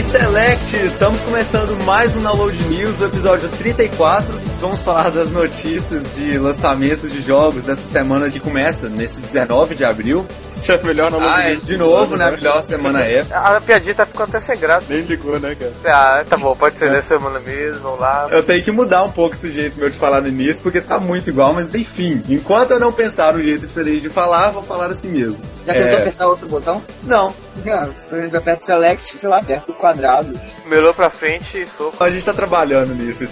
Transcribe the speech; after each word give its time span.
E 0.00 0.02
Select! 0.02 0.76
Estamos 0.76 1.20
começando 1.20 1.78
mais 1.84 2.16
um 2.16 2.22
Download 2.22 2.56
News, 2.68 3.02
episódio 3.02 3.50
34. 3.50 4.49
Vamos 4.60 4.82
falar 4.82 5.10
das 5.10 5.30
notícias 5.30 6.14
de 6.16 6.36
lançamentos 6.38 7.10
de 7.10 7.22
jogos 7.22 7.62
dessa 7.64 7.80
semana 7.90 8.28
que 8.30 8.38
começa 8.38 8.90
nesse 8.90 9.22
19 9.22 9.74
de 9.74 9.84
abril. 9.86 10.26
Isso 10.54 10.70
é 10.70 10.82
melhor 10.82 11.10
não 11.10 11.18
Ah, 11.26 11.44
é, 11.44 11.56
de 11.56 11.78
novo, 11.78 12.14
né? 12.14 12.26
A 12.28 12.30
melhor 12.32 12.62
semana 12.62 13.02
é. 13.02 13.24
A 13.32 13.58
piadinha 13.58 13.94
tá 13.94 14.04
ficando 14.04 14.28
até 14.28 14.40
sem 14.40 14.58
graça. 14.58 14.84
Nem 14.90 15.00
ligou, 15.00 15.40
né, 15.40 15.54
cara? 15.58 15.72
Ah, 15.86 16.24
tá 16.28 16.36
bom, 16.36 16.54
pode 16.54 16.76
ser 16.76 16.90
dessa 16.90 17.16
semana 17.16 17.40
mesmo, 17.40 17.80
vamos 17.80 18.00
lá. 18.00 18.28
Eu 18.30 18.42
tenho 18.42 18.62
que 18.62 18.70
mudar 18.70 19.02
um 19.02 19.10
pouco 19.10 19.34
esse 19.34 19.50
jeito 19.50 19.78
meu 19.78 19.88
de 19.88 19.96
falar 19.96 20.20
no 20.20 20.28
início, 20.28 20.62
porque 20.62 20.82
tá 20.82 20.98
muito 21.00 21.30
igual, 21.30 21.54
mas 21.54 21.74
enfim. 21.74 22.22
Enquanto 22.28 22.72
eu 22.72 22.78
não 22.80 22.92
pensar 22.92 23.34
um 23.34 23.42
jeito 23.42 23.66
diferente 23.66 24.02
de 24.02 24.10
falar, 24.10 24.50
vou 24.50 24.62
falar 24.62 24.88
assim 24.88 25.08
mesmo. 25.08 25.40
Já 25.66 25.72
tentou 25.72 25.88
É. 25.88 26.00
apertar 26.02 26.26
outro 26.26 26.46
botão? 26.46 26.82
Não, 27.04 27.34
Não, 27.64 27.92
você 27.96 28.36
aperta 28.36 28.66
Select, 28.66 29.18
sei 29.18 29.28
lá, 29.28 29.38
aperta 29.38 29.72
o 29.72 29.74
quadrado. 29.74 30.38
Melhor 30.66 30.92
pra 30.94 31.08
frente 31.08 31.62
e 31.62 31.66
soco. 31.66 31.96
a 32.04 32.10
gente 32.10 32.26
tá 32.26 32.34
trabalhando 32.34 32.94
nisso. 32.94 33.26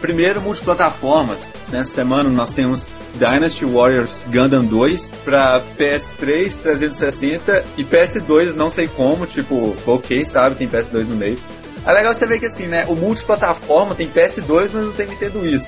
Primeiro, 0.00 0.40
multiplataformas. 0.40 1.52
Nessa 1.70 1.90
semana 1.90 2.28
nós 2.28 2.52
temos 2.52 2.86
Dynasty 3.14 3.64
Warriors 3.64 4.22
Gundam 4.26 4.64
2 4.64 5.12
pra 5.24 5.62
PS3, 5.78 6.56
360 6.56 7.64
e 7.76 7.84
PS2, 7.84 8.54
não 8.54 8.70
sei 8.70 8.88
como, 8.88 9.26
tipo, 9.26 9.74
ok, 9.86 10.24
sabe, 10.24 10.56
tem 10.56 10.68
PS2 10.68 11.06
no 11.06 11.16
meio. 11.16 11.38
É 11.86 11.92
legal 11.92 12.12
você 12.12 12.26
ver 12.26 12.40
que 12.40 12.46
assim, 12.46 12.66
né, 12.66 12.84
o 12.88 12.96
multiplataforma 12.96 13.94
tem 13.94 14.08
PS2, 14.10 14.70
mas 14.72 14.84
não 14.86 14.92
tem 14.92 15.06
Nintendo 15.06 15.40
Wii. 15.40 15.60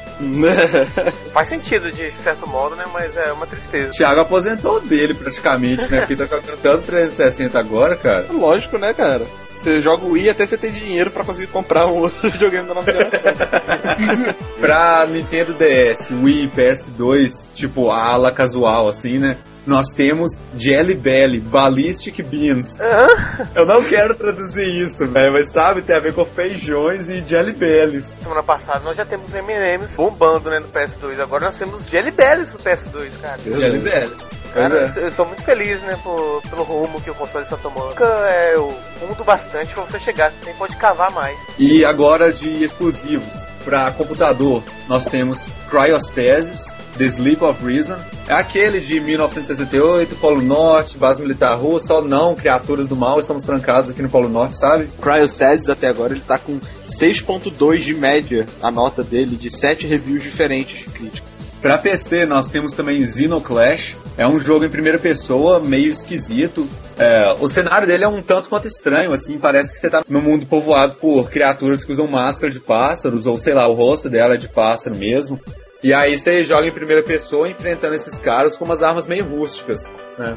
Faz 1.33 1.49
sentido 1.49 1.93
de 1.93 2.11
certo 2.11 2.45
modo, 2.47 2.75
né? 2.75 2.85
Mas 2.93 3.17
é 3.17 3.33
uma 3.33 3.47
tristeza. 3.47 3.91
O 3.91 3.93
Thiago 3.93 4.21
aposentou 4.21 4.81
dele 4.81 5.15
praticamente, 5.15 5.89
né, 5.91 6.01
porque 6.01 6.17
tá 6.17 6.25
jogando 6.25 6.61
tanto 6.61 6.83
360 6.83 7.57
agora, 7.57 7.95
cara. 7.95 8.27
Lógico, 8.31 8.79
né, 8.79 8.93
cara? 8.93 9.25
Você 9.59 9.81
joga 9.81 10.05
o 10.05 10.13
Wii 10.13 10.31
até 10.31 10.47
você 10.47 10.57
ter 10.57 10.71
dinheiro 10.71 11.11
pra 11.11 11.25
conseguir 11.25 11.49
comprar 11.49 11.87
um 11.87 11.99
outro 12.03 12.31
videogame 12.31 12.69
da 12.69 12.75
nova 12.75 12.93
geração. 12.93 13.21
pra 14.61 15.07
Nintendo 15.09 15.55
DS, 15.55 16.11
Wii, 16.13 16.51
PS2, 16.51 17.53
tipo 17.55 17.91
a 17.91 18.05
ala 18.05 18.31
casual, 18.31 18.89
assim, 18.89 19.19
né? 19.19 19.37
Nós 19.67 19.93
temos 19.93 20.39
Jelly 20.57 20.95
Belly, 20.95 21.41
Ballistic 21.41 22.23
Beans. 22.23 22.79
Eu 23.55 23.67
não 23.67 23.85
quero 23.85 24.15
traduzir 24.15 24.87
isso, 24.87 25.07
velho, 25.09 25.33
mas 25.33 25.53
sabe, 25.53 25.83
tem 25.83 25.95
a 25.95 26.01
ver 26.09 26.15
com 26.15 26.25
feijões 26.25 27.09
e 27.09 27.23
Jelly 27.27 27.53
Bellies. 27.53 28.17
Semana 28.23 28.43
passada 28.43 28.81
nós 28.81 28.97
já 28.97 29.05
temos 29.05 29.33
M&M's 29.35 29.95
bombando, 29.95 30.51
né, 30.51 30.59
no 30.59 30.69
PS2. 30.69 31.21
Agora 31.21 31.47
nós 31.47 31.57
temos 31.57 31.87
Jelly 31.87 32.11
Bellies 32.11 32.53
no 32.53 32.59
PS2, 32.59 33.11
cara. 33.21 33.39
Jelly 33.45 33.79
Bellies. 33.79 34.31
Cara, 34.55 34.75
é. 34.75 34.99
eu, 34.99 35.03
eu 35.05 35.13
sou 35.13 35.27
muito 35.27 35.43
feliz, 35.43 35.81
né, 35.83 35.99
por- 36.03 36.43
pelo 36.49 36.63
rumo 36.63 37.01
que 37.01 37.11
o 37.11 37.15
console 37.15 37.45
está 37.45 37.57
tomando. 37.57 37.95
É 38.03 38.57
o 38.59 38.73
fundo 38.99 39.23
bastante 39.25 39.75
pra 39.75 39.85
você 39.85 39.99
chegar, 39.99 40.33
você 40.33 40.53
pode 40.55 40.77
cavar 40.77 41.11
mais. 41.13 41.39
E 41.59 41.85
agora 41.85 42.33
de 42.33 42.65
exclusivos 42.65 43.47
para 43.69 43.91
computador, 43.91 44.63
nós 44.89 45.05
temos 45.05 45.47
Cryostasis, 45.69 46.75
The 46.97 47.05
Sleep 47.05 47.45
of 47.45 47.63
Reason. 47.63 47.99
É 48.27 48.33
aquele 48.33 48.81
de 48.81 48.99
1968, 48.99 50.17
Polo 50.17 50.41
Norte, 50.41 50.97
base 50.97 51.21
militar 51.21 51.55
russa, 51.55 51.89
só 51.89 52.01
não, 52.01 52.35
criaturas 52.35 52.89
do 52.89 52.97
mal, 52.97 53.21
estamos 53.21 53.45
trancados 53.45 53.91
aqui 53.91 54.01
no 54.01 54.09
Polo 54.09 54.31
Norte, 54.31 54.57
sabe? 54.57 54.89
Cryostasis 55.03 55.69
até 55.69 55.89
agora 55.89 56.15
ele 56.15 56.23
tá 56.23 56.39
com 56.39 56.59
6.2 56.87 57.81
de 57.81 57.93
média 57.93 58.47
a 58.63 58.71
nota 58.71 59.05
dele 59.05 59.37
de 59.37 59.51
7 59.51 59.87
reviews 59.87 60.23
diferentes 60.23 60.79
de 60.79 60.85
crítica. 60.87 61.27
Pra 61.61 61.77
PC 61.77 62.25
nós 62.25 62.49
temos 62.49 62.73
também 62.73 63.05
Xenoclash. 63.05 63.97
É 64.19 64.27
um 64.27 64.41
jogo 64.41 64.65
em 64.65 64.69
primeira 64.69 64.99
pessoa, 64.99 65.61
meio 65.61 65.93
esquisito. 65.93 66.69
É, 66.99 67.37
o 67.39 67.49
cenário 67.49 67.87
dele 67.87 68.03
é 68.03 68.09
um 68.09 68.21
tanto 68.21 68.49
quanto 68.49 68.67
estranho, 68.67 69.13
assim, 69.13 69.39
parece 69.39 69.73
que 69.73 69.79
você 69.79 69.89
tá 69.89 70.05
num 70.09 70.21
mundo 70.21 70.45
povoado 70.45 70.97
por 70.97 71.31
criaturas 71.31 71.85
que 71.85 71.93
usam 71.93 72.09
máscara 72.09 72.53
de 72.53 72.59
pássaros, 72.59 73.27
ou 73.27 73.39
sei 73.39 73.55
lá, 73.55 73.69
o 73.69 73.75
rosto 73.75 74.11
dela 74.11 74.35
é 74.35 74.37
de 74.37 74.49
pássaro 74.49 74.97
mesmo. 74.97 75.41
E 75.85 75.95
aí 75.95 76.19
você 76.19 76.43
joga 76.43 76.67
em 76.67 76.73
primeira 76.73 77.05
pessoa 77.05 77.49
enfrentando 77.49 77.95
esses 77.95 78.19
caras 78.19 78.57
com 78.57 78.65
umas 78.65 78.83
armas 78.83 79.07
meio 79.07 79.25
rústicas. 79.25 79.85
né? 80.19 80.37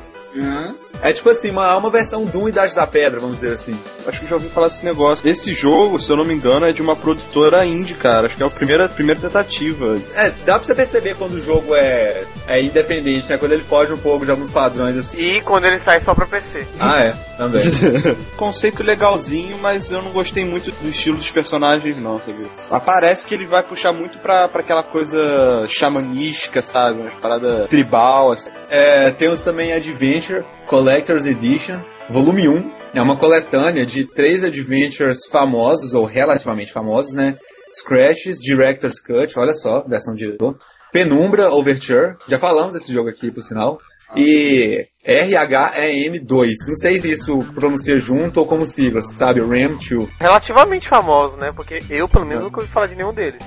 É 1.01 1.11
tipo 1.11 1.29
assim, 1.29 1.49
uma, 1.49 1.75
uma 1.77 1.89
versão 1.89 2.25
do 2.25 2.47
Idade 2.47 2.75
da 2.75 2.85
Pedra, 2.85 3.19
vamos 3.19 3.39
dizer 3.39 3.53
assim. 3.53 3.77
Acho 4.07 4.19
que 4.19 4.27
já 4.27 4.35
ouvi 4.35 4.49
falar 4.49 4.67
desse 4.67 4.85
negócio. 4.85 5.27
Esse 5.27 5.53
jogo, 5.53 5.99
se 5.99 6.09
eu 6.09 6.15
não 6.15 6.25
me 6.25 6.33
engano, 6.33 6.65
é 6.65 6.71
de 6.71 6.81
uma 6.81 6.95
produtora 6.95 7.65
indie, 7.65 7.95
cara. 7.95 8.27
Acho 8.27 8.37
que 8.37 8.43
é 8.43 8.45
a 8.45 8.49
primeira, 8.49 8.87
primeira 8.87 9.19
tentativa. 9.19 9.99
É, 10.15 10.29
dá 10.45 10.55
pra 10.55 10.63
você 10.63 10.75
perceber 10.75 11.15
quando 11.15 11.33
o 11.33 11.41
jogo 11.41 11.75
é, 11.75 12.23
é 12.47 12.61
independente, 12.61 13.29
né? 13.29 13.37
Quando 13.37 13.53
ele 13.53 13.63
foge 13.63 13.91
um 13.93 13.97
pouco 13.97 14.25
de 14.25 14.31
alguns 14.31 14.51
padrões 14.51 14.95
assim. 14.95 15.17
E 15.17 15.41
quando 15.41 15.65
ele 15.65 15.79
sai 15.79 15.99
só 15.99 16.13
pra 16.13 16.25
PC. 16.25 16.67
Ah, 16.79 17.01
é, 17.01 17.15
também. 17.37 17.61
Conceito 18.37 18.83
legalzinho, 18.83 19.57
mas 19.57 19.91
eu 19.91 20.01
não 20.01 20.11
gostei 20.11 20.45
muito 20.45 20.71
do 20.71 20.89
estilo 20.89 21.17
dos 21.17 21.31
personagens, 21.31 21.97
não, 22.01 22.19
sabe? 22.19 22.51
Mas 22.71 22.83
parece 22.83 23.25
que 23.25 23.33
ele 23.33 23.47
vai 23.47 23.63
puxar 23.63 23.91
muito 23.91 24.19
pra, 24.19 24.47
pra 24.47 24.61
aquela 24.61 24.83
coisa 24.83 25.65
xamanística, 25.67 26.61
sabe? 26.61 27.01
Uma 27.01 27.21
parada 27.21 27.67
tribal, 27.67 28.31
assim. 28.31 28.51
É, 28.69 29.11
temos 29.11 29.41
também 29.41 29.73
Adventure 29.73 30.43
Collector's 30.71 31.25
Edition, 31.25 31.83
volume 32.09 32.47
1. 32.47 32.71
É 32.93 33.01
uma 33.01 33.17
coletânea 33.17 33.85
de 33.85 34.05
três 34.05 34.41
adventures 34.41 35.27
famosos, 35.29 35.93
ou 35.93 36.05
relativamente 36.05 36.71
famosos, 36.71 37.11
né? 37.11 37.37
Scratches, 37.73 38.37
Director's 38.37 39.01
Cut, 39.01 39.37
olha 39.37 39.53
só, 39.53 39.83
versão 39.85 40.13
diretor. 40.15 40.57
Penumbra 40.89 41.51
Overture, 41.53 42.15
já 42.25 42.39
falamos 42.39 42.73
desse 42.73 42.89
jogo 42.93 43.09
aqui, 43.09 43.29
por 43.29 43.43
sinal. 43.43 43.79
E 44.15 44.87
RHEM2, 45.05 46.53
não 46.67 46.75
sei 46.75 46.99
se 46.99 47.11
isso 47.11 47.39
pronuncia 47.55 47.97
junto 47.97 48.39
ou 48.39 48.45
como 48.45 48.65
siglas, 48.65 49.05
sabe? 49.15 49.41
RAM2. 49.41 50.09
Relativamente 50.19 50.87
famoso, 50.87 51.37
né? 51.37 51.51
Porque 51.55 51.81
eu, 51.89 52.07
pelo 52.07 52.25
menos, 52.25 52.43
nunca 52.43 52.59
ouvi 52.59 52.71
falar 52.71 52.87
de 52.87 52.95
nenhum 52.95 53.13
deles. 53.13 53.41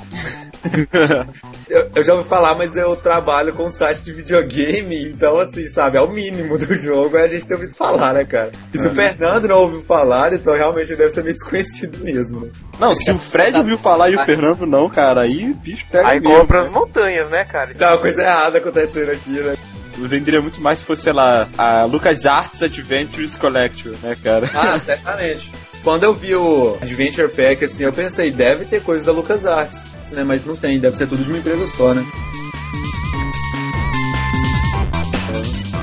Eu, 1.69 1.91
eu 1.97 2.03
já 2.03 2.15
ouvi 2.15 2.29
falar, 2.29 2.55
mas 2.55 2.77
eu 2.77 2.95
trabalho 2.97 3.55
com 3.55 3.71
site 3.71 4.05
de 4.05 4.13
videogame, 4.13 5.11
então 5.11 5.39
assim, 5.39 5.67
sabe, 5.69 5.97
é 5.97 6.01
o 6.01 6.09
mínimo 6.09 6.59
do 6.59 6.75
jogo, 6.77 7.17
é 7.17 7.25
a 7.25 7.29
gente 7.29 7.47
ter 7.47 7.55
ouvido 7.55 7.75
falar, 7.75 8.15
né, 8.15 8.25
cara? 8.25 8.53
E 8.73 8.79
se 8.79 8.87
o 8.87 8.95
Fernando 8.95 9.49
não 9.49 9.61
ouviu 9.61 9.83
falar, 9.83 10.33
então 10.33 10.55
realmente 10.55 10.95
deve 10.95 11.11
ser 11.11 11.23
meio 11.23 11.35
desconhecido 11.35 11.99
mesmo, 12.03 12.41
né? 12.41 12.51
Não, 12.79 12.95
se 12.95 13.11
o 13.11 13.15
Fred 13.15 13.57
ouviu 13.57 13.79
falar 13.79 14.11
e 14.11 14.17
o 14.17 14.25
Fernando 14.25 14.67
não, 14.67 14.89
cara, 14.89 15.23
aí 15.23 15.51
o 15.51 15.55
bicho 15.55 15.87
pega 15.91 16.09
Aí 16.09 16.21
mesmo, 16.21 16.41
compra 16.41 16.61
as 16.61 16.67
né? 16.67 16.73
montanhas, 16.73 17.31
né, 17.31 17.45
cara? 17.45 17.75
Tá 17.75 17.91
uma 17.93 18.01
coisa 18.01 18.23
errada 18.23 18.59
acontecendo 18.59 19.11
aqui, 19.11 19.31
né? 19.31 19.55
Eu 19.97 20.09
venderia 20.09 20.41
muito 20.41 20.61
mais 20.61 20.81
se 20.81 20.85
fosse, 20.85 21.03
sei 21.03 21.13
lá, 21.13 21.49
a 21.57 21.85
Lucas 21.85 22.27
Arts 22.27 22.63
Adventures 22.63 23.37
Collection, 23.37 23.93
né, 24.03 24.15
cara? 24.23 24.51
Ah, 24.55 24.79
certamente. 24.79 25.51
Quando 25.83 26.05
eu 26.05 26.15
vi 26.15 26.35
o 26.35 26.77
Adventure 26.81 27.29
Pack, 27.29 27.65
assim, 27.65 27.85
eu 27.85 27.93
pensei, 27.93 28.31
deve 28.31 28.65
ter 28.65 28.83
coisa 28.83 29.05
da 29.05 29.13
LucasArts, 29.13 29.83
né? 30.13 30.25
Mas 30.25 30.45
não 30.45 30.57
tem, 30.57 30.81
deve 30.81 30.97
ser 30.97 31.07
tudo 31.07 31.23
de 31.23 31.29
uma 31.29 31.39
empresa 31.39 31.67
só, 31.67 31.93
né? 31.93 32.05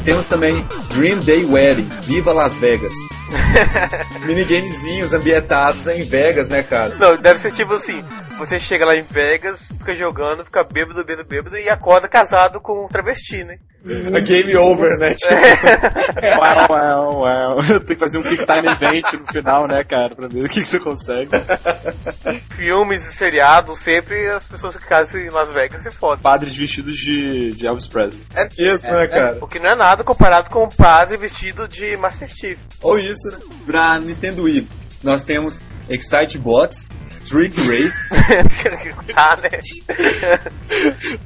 Temos 0.03 0.25
também 0.25 0.65
Dream 0.89 1.19
Day 1.19 1.45
Wedding, 1.45 1.87
Viva 2.01 2.33
Las 2.33 2.57
Vegas. 2.57 2.93
Minigamezinhos 4.25 5.13
ambientados 5.13 5.85
em 5.87 6.03
Vegas, 6.03 6.49
né, 6.49 6.63
cara? 6.63 6.95
Não, 6.95 7.15
deve 7.17 7.39
ser 7.39 7.51
tipo 7.51 7.73
assim: 7.73 8.03
você 8.45 8.57
chega 8.57 8.85
lá 8.85 8.95
em 8.95 9.03
Vegas, 9.03 9.67
fica 9.67 9.93
jogando, 9.93 10.43
fica 10.43 10.63
bêbado, 10.63 11.05
bêbado, 11.05 11.27
bêbado 11.27 11.57
e 11.57 11.69
acorda 11.69 12.07
casado 12.07 12.59
com 12.59 12.85
um 12.85 12.87
travesti, 12.87 13.43
né? 13.43 13.59
A 13.85 14.19
game 14.19 14.55
over, 14.55 14.89
né? 14.99 15.13
Tipo, 15.13 15.33
uau, 16.41 16.67
uau, 16.71 17.19
uau. 17.19 17.79
Tem 17.85 17.95
que 17.95 17.99
fazer 17.99 18.17
um 18.17 18.23
Quick 18.23 18.45
Time 18.45 18.67
Event 18.67 19.13
no 19.13 19.27
final, 19.27 19.67
né, 19.67 19.83
cara, 19.83 20.15
pra 20.15 20.27
ver 20.27 20.45
o 20.45 20.49
que, 20.49 20.61
que 20.61 20.67
você 20.67 20.79
consegue. 20.79 21.29
Filmes 22.57 23.07
e 23.07 23.13
seriados, 23.13 23.77
sempre 23.77 24.27
as 24.27 24.47
pessoas 24.47 24.75
que 24.75 24.87
casam 24.87 25.21
em 25.21 25.29
Las 25.29 25.51
Vegas 25.51 25.83
se 25.83 25.91
fodem. 25.91 26.23
Padres 26.23 26.55
vestidos 26.55 26.95
de, 26.95 27.49
de 27.49 27.67
Elvis 27.67 27.87
Presley. 27.87 28.23
é 28.35 28.49
mesmo, 28.57 28.91
né, 28.91 29.07
cara? 29.07 29.37
O 29.39 29.47
que 29.47 29.59
não 29.59 29.69
é 29.69 29.75
nada 29.75 30.03
comparado 30.03 30.49
com 30.49 30.63
o 30.63 30.75
padre 30.75 31.17
vestido 31.17 31.67
de 31.67 31.95
Master 31.95 32.27
Chief. 32.27 32.57
Ou 32.81 32.97
isso, 32.97 33.29
né? 33.31 33.37
Pra 33.67 33.99
Nintendo 33.99 34.43
Wii, 34.43 34.67
nós 35.03 35.23
temos 35.23 35.61
Excite 35.93 36.37
Bots, 36.37 36.89
Trick 37.27 37.55
Race, 37.67 38.09
tá, 39.13 39.37
né? 39.41 39.49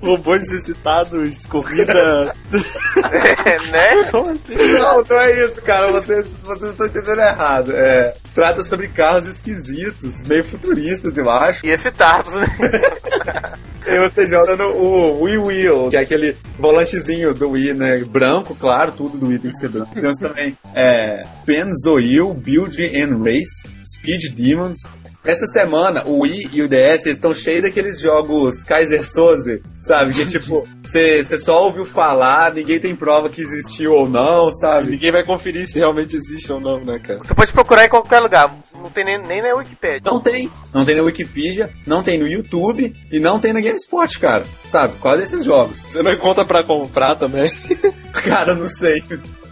Robôs 0.01 0.39
necessitados, 0.39 1.45
corrida. 1.45 2.35
né? 3.71 4.03
Como 4.12 4.31
assim? 4.31 4.56
Não, 4.56 5.03
não 5.03 5.19
é 5.19 5.45
isso, 5.45 5.62
cara. 5.62 5.91
Vocês, 5.91 6.27
vocês 6.44 6.71
estão 6.71 6.88
entendendo 6.88 7.21
errado. 7.21 7.71
É, 7.75 8.15
trata 8.35 8.61
sobre 8.63 8.89
carros 8.89 9.25
esquisitos, 9.25 10.21
meio 10.23 10.43
futuristas, 10.43 11.17
eu 11.17 11.31
acho. 11.31 11.65
E 11.65 11.71
excitados, 11.71 12.33
né? 12.33 12.45
E 13.87 13.99
você 13.99 14.27
joga 14.27 14.55
no 14.55 14.69
o 14.71 15.21
Wii 15.21 15.37
Wheel, 15.37 15.89
que 15.91 15.95
é 15.95 15.99
aquele 15.99 16.35
volantezinho 16.57 17.35
do 17.35 17.51
Wii, 17.51 17.75
né? 17.75 18.03
Branco, 18.03 18.55
claro, 18.55 18.91
tudo 18.91 19.15
do 19.15 19.27
Wii 19.27 19.37
tem 19.37 19.51
que 19.51 19.57
ser 19.57 19.69
branco. 19.69 19.93
Temos 19.93 20.17
também 20.17 20.57
é, 20.73 21.21
Pennzoil, 21.45 22.33
Build 22.33 22.83
and 22.83 23.23
Race, 23.23 23.69
Speed 23.85 24.33
Demons, 24.33 24.89
Essa 25.25 25.48
semana, 25.48 26.04
o 26.06 26.19
Wii 26.19 26.50
e 26.54 26.62
o 26.62 26.69
DS 26.69 27.07
estão 27.07 27.33
cheios 27.33 27.63
daqueles 27.63 28.00
jogos 28.00 28.63
Kaiser 28.63 29.04
Soze, 29.04 29.60
sabe? 29.81 30.13
Que 30.13 30.27
tipo, 30.27 30.68
você 30.83 31.38
só 31.39 31.63
ouviu 31.63 31.83
falar, 31.83 32.54
ninguém 32.54 32.80
tem 32.80 32.95
prova 32.95 33.27
que 33.27 33.42
existiu 33.42 33.94
ou 33.94 34.07
não, 34.07 34.54
sabe? 34.54 34.92
Ninguém 34.92 35.12
vai 35.12 35.25
conferir 35.25 35.68
se 35.68 35.80
realmente 35.80 36.16
existe 36.16 36.54
ou 36.54 36.60
não, 36.60 36.80
né, 36.80 37.00
cara? 37.00 37.19
Você 37.24 37.33
pode 37.33 37.51
procurar 37.51 37.86
em 37.86 37.89
qualquer 37.89 38.19
lugar. 38.19 38.56
Não 38.75 38.92
tem 38.92 39.04
nem, 39.04 39.19
nem 39.19 39.42
na 39.42 39.56
Wikipedia. 39.56 40.01
Não 40.06 40.19
tem. 40.19 40.51
Não 40.72 40.86
tem 40.86 40.95
na 40.95 41.01
Wikipedia, 41.01 41.72
não 41.88 42.04
tem 42.04 42.19
no 42.19 42.27
YouTube 42.27 42.95
e 43.12 43.19
não 43.19 43.39
tem 43.39 43.51
na 43.51 43.62
GameSpot, 43.62 44.19
cara. 44.19 44.45
Sabe? 44.68 44.94
Qual 45.00 45.18
desses 45.18 45.44
jogos? 45.44 45.80
Você 45.80 46.04
não 46.04 46.12
encontra 46.12 46.45
pra 46.45 46.63
comprar 46.63 47.16
também? 47.16 47.51
Cara, 48.13 48.56
não 48.56 48.68
sei. 48.68 49.04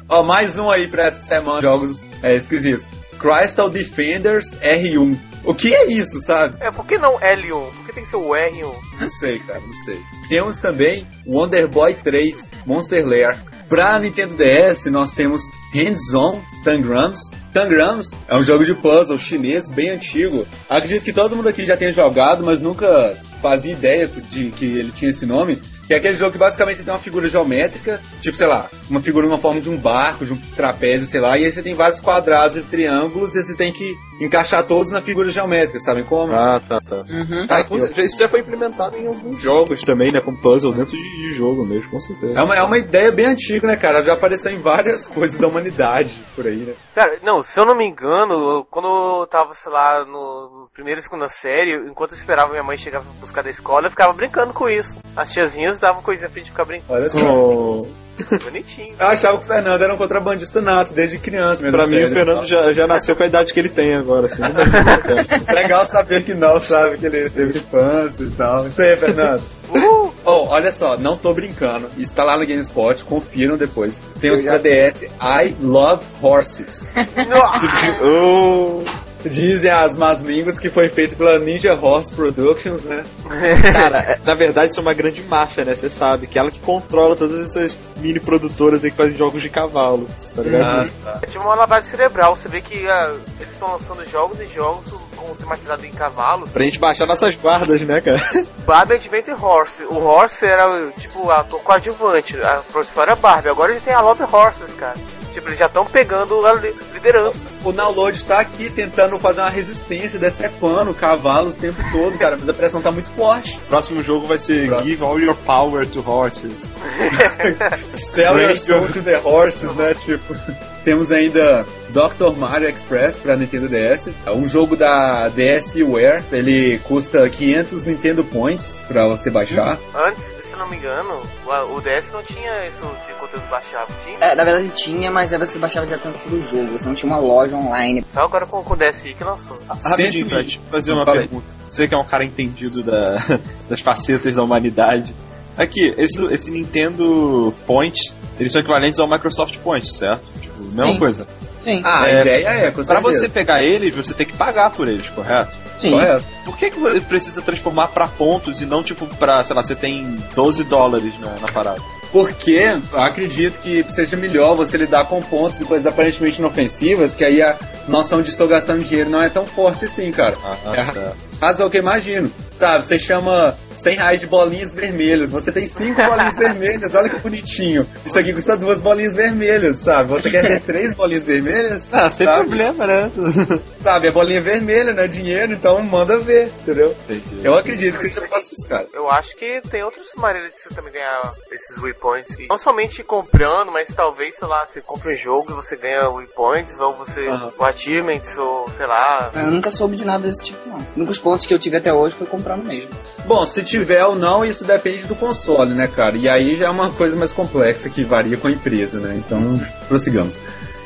Ó, 0.08 0.24
mais 0.24 0.58
um 0.58 0.70
aí 0.70 0.88
pra 0.88 1.06
essa 1.06 1.28
semana, 1.28 1.62
jogos 1.62 2.04
é, 2.22 2.36
esquisitos. 2.36 2.88
Crystal 3.24 3.70
Defenders 3.70 4.58
R1. 4.60 5.18
O 5.46 5.56
que 5.56 5.74
é 5.74 5.88
isso, 5.88 6.20
sabe? 6.20 6.58
É, 6.60 6.70
por 6.70 6.86
que 6.86 6.98
não 6.98 7.18
L1? 7.20 7.72
Por 7.72 7.86
que 7.86 7.94
tem 7.94 8.04
que 8.04 8.10
ser 8.10 8.18
o 8.18 8.30
R1? 8.32 8.76
Não 9.00 9.10
sei, 9.10 9.40
cara, 9.40 9.62
não 9.62 9.74
sei. 9.86 9.98
Temos 10.28 10.58
também 10.60 11.08
Wonder 11.26 11.70
Boy 11.70 11.94
3 11.94 12.50
Monster 12.66 13.08
Lair. 13.08 13.40
Pra 13.70 13.98
Nintendo 13.98 14.36
DS, 14.36 14.88
nós 14.88 15.14
temos 15.14 15.42
Hands 15.74 16.14
On 16.14 16.42
Tangrams. 16.66 17.32
Tangrams 17.54 18.12
é 18.28 18.36
um 18.36 18.44
jogo 18.44 18.66
de 18.66 18.74
puzzle 18.76 19.18
chinês 19.18 19.72
bem 19.72 19.90
antigo. 19.90 20.46
Acredito 20.70 21.06
que 21.06 21.14
todo 21.14 21.36
mundo 21.36 21.48
aqui 21.48 21.66
já 21.66 21.78
tenha 21.78 21.94
jogado, 21.94 22.44
mas 22.44 22.60
nunca 22.60 23.18
fazia 23.42 23.72
ideia 23.72 24.06
de 24.08 24.52
que 24.52 24.66
ele 24.66 24.92
tinha 24.92 25.12
esse 25.12 25.26
nome. 25.26 25.62
Que 25.94 25.98
é 25.98 26.00
aquele 26.00 26.18
jogo 26.18 26.32
que 26.32 26.40
basicamente 26.40 26.78
você 26.78 26.84
tem 26.84 26.92
uma 26.92 27.00
figura 27.00 27.28
geométrica, 27.28 28.02
tipo, 28.20 28.36
sei 28.36 28.48
lá, 28.48 28.68
uma 28.90 29.00
figura 29.00 29.28
numa 29.28 29.38
forma 29.38 29.62
de 29.62 29.70
um 29.70 29.78
barco, 29.78 30.26
de 30.26 30.34
um 30.34 30.38
trapézio, 30.56 31.06
sei 31.06 31.22
lá, 31.22 31.38
e 31.38 31.46
aí 31.46 31.52
você 31.52 31.62
tem 31.62 31.76
vários 31.76 32.00
quadrados 32.00 32.58
e 32.58 32.64
triângulos 32.64 33.36
e 33.36 33.44
você 33.44 33.56
tem 33.56 33.72
que 33.72 33.96
encaixar 34.20 34.66
todos 34.66 34.92
na 34.92 35.04
figura 35.04 35.30
geométrica, 35.30 35.80
sabem 35.80 36.04
como? 36.04 36.34
Ah, 36.34 36.60
tá, 36.68 36.82
tá. 36.82 37.04
Uhum. 37.08 37.46
Com 37.68 37.80
certeza, 37.80 38.08
isso 38.08 38.18
já 38.18 38.28
foi 38.28 38.40
implementado 38.40 38.98
em 38.98 39.06
alguns 39.06 39.40
jogos 39.40 39.84
também, 39.84 40.12
né? 40.12 40.20
Com 40.20 40.36
puzzle 40.36 40.74
dentro 40.74 40.98
de, 40.98 41.04
de 41.04 41.34
jogo 41.36 41.64
mesmo, 41.64 41.92
com 41.92 42.02
certeza. 42.02 42.40
É 42.40 42.42
uma, 42.42 42.56
é 42.56 42.64
uma 42.64 42.78
ideia 42.80 43.12
bem 43.12 43.28
antiga, 43.28 43.68
né, 43.68 43.76
cara? 43.76 44.02
Já 44.02 44.14
apareceu 44.14 44.52
em 44.52 44.60
várias 44.60 45.06
coisas 45.08 45.38
da 45.38 45.48
humanidade 45.48 46.26
por 46.36 46.48
aí, 46.48 46.66
né? 46.66 46.74
Cara, 46.96 47.20
não, 47.22 47.44
se 47.44 47.60
eu 47.60 47.66
não 47.66 47.76
me 47.76 47.86
engano, 47.86 48.66
quando 48.72 48.88
eu 48.88 49.28
tava, 49.28 49.54
sei 49.54 49.72
lá, 49.72 50.04
no 50.04 50.63
primeiro 50.74 51.00
e 51.00 51.04
segunda 51.04 51.28
série, 51.28 51.76
enquanto 51.88 52.12
eu 52.14 52.18
esperava 52.18 52.50
minha 52.52 52.64
mãe 52.64 52.76
chegar 52.78 53.02
pra 53.02 53.12
buscar 53.22 53.44
da 53.44 53.50
escola, 53.50 53.86
eu 53.88 53.92
ficava 53.92 54.12
brincando 54.14 54.54
com 54.54 54.68
isso. 54.68 54.98
As 55.16 55.32
tiazinhas 55.32 55.80
davam 55.80 56.02
coisinha 56.02 56.30
pra 56.30 56.40
gente 56.40 56.50
ficar 56.52 56.66
brincando. 56.66 56.94
Olha 56.94 57.10
só. 57.10 57.20
Oh, 57.20 57.88
Bonitinho. 58.44 58.96
Eu 59.00 59.08
achava 59.08 59.38
que 59.38 59.44
o 59.44 59.48
Fernando 59.48 59.82
era 59.84 59.94
um 59.94 59.98
contrabandista 59.98 60.62
nato, 60.62 60.94
desde 60.94 61.18
criança. 61.20 61.70
pra 61.70 61.86
mim, 61.88 62.04
o 62.04 62.10
Fernando 62.12 62.46
já, 62.46 62.74
já 62.74 62.88
nasceu 62.88 63.16
com 63.16 63.24
a 63.24 63.28
idade 63.28 63.54
que 63.54 63.60
ele 63.60 63.70
tem 63.70 63.94
agora, 63.96 64.26
assim. 64.28 64.42
Legal 65.54 65.86
saber 65.86 66.24
que 66.24 66.34
não, 66.34 66.60
sabe? 66.60 66.98
Que 66.98 67.06
ele 67.06 67.30
teve 67.30 67.58
infância 67.58 68.24
e 68.24 68.32
tal. 68.32 68.68
Isso 68.68 68.82
aí, 68.82 68.98
Fernando. 68.98 69.44
Uhul. 69.70 70.14
Oh, 70.26 70.48
olha 70.48 70.72
só, 70.72 70.96
não 70.98 71.18
tô 71.18 71.34
brincando. 71.34 71.90
Isso 71.98 72.16
tá 72.16 72.24
lá 72.24 72.38
no 72.38 72.46
GameSpot, 72.46 73.04
confiram 73.06 73.58
depois. 73.58 74.02
Temos 74.22 74.40
Eu 74.40 74.46
já- 74.46 74.52
pra 74.54 74.60
DS 74.62 75.04
I 75.04 75.56
Love 75.62 76.04
Horses. 76.22 76.92
Nossa. 77.30 77.68
Oh, 78.06 78.84
Dizem 79.26 79.72
as 79.72 79.96
más 79.96 80.22
línguas 80.22 80.60
que 80.60 80.70
foi 80.70 80.90
feito 80.90 81.16
pela 81.16 81.40
Ninja 81.40 81.74
Horse 81.74 82.14
Productions, 82.14 82.84
né? 82.84 83.04
Cara, 83.74 83.98
é- 84.00 84.20
na 84.24 84.36
verdade 84.36 84.72
isso 84.72 84.80
é 84.80 84.82
uma 84.82 84.94
grande 84.94 85.22
máfia, 85.24 85.64
né? 85.66 85.74
Você 85.76 85.90
sabe, 85.90 86.28
que 86.28 86.38
ela 86.38 86.52
que 86.52 86.60
controla 86.60 87.16
todas 87.16 87.42
essas 87.44 87.78
mini 87.98 88.20
produtoras 88.20 88.84
aí 88.84 88.92
que 88.92 88.98
fazem 88.98 89.16
jogos 89.16 89.42
de 89.42 89.50
cavalo, 89.50 90.08
tá 90.36 90.42
ligado? 90.42 90.92
Ah, 91.06 91.14
tá. 91.14 91.20
É 91.24 91.28
tipo 91.28 91.44
uma 91.44 91.56
lavagem 91.56 91.90
cerebral. 91.90 92.36
Você 92.36 92.48
vê 92.50 92.62
que 92.62 92.88
ah, 92.88 93.14
eles 93.40 93.54
estão 93.54 93.72
lançando 93.72 94.06
jogos 94.10 94.40
e 94.40 94.46
jogos 94.48 94.86
com 95.16 95.34
tematizado 95.36 95.86
em 95.86 95.92
cavalo. 95.92 96.48
Pra 96.50 96.64
gente 96.64 96.80
baixar 96.80 97.06
nossas 97.06 97.36
guardas, 97.36 97.82
né, 97.82 98.02
cara? 98.02 98.22
Barbie 98.66 98.96
Adventure 98.96 99.38
Horse. 99.42 99.84
O 99.86 99.96
Horse 100.00 100.46
era 100.46 100.92
tipo 100.98 101.30
a 101.30 101.42
o 101.42 101.60
coadjuvante. 101.60 102.38
A 102.42 102.58
principal 102.58 103.04
era 103.04 103.16
Barbie. 103.16 103.50
Agora 103.50 103.72
eles 103.72 103.84
têm 103.84 103.94
a 103.94 104.02
Love 104.02 104.24
Horses, 104.24 104.74
cara. 104.78 104.96
Tipo, 105.34 105.50
eles 105.50 105.58
já 105.60 105.66
estão 105.66 105.86
pegando 105.86 106.46
a 106.46 106.54
li- 106.54 106.76
liderança. 106.94 107.40
O 107.64 107.72
download 107.72 108.24
tá 108.26 108.40
aqui 108.40 108.70
tentando 108.70 109.20
fazer 109.20 109.42
uma 109.42 109.50
resistência, 109.50 110.20
decepando 110.20 110.92
o 110.92 110.94
cavalo 110.94 111.50
o 111.50 111.54
tempo 111.54 111.82
todo, 111.92 112.18
cara, 112.18 112.38
mas 112.40 112.48
a 112.48 112.54
pressão 112.54 112.82
tá 112.82 112.92
muito 112.92 113.10
forte. 113.12 113.60
Próximo 113.68 114.04
jogo 114.04 114.28
vai 114.28 114.38
ser 114.38 114.68
Próximo. 114.68 114.90
Give 114.90 115.04
All 115.04 115.20
Your 115.20 115.36
Power 115.36 115.88
to 115.88 116.04
Horses. 116.08 116.68
Sell 117.96 118.40
your 118.40 118.58
soul 118.58 118.88
to 118.88 119.02
the 119.02 119.18
horses, 119.24 119.74
né? 119.76 119.94
Tipo. 119.96 120.36
Temos 120.84 121.12
ainda 121.14 121.66
Dr. 121.92 122.36
Mario 122.38 122.68
Express 122.70 123.18
para 123.18 123.38
Nintendo 123.38 123.70
DS, 123.70 124.10
é 124.26 124.32
um 124.32 124.46
jogo 124.46 124.76
da 124.76 125.30
DSiWare. 125.30 126.24
Ele 126.32 126.78
custa 126.80 127.28
500 127.30 127.86
Nintendo 127.86 128.24
Points 128.26 128.78
para 128.88 129.08
você 129.08 129.30
baixar. 129.30 129.78
Antes, 129.96 130.24
se 130.54 130.60
eu 130.60 130.60
não 130.60 130.70
me 130.70 130.78
engano, 130.78 131.20
o, 131.48 131.76
o 131.78 131.82
DS 131.82 132.12
não 132.12 132.22
tinha 132.22 132.68
isso 132.68 132.80
de 133.08 133.14
conteúdo 133.20 133.50
baixável. 133.50 133.96
Tinha? 134.06 134.18
É, 134.20 134.36
na 134.36 134.44
verdade 134.44 134.70
tinha, 134.70 135.10
mas 135.10 135.34
aí 135.34 135.40
você 135.40 135.58
baixava 135.58 135.88
direto 135.88 136.08
pro 136.20 136.40
jogo, 136.40 136.74
você 136.78 136.88
não 136.88 136.94
tinha 136.94 137.12
uma 137.12 137.20
loja 137.20 137.56
online. 137.56 138.06
Só 138.14 138.22
agora 138.22 138.46
com, 138.46 138.64
com 138.64 138.74
o 138.74 138.78
DSi 138.78 139.16
que 139.16 139.24
lançou. 139.24 139.58
Rapidinho, 139.68 140.12
Cento 140.12 140.26
e- 140.28 140.30
Fred, 140.30 140.62
fazer 140.70 140.94
uma 140.94 141.06
Fala 141.06 141.18
aí. 141.22 141.28
pergunta. 141.28 141.48
Você 141.72 141.88
que 141.88 141.96
é 141.96 141.98
um 141.98 142.04
cara 142.04 142.24
entendido 142.24 142.84
da, 142.84 143.18
das 143.68 143.82
facetas 143.82 144.36
da 144.36 144.44
humanidade. 144.44 145.14
Aqui, 145.58 145.94
esse, 145.98 146.24
esse 146.26 146.52
Nintendo 146.52 147.52
Points, 147.66 148.16
eles 148.40 148.52
são 148.52 148.62
equivalentes 148.62 149.00
ao 149.00 149.08
Microsoft 149.08 149.58
Points, 149.58 149.96
certo? 149.96 150.24
Tipo, 150.40 150.64
mesma 150.64 150.94
Sim. 150.94 151.00
coisa. 151.00 151.28
Sim, 151.64 151.82
Ah, 151.84 152.08
É, 152.08 152.18
a 152.18 152.22
ideia 152.22 152.48
é, 152.48 152.72
com 152.72 152.84
Pra 152.84 153.00
você 153.00 153.30
pegar 153.30 153.64
eles, 153.64 153.96
você 153.96 154.14
tem 154.14 154.26
que 154.28 154.34
pagar 154.34 154.70
por 154.72 154.88
eles, 154.88 155.10
correto? 155.10 155.56
sim. 155.80 155.92
Correto. 155.92 156.24
Por 156.46 156.58
que, 156.58 156.72
que 156.72 156.80
você 156.80 157.00
precisa 157.02 157.42
transformar 157.42 157.88
pra 157.90 158.08
pontos 158.08 158.62
e 158.62 158.66
não 158.66 158.84
tipo 158.84 159.06
pra, 159.16 159.44
sei 159.44 159.56
lá, 159.56 159.64
você 159.64 159.76
tem 159.76 160.18
12 160.36 160.64
dólares 160.66 161.14
na, 161.20 161.36
na 161.40 161.52
parada? 161.52 161.82
Porque 162.12 162.78
eu 162.92 163.02
acredito 163.02 163.60
que 163.60 163.84
seja 163.90 164.16
melhor 164.16 164.56
você 164.56 164.78
lidar 164.78 165.06
com 165.06 165.20
pontos 165.22 165.60
e 165.60 165.66
coisas 165.66 165.86
aparentemente 165.88 166.38
inofensivas, 166.40 167.16
que 167.16 167.24
aí 167.26 167.42
a 167.42 167.58
noção 167.88 168.22
de 168.22 168.30
estou 168.30 168.48
gastando 168.48 168.84
dinheiro 168.84 169.10
não 169.10 169.22
é 169.22 169.30
tão 169.30 169.48
forte 169.48 169.86
assim, 169.86 170.12
cara. 170.12 170.38
Ah, 170.44 170.56
É. 170.76 171.12
Mas 171.44 171.60
é 171.60 171.66
o 171.66 171.70
que 171.70 171.76
eu 171.76 171.82
imagino. 171.82 172.32
Sabe, 172.58 172.86
você 172.86 172.98
chama 172.98 173.58
100 173.76 173.98
reais 173.98 174.22
de 174.22 174.28
bolinhas 174.28 174.74
vermelhas. 174.74 175.30
Você 175.30 175.52
tem 175.52 175.68
cinco 175.68 176.00
bolinhas 176.08 176.38
vermelhas, 176.38 176.96
olha 176.96 177.10
que 177.10 177.20
bonitinho. 177.20 177.86
Isso 178.06 178.18
aqui 178.18 178.32
custa 178.32 178.56
duas 178.56 178.80
bolinhas 178.80 179.14
vermelhas, 179.14 179.80
sabe? 179.80 180.10
Você 180.10 180.30
quer 180.30 180.48
ter 180.48 180.62
três 180.62 180.94
bolinhas 180.94 181.26
vermelhas? 181.26 181.90
Ah, 181.92 182.10
sem 182.10 182.26
sabe? 182.26 182.48
problema, 182.48 182.88
né? 182.88 183.12
Sabe, 183.84 184.08
é 184.08 184.12
bolinha 184.12 184.40
vermelha, 184.40 184.94
não 184.94 185.04
é 185.04 185.08
dinheiro, 185.10 185.52
então 185.52 185.82
manda 185.84 186.18
ver, 186.18 186.50
entendeu? 186.62 186.96
Entendi. 187.04 187.42
Eu 187.44 187.54
acredito 187.58 188.00
que 188.00 188.08
seja 188.08 188.26
fácil 188.30 188.54
isso, 188.58 188.70
cara. 188.70 188.88
Eu 188.94 189.12
acho 189.12 189.36
que 189.36 189.60
tem 189.70 189.84
outras 189.84 190.08
maneiras 190.16 190.54
de 190.54 190.60
você 190.60 190.70
também 190.70 190.94
ganhar 190.94 191.34
esses 191.52 191.78
waypoints. 191.78 192.38
Não 192.50 192.58
somente 192.58 193.04
comprando, 193.04 193.74
mas 193.74 193.94
talvez, 193.94 194.36
sei 194.36 194.48
lá, 194.48 194.66
você 194.66 194.80
compra 194.80 195.12
um 195.12 195.16
jogo 195.16 195.52
e 195.52 195.54
você 195.54 195.76
ganha 195.76 196.10
waypoints, 196.10 196.80
ou 196.80 196.94
você. 196.94 197.28
Ou 197.28 197.66
achievements, 197.66 198.38
ou 198.38 198.70
sei 198.78 198.88
lá. 198.88 199.32
Eu 199.34 199.52
nunca 199.52 199.70
soube 199.70 199.98
de 199.98 200.06
nada 200.06 200.24
desse 200.24 200.46
tipo, 200.46 200.70
não. 200.70 200.78
Únicos 200.96 201.20
que 201.38 201.54
eu 201.54 201.60
tive 201.60 201.78
até 201.78 201.94
hoje 201.94 202.16
foi 202.16 202.28
comprando 202.28 202.64
mesmo. 202.64 202.90
Bom, 203.26 203.46
se 203.46 203.64
tiver 203.64 204.06
ou 204.06 204.16
não, 204.16 204.44
isso 204.44 204.64
depende 204.64 205.04
do 205.06 205.16
console, 205.16 205.74
né, 205.74 205.88
cara? 205.88 206.18
E 206.18 206.30
aí 206.30 206.56
já 206.56 206.68
é 206.68 206.70
uma 206.70 206.92
coisa 206.92 207.16
mais 207.16 207.32
complexa 207.32 207.90
que 207.90 208.04
varia 208.04 208.38
com 208.38 208.48
a 208.48 208.52
empresa, 208.52 209.00
né? 209.00 209.16
Então, 209.18 209.60
prossigamos. 209.88 210.40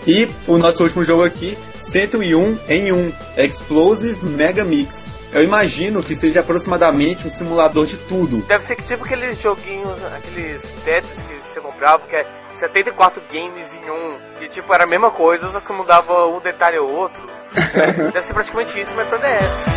E 0.07 0.29
o 0.47 0.57
nosso 0.57 0.83
último 0.83 1.03
jogo 1.03 1.23
aqui, 1.23 1.57
101 1.81 2.59
em 2.69 2.93
1, 2.93 3.13
Explosive 3.37 4.25
Mega 4.25 4.63
Mix. 4.63 5.09
Eu 5.33 5.43
imagino 5.43 6.01
que 6.01 6.15
seja 6.15 6.39
aproximadamente 6.39 7.27
um 7.27 7.29
simulador 7.29 7.85
de 7.85 7.97
tudo. 7.97 8.37
Deve 8.43 8.63
ser 8.63 8.77
que 8.77 8.83
tipo 8.83 9.03
aqueles 9.03 9.41
joguinhos, 9.41 10.01
aqueles 10.15 10.63
Tetris 10.85 11.21
que 11.23 11.35
você 11.35 11.59
comprava, 11.59 12.07
que 12.07 12.15
é 12.15 12.25
74 12.53 13.21
games 13.29 13.75
em 13.75 13.91
um, 13.91 14.17
que 14.39 14.47
tipo 14.47 14.73
era 14.73 14.85
a 14.85 14.87
mesma 14.87 15.11
coisa, 15.11 15.51
só 15.51 15.59
que 15.59 15.73
mudava 15.73 16.25
um 16.27 16.39
detalhe 16.39 16.77
ou 16.79 16.89
outro. 16.89 17.21
Deve 18.13 18.21
ser 18.21 18.33
praticamente 18.33 18.79
isso, 18.79 18.95
mas 18.95 19.09
pra 19.09 19.17
DS. 19.17 19.76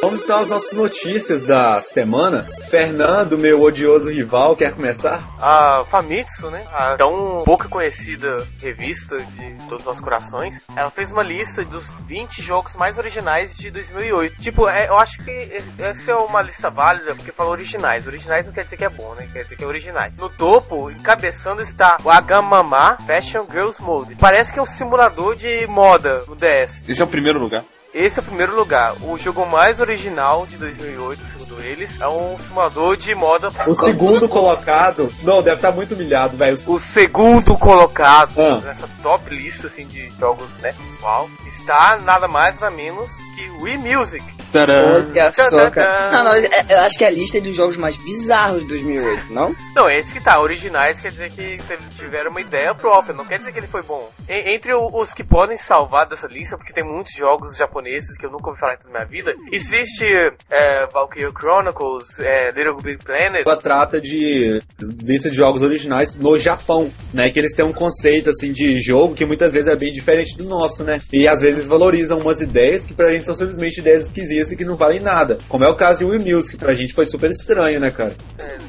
Vamos 0.00 0.22
então 0.22 0.38
às 0.38 0.48
nossas 0.48 0.72
notícias 0.72 1.42
da 1.42 1.82
semana. 1.82 2.46
Fernando, 2.70 3.36
meu 3.36 3.60
odioso 3.60 4.10
rival, 4.10 4.54
quer 4.54 4.72
começar? 4.72 5.26
A 5.40 5.84
Famitsu, 5.90 6.50
né? 6.50 6.64
A 6.72 6.96
tão 6.96 7.42
pouca 7.44 7.68
conhecida 7.68 8.28
revista 8.60 9.18
de 9.18 9.54
todos 9.68 9.80
os 9.80 9.84
nossos 9.84 10.02
corações, 10.02 10.60
ela 10.76 10.90
fez 10.90 11.10
uma 11.10 11.22
lista 11.22 11.64
dos 11.64 11.90
20 12.06 12.40
jogos 12.42 12.76
mais 12.76 12.96
originais 12.96 13.56
de 13.56 13.70
2008. 13.70 14.40
Tipo, 14.40 14.68
é, 14.68 14.88
eu 14.88 14.98
acho 14.98 15.22
que 15.24 15.62
essa 15.78 16.12
é 16.12 16.14
uma 16.14 16.42
lista 16.42 16.70
válida 16.70 17.14
porque 17.14 17.32
falou 17.32 17.52
originais. 17.52 18.06
Originais 18.06 18.46
não 18.46 18.52
quer 18.52 18.64
dizer 18.64 18.76
que 18.76 18.84
é 18.84 18.88
bom, 18.88 19.14
né? 19.14 19.28
Quer 19.32 19.42
dizer 19.42 19.56
que 19.56 19.64
é 19.64 19.66
originais. 19.66 20.16
No 20.16 20.28
topo, 20.28 20.90
encabeçando 20.90 21.60
está 21.60 21.96
o 22.04 22.10
Agamama 22.10 22.96
Fashion 23.04 23.46
Girls 23.50 23.82
Mode. 23.82 24.14
Parece 24.16 24.52
que 24.52 24.58
é 24.58 24.62
um 24.62 24.66
simulador 24.66 25.34
de 25.34 25.66
moda 25.66 26.24
no 26.28 26.36
DS. 26.36 26.84
Esse 26.88 27.02
é 27.02 27.04
o 27.04 27.08
primeiro 27.08 27.40
lugar. 27.40 27.64
Esse 28.04 28.18
é 28.18 28.22
o 28.22 28.24
primeiro 28.24 28.54
lugar. 28.54 28.94
O 29.02 29.16
jogo 29.18 29.44
mais 29.46 29.80
original 29.80 30.46
de 30.46 30.56
2008, 30.56 31.22
segundo 31.24 31.60
eles, 31.60 32.00
é 32.00 32.08
um 32.08 32.38
simulador 32.38 32.96
de 32.96 33.14
moda. 33.14 33.50
O 33.66 33.74
segundo 33.74 34.28
colocado. 34.28 35.12
Não, 35.22 35.42
deve 35.42 35.56
estar 35.56 35.72
muito 35.72 35.94
humilhado, 35.94 36.36
velho. 36.36 36.56
O 36.66 36.78
segundo 36.78 37.56
colocado 37.56 38.40
Ah. 38.40 38.60
nessa 38.64 38.88
top 39.02 39.28
lista 39.34 39.66
assim, 39.66 39.86
de 39.86 40.10
jogos, 40.18 40.56
né? 40.58 40.74
Uau, 41.02 41.28
está 41.46 41.98
nada 42.04 42.28
mais 42.28 42.58
nada 42.60 42.70
menos 42.70 43.10
que 43.36 43.50
Wii 43.62 43.78
Music. 43.78 44.24
Tcharam. 44.50 45.06
Olha 45.10 45.32
só, 45.32 45.70
cara. 45.70 46.10
Não, 46.10 46.24
não, 46.24 46.36
eu 46.36 46.48
eu 46.68 46.80
acho 46.80 46.96
que 46.96 47.04
é 47.04 47.08
a 47.08 47.10
lista 47.10 47.38
é 47.38 47.40
dos 47.40 47.56
jogos 47.56 47.76
mais 47.76 47.96
bizarros 47.96 48.62
de 48.62 48.68
2008, 48.68 49.32
não? 49.32 49.54
Não, 49.74 49.90
esse 49.90 50.12
que 50.12 50.22
tá. 50.22 50.40
Originais 50.40 51.00
quer 51.00 51.10
dizer 51.10 51.30
que 51.30 51.58
tiveram 51.96 52.30
uma 52.30 52.40
ideia 52.40 52.74
própria, 52.74 53.14
não 53.14 53.24
quer 53.24 53.38
dizer 53.38 53.52
que 53.52 53.58
ele 53.58 53.66
foi 53.66 53.82
bom. 53.82 54.08
Entre 54.28 54.72
os 54.74 55.12
que 55.12 55.24
podem 55.24 55.56
salvar 55.56 56.08
dessa 56.08 56.26
lista, 56.26 56.56
porque 56.56 56.72
tem 56.72 56.84
muitos 56.84 57.14
jogos 57.14 57.56
japoneses 57.56 58.16
que 58.16 58.26
eu 58.26 58.30
nunca 58.30 58.48
ouvi 58.48 58.60
falar 58.60 58.74
em 58.74 58.78
toda 58.78 58.90
a 58.90 58.92
minha 58.92 59.06
vida, 59.06 59.34
existe 59.52 60.04
é, 60.50 60.86
Valkyrie 60.86 61.32
Chronicles, 61.32 62.18
é, 62.20 62.50
Little 62.52 62.80
Big 62.82 63.04
Planet. 63.04 63.42
Ela 63.44 63.56
trata 63.56 64.00
de 64.00 64.62
lista 64.80 65.30
de 65.30 65.36
jogos 65.36 65.62
originais 65.62 66.14
no 66.14 66.38
Japão, 66.38 66.90
né? 67.12 67.30
Que 67.30 67.38
eles 67.38 67.54
têm 67.54 67.64
um 67.64 67.72
conceito 67.72 68.30
assim 68.30 68.52
de 68.52 68.80
jogo 68.80 69.14
que 69.14 69.26
muitas 69.26 69.52
vezes 69.52 69.68
é 69.68 69.76
bem 69.76 69.92
diferente 69.92 70.36
do 70.36 70.44
nosso, 70.44 70.84
né? 70.84 71.00
E 71.12 71.26
às 71.26 71.40
vezes 71.40 71.66
valorizam 71.66 72.18
umas 72.18 72.40
ideias 72.40 72.86
que 72.86 72.94
pra 72.94 73.12
gente 73.12 73.26
são 73.26 73.34
simplesmente 73.34 73.80
ideias 73.80 74.06
esquisitas 74.06 74.37
e 74.52 74.56
que 74.56 74.64
não 74.64 74.76
valem 74.76 75.00
nada. 75.00 75.38
Como 75.48 75.64
é 75.64 75.68
o 75.68 75.76
caso 75.76 75.98
de 75.98 76.04
Wii 76.04 76.34
Music, 76.34 76.56
que 76.56 76.56
pra 76.56 76.74
gente 76.74 76.94
foi 76.94 77.06
super 77.06 77.30
estranho, 77.30 77.80
né, 77.80 77.90
cara? 77.90 78.14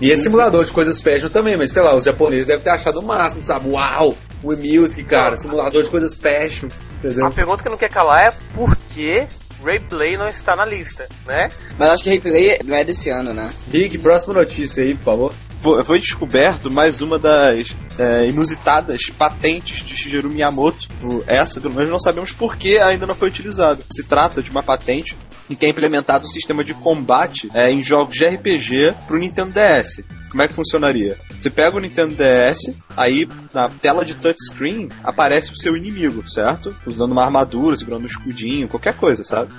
E 0.02 0.12
esse 0.12 0.24
simulador 0.24 0.66
de 0.66 0.72
coisas 0.72 1.02
fashion 1.02 1.30
também, 1.30 1.58
mas 1.58 1.72
sei 1.72 1.82
lá, 1.82 1.96
os 1.96 2.04
japoneses 2.04 2.48
devem 2.48 2.64
ter 2.64 2.70
achado 2.70 3.00
o 3.00 3.04
máximo, 3.04 3.44
sabe? 3.44 3.70
Uau! 3.70 4.16
Wii 4.44 4.80
Music, 4.80 5.04
cara, 5.04 5.36
simulador 5.38 5.84
de 5.84 5.90
coisas 5.90 6.16
fashion, 6.16 6.70
entendeu? 6.98 7.26
A 7.26 7.32
pergunta 7.32 7.62
que 7.62 7.70
não 7.70 7.78
quer 7.78 7.90
calar 7.90 8.28
é 8.28 8.34
por 8.56 8.76
que 8.94 9.28
Rayplay 9.64 10.18
não 10.18 10.28
está 10.28 10.56
na 10.56 10.66
lista, 10.66 11.08
né? 11.28 11.48
Mas 11.78 11.94
acho 11.94 12.04
que 12.04 12.10
Replay 12.10 12.60
não 12.64 12.76
é 12.76 12.84
desse 12.84 13.10
ano, 13.10 13.34
né? 13.34 13.50
Rick, 13.72 13.98
próxima 13.98 14.34
notícia 14.34 14.84
aí, 14.84 14.96
por 14.96 15.04
favor. 15.04 15.34
Foi, 15.60 15.84
foi 15.84 16.00
descoberto 16.00 16.72
mais 16.72 17.02
uma 17.02 17.20
das 17.20 17.76
é, 17.98 18.28
inusitadas 18.28 19.02
patentes 19.18 19.84
de 19.84 19.96
Shigeru 19.96 20.30
Miyamoto. 20.30 20.88
Essa, 21.28 21.60
pelo 21.60 21.74
menos, 21.74 21.92
não 21.92 22.00
sabemos 22.00 22.32
por 22.32 22.56
que 22.56 22.78
ainda 22.78 23.06
não 23.06 23.14
foi 23.14 23.28
utilizada. 23.28 23.84
Se 23.92 24.04
trata 24.04 24.42
de 24.42 24.50
uma 24.50 24.64
patente 24.64 25.18
em 25.50 25.56
que 25.56 25.66
é 25.66 25.70
implementado 25.70 26.26
um 26.26 26.30
sistema 26.30 26.64
de 26.64 26.74
combate 26.74 27.50
é, 27.54 27.72
em 27.72 27.84
jogos 27.84 28.16
de 28.16 28.26
RPG 28.26 28.94
para 29.08 29.16
o 29.16 29.20
Nintendo 29.20 29.54
DS. 29.54 30.04
Como 30.30 30.44
é 30.44 30.48
que 30.48 30.54
funcionaria? 30.54 31.18
Você 31.40 31.50
pega 31.50 31.76
o 31.76 31.80
Nintendo 31.80 32.16
DS, 32.16 32.76
aí 32.96 33.28
na 33.54 33.70
tela 33.70 34.06
de 34.06 34.14
touchscreen 34.16 34.90
aparece 35.04 35.52
o 35.52 35.58
seu 35.58 35.76
inimigo, 35.76 36.30
certo? 36.30 36.76
Usando 36.86 37.14
uma 37.14 37.24
armadura, 37.24 37.76
segurando 37.76 38.04
um 38.04 38.08
escudinho, 38.08 38.68
qualquer 38.68 38.94
coisa, 38.94 39.24
sabe? 39.24 39.52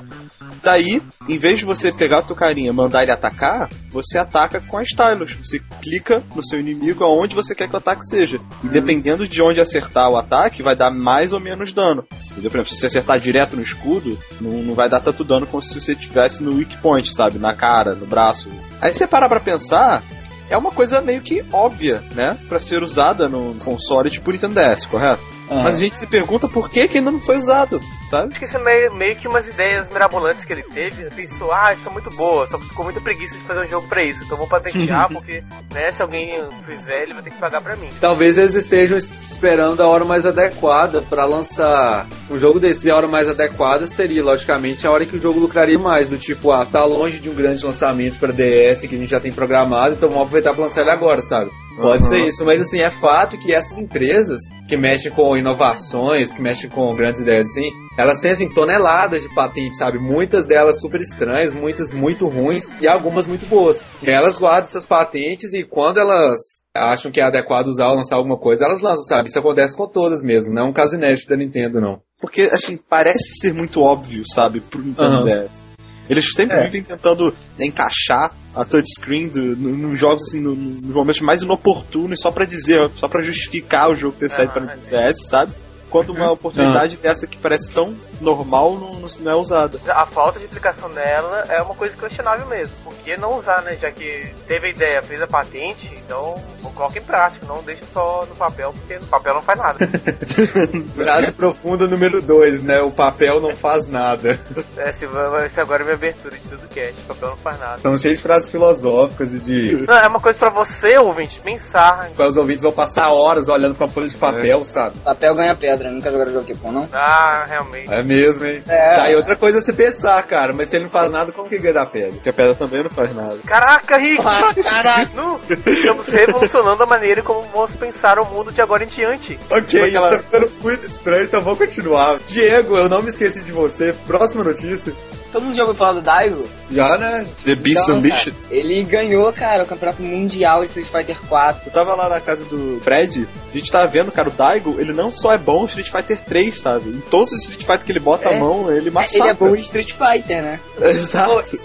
Daí, 0.62 1.02
em 1.28 1.38
vez 1.38 1.58
de 1.58 1.64
você 1.64 1.92
pegar 1.92 2.20
o 2.20 2.22
teu 2.22 2.36
carinha 2.36 2.70
e 2.70 2.72
mandar 2.72 3.02
ele 3.02 3.12
atacar, 3.12 3.70
você 3.90 4.18
ataca 4.18 4.60
com 4.60 4.78
a 4.78 4.82
stylus. 4.82 5.32
Você 5.34 5.60
clica 5.80 6.22
no 6.34 6.44
seu 6.44 6.60
inimigo 6.60 7.04
aonde 7.04 7.34
você 7.34 7.54
quer 7.54 7.68
que 7.68 7.74
o 7.74 7.78
ataque 7.78 8.04
seja. 8.06 8.40
E 8.62 8.68
dependendo 8.68 9.26
de 9.26 9.40
onde 9.42 9.60
acertar 9.60 10.10
o 10.10 10.16
ataque, 10.16 10.62
vai 10.62 10.76
dar 10.76 10.90
mais 10.90 11.32
ou 11.32 11.40
menos 11.40 11.72
dano. 11.72 12.04
Entendeu? 12.30 12.50
Por 12.50 12.58
exemplo, 12.58 12.74
se 12.74 12.80
você 12.80 12.86
acertar 12.86 13.20
direto 13.20 13.56
no 13.56 13.62
escudo, 13.62 14.18
não, 14.40 14.62
não 14.62 14.74
vai 14.74 14.88
dar 14.88 15.00
tanto 15.00 15.24
dano 15.24 15.46
como 15.46 15.62
se 15.62 15.80
você 15.80 15.94
tivesse 15.94 16.42
no 16.42 16.56
weak 16.56 16.76
point, 16.78 17.12
sabe? 17.14 17.38
Na 17.38 17.54
cara, 17.54 17.94
no 17.94 18.06
braço. 18.06 18.48
Aí 18.80 18.94
você 18.94 19.06
parar 19.06 19.28
pra 19.28 19.40
pensar, 19.40 20.02
é 20.48 20.56
uma 20.56 20.72
coisa 20.72 21.00
meio 21.00 21.20
que 21.20 21.44
óbvia, 21.52 22.02
né? 22.14 22.36
Pra 22.48 22.58
ser 22.58 22.82
usada 22.82 23.28
no 23.28 23.54
console 23.54 24.10
tipo 24.10 24.30
Nintendo 24.30 24.54
DS, 24.54 24.86
correto? 24.86 25.22
Mas 25.50 25.76
a 25.76 25.78
gente 25.78 25.96
se 25.96 26.06
pergunta 26.06 26.48
por 26.48 26.70
que 26.70 26.86
que 26.88 26.98
ainda 26.98 27.10
não 27.10 27.20
foi 27.20 27.36
usado, 27.36 27.80
sabe? 28.08 28.30
Acho 28.30 28.38
que 28.38 28.44
isso 28.44 28.56
é 28.56 28.62
meio, 28.62 28.94
meio 28.94 29.16
que 29.16 29.28
umas 29.28 29.48
ideias 29.48 29.88
mirabolantes 29.88 30.44
que 30.44 30.52
ele 30.52 30.62
teve. 30.62 31.02
Ele 31.02 31.10
pensou, 31.10 31.52
ah, 31.52 31.72
isso 31.72 31.88
é 31.88 31.92
muito 31.92 32.10
boa, 32.10 32.46
só 32.46 32.58
que 32.58 32.68
ficou 32.68 32.84
muita 32.84 33.00
preguiça 33.00 33.36
de 33.36 33.44
fazer 33.44 33.60
um 33.60 33.66
jogo 33.66 33.88
pra 33.88 34.04
isso. 34.04 34.22
Então 34.24 34.36
vou 34.36 34.46
patentear, 34.46 35.08
porque, 35.12 35.42
né, 35.72 35.90
se 35.90 36.02
alguém 36.02 36.42
fizer, 36.66 37.02
ele 37.02 37.14
vai 37.14 37.22
ter 37.22 37.30
que 37.30 37.38
pagar 37.38 37.60
pra 37.60 37.76
mim. 37.76 37.88
Talvez 38.00 38.38
eles 38.38 38.54
estejam 38.54 38.96
esperando 38.96 39.82
a 39.82 39.88
hora 39.88 40.04
mais 40.04 40.24
adequada 40.24 41.02
pra 41.02 41.24
lançar 41.24 42.06
um 42.30 42.38
jogo 42.38 42.60
desse. 42.60 42.88
E 42.88 42.90
a 42.90 42.96
hora 42.96 43.08
mais 43.08 43.28
adequada 43.28 43.86
seria, 43.86 44.22
logicamente, 44.22 44.86
a 44.86 44.90
hora 44.90 45.04
que 45.04 45.16
o 45.16 45.20
jogo 45.20 45.40
lucraria 45.40 45.78
mais. 45.78 46.10
Do 46.10 46.18
tipo, 46.18 46.50
ah, 46.50 46.64
tá 46.64 46.84
longe 46.84 47.18
de 47.18 47.28
um 47.28 47.34
grande 47.34 47.64
lançamento 47.64 48.18
pra 48.18 48.32
DS 48.32 48.80
que 48.80 48.94
a 48.94 48.98
gente 48.98 49.10
já 49.10 49.20
tem 49.20 49.32
programado, 49.32 49.94
então 49.94 50.08
vamos 50.08 50.24
aproveitar 50.24 50.52
pra 50.54 50.64
lançar 50.64 50.82
ele 50.82 50.90
agora, 50.90 51.22
sabe? 51.22 51.50
Pode 51.76 52.04
Uhum. 52.04 52.10
ser 52.10 52.26
isso, 52.26 52.44
mas 52.44 52.60
assim, 52.60 52.80
é 52.80 52.90
fato 52.90 53.38
que 53.38 53.52
essas 53.54 53.78
empresas 53.78 54.40
que 54.68 54.76
mexem 54.76 55.10
com 55.12 55.36
inovações, 55.36 56.32
que 56.32 56.42
mexem 56.42 56.68
com 56.68 56.94
grandes 56.94 57.20
ideias 57.20 57.46
assim, 57.48 57.70
elas 57.98 58.18
têm 58.18 58.32
assim 58.32 58.48
toneladas 58.48 59.22
de 59.22 59.34
patentes, 59.34 59.78
sabe? 59.78 59.98
Muitas 59.98 60.46
delas 60.46 60.80
super 60.80 61.00
estranhas, 61.00 61.52
muitas 61.54 61.92
muito 61.92 62.28
ruins 62.28 62.64
e 62.80 62.88
algumas 62.88 63.26
muito 63.26 63.46
boas. 63.46 63.76
E 64.02 64.10
elas 64.10 64.38
guardam 64.38 64.64
essas 64.64 64.86
patentes 64.86 65.52
e 65.52 65.64
quando 65.64 65.98
elas 65.98 66.38
acham 66.74 67.10
que 67.10 67.20
é 67.20 67.24
adequado 67.24 67.68
usar 67.68 67.88
ou 67.88 67.96
lançar 67.96 68.16
alguma 68.16 68.38
coisa, 68.38 68.64
elas 68.64 68.80
lançam, 68.80 69.02
sabe? 69.04 69.28
Isso 69.28 69.38
acontece 69.38 69.76
com 69.76 69.86
todas 69.86 70.22
mesmo, 70.22 70.52
não 70.54 70.62
é 70.66 70.68
um 70.68 70.72
caso 70.72 70.94
inédito 70.96 71.28
da 71.28 71.36
Nintendo, 71.36 71.80
não. 71.80 72.00
Porque, 72.20 72.42
assim, 72.52 72.76
parece 72.76 73.38
ser 73.40 73.54
muito 73.54 73.80
óbvio, 73.80 74.22
sabe, 74.26 74.60
pro 74.60 74.82
Nintendo 74.82 75.16
Aham. 75.16 75.24
DS. 75.24 75.69
Eles 76.10 76.32
sempre 76.34 76.56
É. 76.56 76.64
vivem 76.64 76.82
tentando 76.82 77.32
encaixar 77.58 78.34
a 78.54 78.64
touchscreen 78.64 79.28
do- 79.28 79.56
no- 79.56 79.88
nos 79.90 80.00
jogos, 80.00 80.24
assim, 80.24 80.40
no- 80.40 80.54
no- 80.56 80.80
nos 80.80 80.94
momentos 80.94 81.20
mais 81.20 81.40
inoportunos, 81.42 82.20
só 82.20 82.30
pra 82.32 82.44
dizer, 82.44 82.90
só 82.96 83.06
pra 83.08 83.22
justificar 83.22 83.90
o 83.90 83.96
jogo 83.96 84.16
ter 84.18 84.28
saído 84.28 84.52
pra 84.52 84.62
Aham. 84.62 84.74
Nintendo 84.74 84.90
DS, 84.90 85.28
sabe? 85.28 85.52
Quando 85.90 86.10
uma 86.10 86.30
oportunidade 86.30 86.96
dessa 86.96 87.26
que 87.26 87.36
parece 87.36 87.70
tão 87.72 87.94
normal 88.20 88.74
não, 88.74 88.92
não- 89.18 89.30
é 89.32 89.34
usada. 89.34 89.78
A 89.88 90.06
falta 90.06 90.38
de 90.38 90.44
aplicação 90.46 90.88
nela 90.88 91.44
é 91.48 91.60
uma 91.62 91.74
coisa 91.74 91.96
questionável 91.96 92.46
mesmo. 92.46 92.74
Por 92.84 92.94
que 92.94 93.16
não 93.16 93.38
usar, 93.38 93.62
né? 93.62 93.76
Já 93.80 93.90
que 93.90 94.28
teve 94.46 94.68
a 94.68 94.70
ideia, 94.70 95.02
fez 95.02 95.20
a 95.22 95.26
patente, 95.26 95.92
então 96.06 96.34
coloca 96.74 96.98
em 96.98 97.02
prática, 97.02 97.44
não 97.46 97.62
deixa 97.62 97.84
só 97.92 98.24
no 98.28 98.34
papel, 98.36 98.72
porque 98.72 98.98
no 98.98 99.06
papel 99.06 99.34
não 99.34 99.42
faz 99.42 99.58
nada. 99.58 99.78
Frase 100.94 101.32
profunda 101.32 101.86
número 101.86 102.22
2, 102.22 102.62
né? 102.62 102.80
O 102.80 102.90
papel 102.90 103.40
não 103.40 103.54
faz 103.54 103.86
nada. 103.86 104.38
Essa 104.76 105.06
vai 105.06 105.48
ser 105.48 105.60
agora 105.60 105.82
a 105.82 105.84
minha 105.84 105.94
abertura 105.96 106.36
de 106.36 106.48
tudo 106.48 106.68
que 106.68 106.80
é, 106.80 106.92
o 107.04 107.08
papel 107.08 107.28
não 107.30 107.36
faz 107.36 107.58
nada. 107.58 107.78
São 107.78 107.98
cheios 107.98 108.16
de 108.16 108.22
frases 108.22 108.50
filosóficas 108.50 109.32
e 109.34 109.38
de. 109.40 109.72
Não, 109.86 109.96
é 109.96 110.06
uma 110.06 110.20
coisa 110.20 110.38
pra 110.38 110.48
você, 110.50 110.98
ouvinte, 110.98 111.40
pensar. 111.40 112.10
Os 112.18 112.36
ouvintes 112.36 112.62
vão 112.62 112.72
passar 112.72 113.10
horas 113.10 113.48
olhando 113.48 113.74
pra 113.74 113.88
folha 113.88 114.08
de 114.08 114.16
papel, 114.16 114.64
sabe? 114.64 114.98
Papel 115.00 115.34
ganha 115.34 115.54
pedra, 115.56 115.79
nunca 115.88 116.10
jogaram 116.10 116.32
jogo 116.32 116.46
Pokémon, 116.46 116.72
não? 116.72 116.88
Ah, 116.92 117.44
realmente. 117.48 117.92
É 117.92 118.02
mesmo, 118.02 118.44
hein? 118.44 118.62
É. 118.68 118.94
Tá, 118.96 119.10
e 119.10 119.14
outra 119.16 119.36
coisa 119.36 119.58
é 119.58 119.60
você 119.60 119.72
pensar, 119.72 120.22
cara, 120.24 120.52
mas 120.52 120.68
se 120.68 120.76
ele 120.76 120.84
não 120.84 120.90
faz 120.90 121.10
nada, 121.10 121.32
como 121.32 121.48
que 121.48 121.58
ganha 121.58 121.74
da 121.74 121.86
pedra? 121.86 122.12
Porque 122.12 122.28
a 122.30 122.32
pedra 122.32 122.54
também 122.54 122.82
não 122.82 122.90
faz 122.90 123.14
nada. 123.14 123.36
Caraca, 123.46 123.96
Rick! 123.96 124.22
Ah, 124.26 124.52
caraca! 124.62 125.10
Não, 125.14 125.40
estamos 125.66 126.06
revolucionando 126.08 126.82
a 126.82 126.86
maneira 126.86 127.22
como 127.22 127.42
vamos 127.52 127.74
pensar 127.76 128.18
o 128.18 128.24
mundo 128.26 128.52
de 128.52 128.60
agora 128.60 128.84
em 128.84 128.88
diante. 128.88 129.38
Ok, 129.50 129.80
Aquela- 129.82 130.08
isso 130.10 130.18
tá 130.18 130.22
ficando 130.24 130.52
muito 130.62 130.86
estranho, 130.86 131.24
então 131.24 131.42
vamos 131.42 131.58
continuar. 131.58 132.18
Diego, 132.26 132.76
eu 132.76 132.88
não 132.88 133.02
me 133.02 133.10
esqueci 133.10 133.42
de 133.42 133.52
você. 133.52 133.94
Próxima 134.06 134.42
notícia. 134.44 134.92
Todo 135.32 135.44
mundo 135.44 135.54
já 135.54 135.62
ouviu 135.62 135.76
falar 135.76 135.92
do 135.92 136.02
Daigo? 136.02 136.44
Já, 136.72 136.98
né? 136.98 137.24
The 137.44 137.54
Beast 137.54 137.82
Então, 137.84 137.98
Unleashed. 137.98 138.32
cara, 138.34 138.52
ele 138.52 138.82
ganhou, 138.82 139.32
cara, 139.32 139.62
o 139.62 139.66
campeonato 139.66 140.02
mundial 140.02 140.60
de 140.62 140.66
Street 140.66 140.88
Fighter 140.88 141.16
4. 141.28 141.62
Eu 141.68 141.72
tava 141.72 141.94
lá 141.94 142.08
na 142.08 142.20
casa 142.20 142.44
do 142.46 142.80
Fred, 142.82 143.28
a 143.48 143.56
gente 143.56 143.70
tava 143.70 143.86
vendo, 143.86 144.10
cara, 144.10 144.28
o 144.28 144.32
Daigo, 144.32 144.74
ele 144.80 144.92
não 144.92 145.08
só 145.08 145.32
é 145.32 145.38
bom 145.38 145.68
Street 145.70 145.90
Fighter 145.90 146.20
3, 146.24 146.58
sabe? 146.58 146.90
Em 146.90 147.00
todos 147.00 147.32
os 147.32 147.40
Street 147.40 147.60
Fighter 147.62 147.84
que 147.84 147.92
ele 147.92 148.00
bota 148.00 148.28
É. 148.28 148.36
a 148.36 148.40
mão, 148.40 148.70
ele 148.70 148.90
massacra. 148.90 149.18
Ele 149.24 149.28
é 149.30 149.34
bom 149.34 149.56
em 149.56 149.60
Street 149.60 149.92
Fighter, 149.92 150.42
né? 150.42 150.60
Exato. 150.80 151.56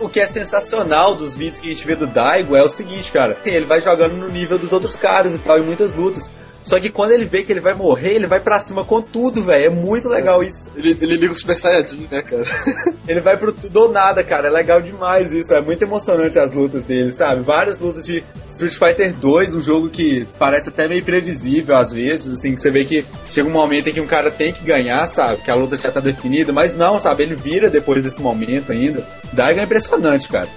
O 0.00 0.08
que 0.08 0.20
é 0.20 0.26
sensacional 0.26 1.14
dos 1.14 1.34
vídeos 1.36 1.58
que 1.60 1.66
a 1.66 1.70
gente 1.70 1.86
vê 1.86 1.94
do 1.94 2.06
Daigo 2.06 2.56
é 2.56 2.62
o 2.62 2.68
seguinte, 2.68 3.12
cara. 3.12 3.38
Assim, 3.40 3.50
ele 3.50 3.66
vai 3.66 3.80
jogando 3.80 4.16
no 4.16 4.28
nível 4.28 4.58
dos 4.58 4.72
outros 4.72 4.96
caras 4.96 5.34
e 5.34 5.38
tal, 5.38 5.58
em 5.58 5.62
muitas 5.62 5.92
lutas. 5.94 6.30
Só 6.64 6.78
que 6.78 6.90
quando 6.90 7.12
ele 7.12 7.24
vê 7.24 7.42
que 7.42 7.52
ele 7.52 7.60
vai 7.60 7.74
morrer, 7.74 8.14
ele 8.14 8.26
vai 8.26 8.40
pra 8.40 8.60
cima 8.60 8.84
com 8.84 9.02
tudo, 9.02 9.42
velho. 9.42 9.64
É 9.64 9.68
muito 9.68 10.08
legal 10.08 10.42
isso. 10.42 10.70
Ele, 10.76 10.96
ele 11.00 11.16
liga 11.16 11.32
o 11.32 11.36
Super 11.36 11.56
Saiyajin, 11.56 12.08
né, 12.10 12.22
cara? 12.22 12.44
Ele 13.08 13.20
vai 13.20 13.36
pro 13.36 13.52
tudo 13.52 13.76
ou 13.80 13.92
nada, 13.92 14.22
cara. 14.22 14.46
É 14.46 14.50
legal 14.50 14.80
demais 14.80 15.32
isso. 15.32 15.52
É 15.52 15.60
muito 15.60 15.82
emocionante 15.82 16.38
as 16.38 16.52
lutas 16.52 16.84
dele, 16.84 17.12
sabe? 17.12 17.42
Várias 17.42 17.80
lutas 17.80 18.06
de 18.06 18.22
Street 18.48 18.74
Fighter 18.74 19.12
2, 19.12 19.56
um 19.56 19.60
jogo 19.60 19.90
que 19.90 20.26
parece 20.38 20.68
até 20.68 20.86
meio 20.86 21.04
previsível 21.04 21.76
às 21.76 21.92
vezes, 21.92 22.32
assim, 22.32 22.54
que 22.54 22.60
você 22.60 22.70
vê 22.70 22.84
que 22.84 23.04
chega 23.28 23.48
um 23.48 23.52
momento 23.52 23.88
em 23.88 23.92
que 23.92 24.00
um 24.00 24.06
cara 24.06 24.30
tem 24.30 24.52
que 24.52 24.64
ganhar, 24.64 25.06
sabe? 25.08 25.42
Que 25.42 25.50
a 25.50 25.54
luta 25.54 25.76
já 25.76 25.90
tá 25.90 25.98
definida, 25.98 26.52
mas 26.52 26.74
não, 26.74 26.98
sabe? 27.00 27.24
Ele 27.24 27.34
vira 27.34 27.68
depois 27.68 28.02
desse 28.02 28.20
momento 28.20 28.70
ainda. 28.70 29.04
Daigo 29.32 29.58
é 29.58 29.64
impressionante, 29.64 30.28
cara. 30.28 30.48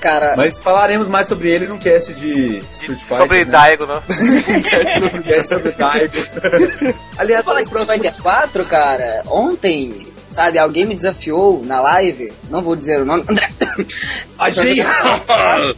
Cara, 0.00 0.34
Mas 0.36 0.58
falaremos 0.58 1.08
mais 1.08 1.26
sobre 1.26 1.50
ele 1.50 1.66
num 1.66 1.78
cast 1.78 2.14
de 2.14 2.58
Street 2.72 3.00
Fighter. 3.00 3.16
Sobre 3.18 3.44
né? 3.44 3.50
Daigo, 3.50 3.86
né? 3.86 4.00
Um 4.08 5.22
cast 5.22 5.48
sobre 5.48 5.72
Daigo. 5.72 6.14
Aliás, 7.18 7.44
falar 7.44 7.60
de 7.60 7.66
Street 7.66 7.86
Fighter 7.86 8.22
4, 8.22 8.64
cara, 8.66 9.22
ontem, 9.26 10.06
sabe, 10.30 10.58
alguém 10.58 10.86
me 10.86 10.94
desafiou 10.94 11.64
na 11.64 11.80
live, 11.80 12.32
não 12.48 12.62
vou 12.62 12.76
dizer 12.76 13.00
o 13.00 13.04
nome, 13.04 13.24
André. 13.28 13.48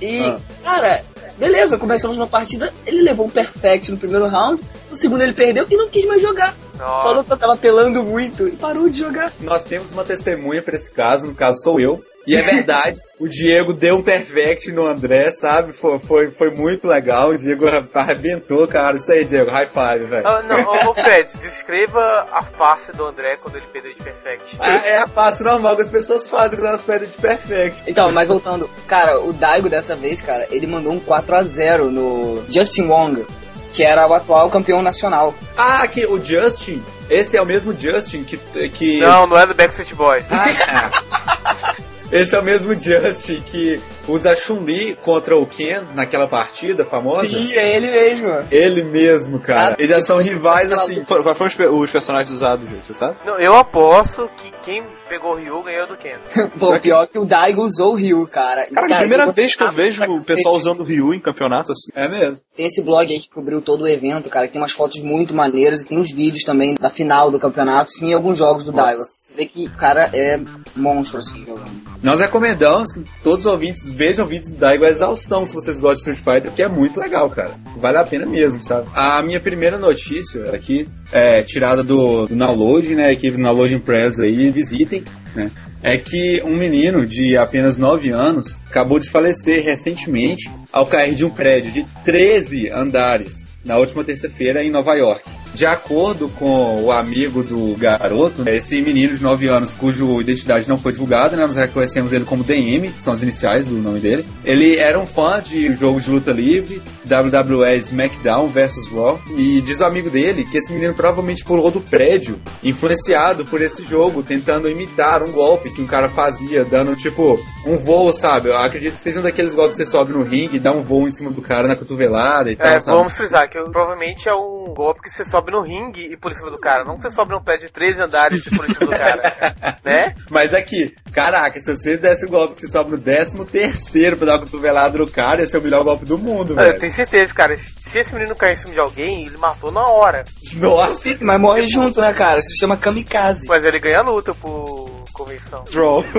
E, 0.00 0.20
Ah. 0.22 0.36
cara, 0.62 1.02
beleza, 1.38 1.78
começamos 1.78 2.16
uma 2.16 2.26
partida, 2.26 2.72
ele 2.86 3.02
levou 3.02 3.26
um 3.26 3.30
perfect 3.30 3.90
no 3.90 3.96
primeiro 3.96 4.26
round, 4.26 4.60
no 4.90 4.96
segundo 4.96 5.22
ele 5.22 5.32
perdeu 5.32 5.66
e 5.70 5.76
não 5.76 5.88
quis 5.88 6.04
mais 6.04 6.20
jogar. 6.20 6.54
Falou 6.76 7.22
que 7.22 7.30
eu 7.32 7.36
tava 7.36 7.56
pelando 7.56 8.02
muito 8.02 8.48
e 8.48 8.52
parou 8.52 8.88
de 8.88 8.98
jogar. 8.98 9.30
Nós 9.40 9.64
temos 9.64 9.90
uma 9.92 10.02
testemunha 10.04 10.62
pra 10.62 10.76
esse 10.76 10.90
caso, 10.90 11.26
no 11.26 11.34
caso 11.34 11.58
sou 11.62 11.78
eu. 11.78 12.02
E 12.26 12.36
é 12.36 12.42
verdade, 12.42 13.00
o 13.18 13.26
Diego 13.26 13.72
deu 13.72 13.96
um 13.96 14.02
perfect 14.02 14.70
no 14.72 14.86
André, 14.86 15.30
sabe? 15.32 15.72
Foi, 15.72 15.98
foi, 15.98 16.30
foi 16.30 16.50
muito 16.50 16.86
legal. 16.86 17.30
O 17.30 17.38
Diego 17.38 17.64
arrebentou, 17.94 18.66
cara. 18.68 18.96
Isso 18.96 19.10
aí, 19.10 19.24
Diego, 19.24 19.50
high 19.50 19.66
five, 19.66 20.04
velho. 20.04 20.26
Ah, 20.26 20.42
não, 20.42 20.60
ô, 20.64 20.90
ô, 20.90 20.94
Fred, 20.94 21.30
descreva 21.38 22.28
a 22.30 22.42
face 22.42 22.92
do 22.92 23.06
André 23.06 23.36
quando 23.36 23.56
ele 23.56 23.66
perdeu 23.72 23.92
de 23.94 24.02
perfect. 24.02 24.56
Ah, 24.60 24.86
é 24.86 24.98
a 24.98 25.06
face 25.06 25.42
normal 25.42 25.76
que 25.76 25.82
as 25.82 25.88
pessoas 25.88 26.26
fazem 26.28 26.58
quando 26.58 26.68
elas 26.68 26.84
perdem 26.84 27.08
de 27.08 27.16
perfect. 27.16 27.84
Então, 27.86 28.12
mas 28.12 28.28
voltando, 28.28 28.68
cara, 28.86 29.18
o 29.20 29.32
Daigo 29.32 29.68
dessa 29.68 29.96
vez, 29.96 30.20
cara, 30.20 30.46
ele 30.50 30.66
mandou 30.66 30.92
um 30.92 31.00
4x0 31.00 31.84
no 31.90 32.44
Justin 32.50 32.86
Wong, 32.86 33.26
que 33.72 33.82
era 33.82 34.06
o 34.06 34.14
atual 34.14 34.50
campeão 34.50 34.82
nacional. 34.82 35.34
Ah, 35.56 35.86
que 35.88 36.06
o 36.06 36.22
Justin, 36.22 36.82
esse 37.08 37.36
é 37.36 37.42
o 37.42 37.46
mesmo 37.46 37.74
Justin 37.78 38.24
que. 38.24 38.36
que... 38.68 39.00
Não, 39.00 39.26
não 39.26 39.38
é 39.38 39.46
do 39.46 39.54
Backstreet 39.54 39.94
Boys. 39.94 40.26
Ah, 40.30 41.76
esse 42.12 42.34
é 42.34 42.38
o 42.38 42.42
mesmo 42.44 42.74
Justin 42.74 43.40
que 43.42 43.80
usa 44.08 44.34
Chun-Li 44.34 44.96
contra 44.96 45.36
o 45.36 45.46
Ken 45.46 45.82
naquela 45.94 46.28
partida 46.28 46.84
famosa. 46.84 47.28
Sim, 47.28 47.52
é 47.54 47.76
ele 47.76 47.90
mesmo. 47.90 48.28
Ele 48.50 48.82
mesmo, 48.82 49.40
cara. 49.40 49.72
Ah, 49.72 49.76
Eles 49.78 49.90
já 49.90 50.00
são 50.00 50.18
rivais 50.18 50.72
assim. 50.72 51.04
Qual 51.04 51.22
qual 51.22 51.34
foram 51.34 51.48
os, 51.50 51.58
os 51.82 51.90
personagens 51.90 52.30
usados, 52.32 52.68
gente, 52.68 52.82
você 52.86 52.94
sabe? 52.94 53.16
Não, 53.24 53.38
eu 53.38 53.52
aposto 53.54 54.28
que 54.36 54.50
quem 54.62 54.82
pegou 55.08 55.32
o 55.32 55.36
Ryu 55.36 55.62
ganhou 55.62 55.86
do 55.86 55.96
Ken. 55.96 56.18
Pô, 56.58 56.78
pior 56.78 57.06
que 57.08 57.18
o 57.18 57.24
Daigo 57.24 57.62
usou 57.62 57.92
o 57.92 57.96
Ryu, 57.96 58.26
cara. 58.28 58.66
Cara, 58.72 58.94
a 58.96 58.98
primeira 58.98 59.24
eu- 59.24 59.32
vez 59.32 59.54
que 59.54 59.62
eu 59.62 59.70
vejo 59.70 60.02
o 60.04 60.22
pessoal 60.24 60.54
usando 60.56 60.80
o 60.80 60.84
Ryu 60.84 61.14
em 61.14 61.20
campeonato 61.20 61.72
assim. 61.72 61.90
É 61.94 62.08
mesmo. 62.08 62.40
Tem 62.56 62.66
esse 62.66 62.82
blog 62.82 63.10
aí 63.12 63.20
que 63.20 63.30
cobriu 63.30 63.60
todo 63.62 63.82
o 63.82 63.88
evento, 63.88 64.28
cara, 64.28 64.46
que 64.46 64.52
tem 64.52 64.60
umas 64.60 64.72
fotos 64.72 65.00
muito 65.02 65.34
maneiras 65.34 65.82
e 65.82 65.88
tem 65.88 65.98
uns 65.98 66.12
vídeos 66.12 66.44
também 66.44 66.74
da 66.74 66.90
final 66.90 67.30
do 67.30 67.38
campeonato, 67.40 67.90
sim, 67.90 68.10
e 68.10 68.14
alguns 68.14 68.38
jogos 68.38 68.64
do 68.64 68.72
Daigo. 68.72 69.02
Que 69.46 69.64
o 69.66 69.70
cara 69.70 70.10
é 70.12 70.38
monstro, 70.76 71.20
assim, 71.20 71.44
jogando. 71.46 71.70
Nós 72.02 72.20
recomendamos 72.20 72.92
que 72.92 73.04
todos 73.22 73.44
os 73.44 73.52
ouvintes 73.52 73.90
vejam 73.92 74.26
vídeos 74.26 74.52
do 74.52 74.58
Daigo 74.58 74.84
a 74.84 74.88
exaustão 74.88 75.46
se 75.46 75.54
vocês 75.54 75.78
gostam 75.80 76.12
de 76.12 76.18
Street 76.18 76.36
Fighter, 76.36 76.50
porque 76.50 76.62
é 76.62 76.68
muito 76.68 76.98
legal, 76.98 77.28
cara. 77.30 77.54
Vale 77.76 77.98
a 77.98 78.04
pena 78.04 78.26
mesmo, 78.26 78.62
sabe? 78.62 78.88
A 78.94 79.22
minha 79.22 79.40
primeira 79.40 79.78
notícia 79.78 80.50
aqui 80.54 80.88
é 81.12 81.42
tirada 81.42 81.82
do, 81.82 82.26
do 82.26 82.34
Download, 82.34 82.94
né? 82.94 83.12
Equipe 83.12 83.36
do 83.36 83.42
Download 83.42 83.74
Impress 83.74 84.18
aí, 84.20 84.50
visitem, 84.50 85.04
né? 85.34 85.50
É 85.82 85.96
que 85.96 86.42
um 86.44 86.56
menino 86.56 87.06
de 87.06 87.36
apenas 87.36 87.78
9 87.78 88.10
anos 88.10 88.60
acabou 88.68 88.98
de 88.98 89.08
falecer 89.08 89.64
recentemente 89.64 90.50
ao 90.72 90.86
cair 90.86 91.14
de 91.14 91.24
um 91.24 91.30
prédio 91.30 91.72
de 91.72 91.86
13 92.04 92.70
andares 92.70 93.46
na 93.64 93.78
última 93.78 94.04
terça-feira 94.04 94.62
em 94.62 94.70
Nova 94.70 94.94
York. 94.94 95.22
De 95.54 95.66
acordo 95.66 96.28
com 96.28 96.84
o 96.84 96.92
amigo 96.92 97.42
do 97.42 97.76
garoto, 97.76 98.48
esse 98.48 98.80
menino 98.82 99.16
de 99.16 99.22
9 99.22 99.48
anos, 99.48 99.74
cuja 99.74 100.04
identidade 100.20 100.68
não 100.68 100.78
foi 100.78 100.92
divulgada, 100.92 101.36
né, 101.36 101.42
nós 101.42 101.56
reconhecemos 101.56 102.12
ele 102.12 102.24
como 102.24 102.44
DM, 102.44 102.90
que 102.90 103.02
são 103.02 103.12
as 103.12 103.22
iniciais 103.22 103.66
do 103.66 103.76
nome 103.76 104.00
dele. 104.00 104.24
Ele 104.44 104.76
era 104.76 104.98
um 104.98 105.06
fã 105.06 105.42
de 105.42 105.74
jogos 105.74 106.04
de 106.04 106.10
luta 106.10 106.32
livre, 106.32 106.80
WWE 107.04 107.76
SmackDown 107.78 108.48
vs 108.48 108.88
Raw, 108.92 109.20
e 109.36 109.60
diz 109.60 109.80
o 109.80 109.84
amigo 109.84 110.08
dele 110.08 110.44
que 110.44 110.58
esse 110.58 110.72
menino 110.72 110.94
provavelmente 110.94 111.44
pulou 111.44 111.70
do 111.70 111.80
prédio, 111.80 112.38
influenciado 112.62 113.44
por 113.44 113.60
esse 113.60 113.84
jogo, 113.84 114.22
tentando 114.22 114.68
imitar 114.68 115.22
um 115.22 115.32
golpe 115.32 115.70
que 115.70 115.82
um 115.82 115.86
cara 115.86 116.08
fazia, 116.08 116.64
dando 116.64 116.94
tipo 116.96 117.38
um 117.66 117.76
voo, 117.76 118.12
sabe? 118.12 118.48
Eu 118.48 118.56
acredito 118.56 118.96
que 118.96 119.02
seja 119.02 119.20
um 119.20 119.22
daqueles 119.22 119.54
golpes 119.54 119.76
que 119.76 119.84
você 119.84 119.90
sobe 119.90 120.12
no 120.12 120.22
ringue 120.22 120.56
e 120.56 120.60
dá 120.60 120.72
um 120.72 120.82
voo 120.82 121.08
em 121.08 121.12
cima 121.12 121.30
do 121.30 121.42
cara 121.42 121.66
na 121.66 121.76
cotovelada 121.76 122.50
e 122.50 122.56
tal, 122.56 122.68
É, 122.68 122.78
vamos 122.78 123.16
frisar 123.16 123.48
que 123.48 123.60
provavelmente 123.64 124.28
é 124.28 124.34
um 124.34 124.72
golpe 124.74 125.02
que 125.02 125.10
você 125.10 125.24
sobe 125.24 125.39
no 125.50 125.62
ringue 125.62 126.12
e 126.12 126.16
por 126.16 126.32
cima 126.34 126.50
do 126.50 126.58
cara. 126.58 126.84
Não 126.84 126.96
que 126.96 127.02
você 127.02 127.10
sobe 127.10 127.32
num 127.32 127.40
prédio 127.42 127.68
de 127.68 127.72
13 127.72 128.02
andares 128.02 128.44
e 128.46 128.50
por 128.50 128.64
cima 128.66 128.86
do 128.86 128.90
cara. 128.90 129.22
né? 129.84 130.14
Mas 130.30 130.52
aqui, 130.52 130.92
caraca, 131.12 131.60
se 131.60 131.76
você 131.76 131.96
desse 131.96 132.26
o 132.26 132.28
golpe 132.28 132.54
que 132.54 132.60
você 132.62 132.68
sobe 132.68 132.90
no 132.92 132.98
13 132.98 133.46
terceiro 133.46 134.16
pra 134.16 134.26
dar 134.26 134.32
uma 134.34 134.40
cotovelada 134.44 134.98
no 134.98 135.10
cara, 135.10 135.40
ia 135.42 135.46
ser 135.46 135.58
o 135.58 135.62
melhor 135.62 135.84
golpe 135.84 136.04
do 136.04 136.18
mundo, 136.18 136.54
Ah, 136.58 136.62
Eu 136.62 136.66
velho. 136.68 136.80
tenho 136.80 136.92
certeza, 136.92 137.32
cara. 137.32 137.56
Se 137.56 137.98
esse 137.98 138.12
menino 138.14 138.34
cair 138.34 138.52
em 138.52 138.56
cima 138.56 138.74
de 138.74 138.80
alguém, 138.80 139.26
ele 139.26 139.36
matou 139.36 139.70
na 139.70 139.86
hora. 139.86 140.24
Nossa, 140.54 141.08
Mas 141.20 141.40
morre 141.40 141.66
junto, 141.68 142.00
né, 142.00 142.12
cara? 142.12 142.38
Isso 142.40 142.50
se 142.50 142.58
chama 142.60 142.76
kamikaze. 142.76 143.46
Mas 143.48 143.64
ele 143.64 143.78
ganha 143.78 143.98
a 143.98 144.02
luta 144.02 144.34
por 144.34 144.99
convenção. 145.20 145.64
Draw. 145.70 146.04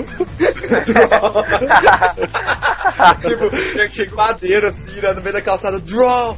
tipo, 3.22 3.50
chega, 3.90 4.16
madeira 4.16 4.70
assim, 4.70 5.02
né, 5.02 5.14
no 5.14 5.22
meio 5.22 5.34
da 5.34 5.42
calçada, 5.42 5.80
draw! 5.80 6.38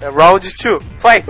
É, 0.00 0.06
é 0.06 0.08
round 0.08 0.54
2. 0.62 0.82
Fight! 0.98 1.24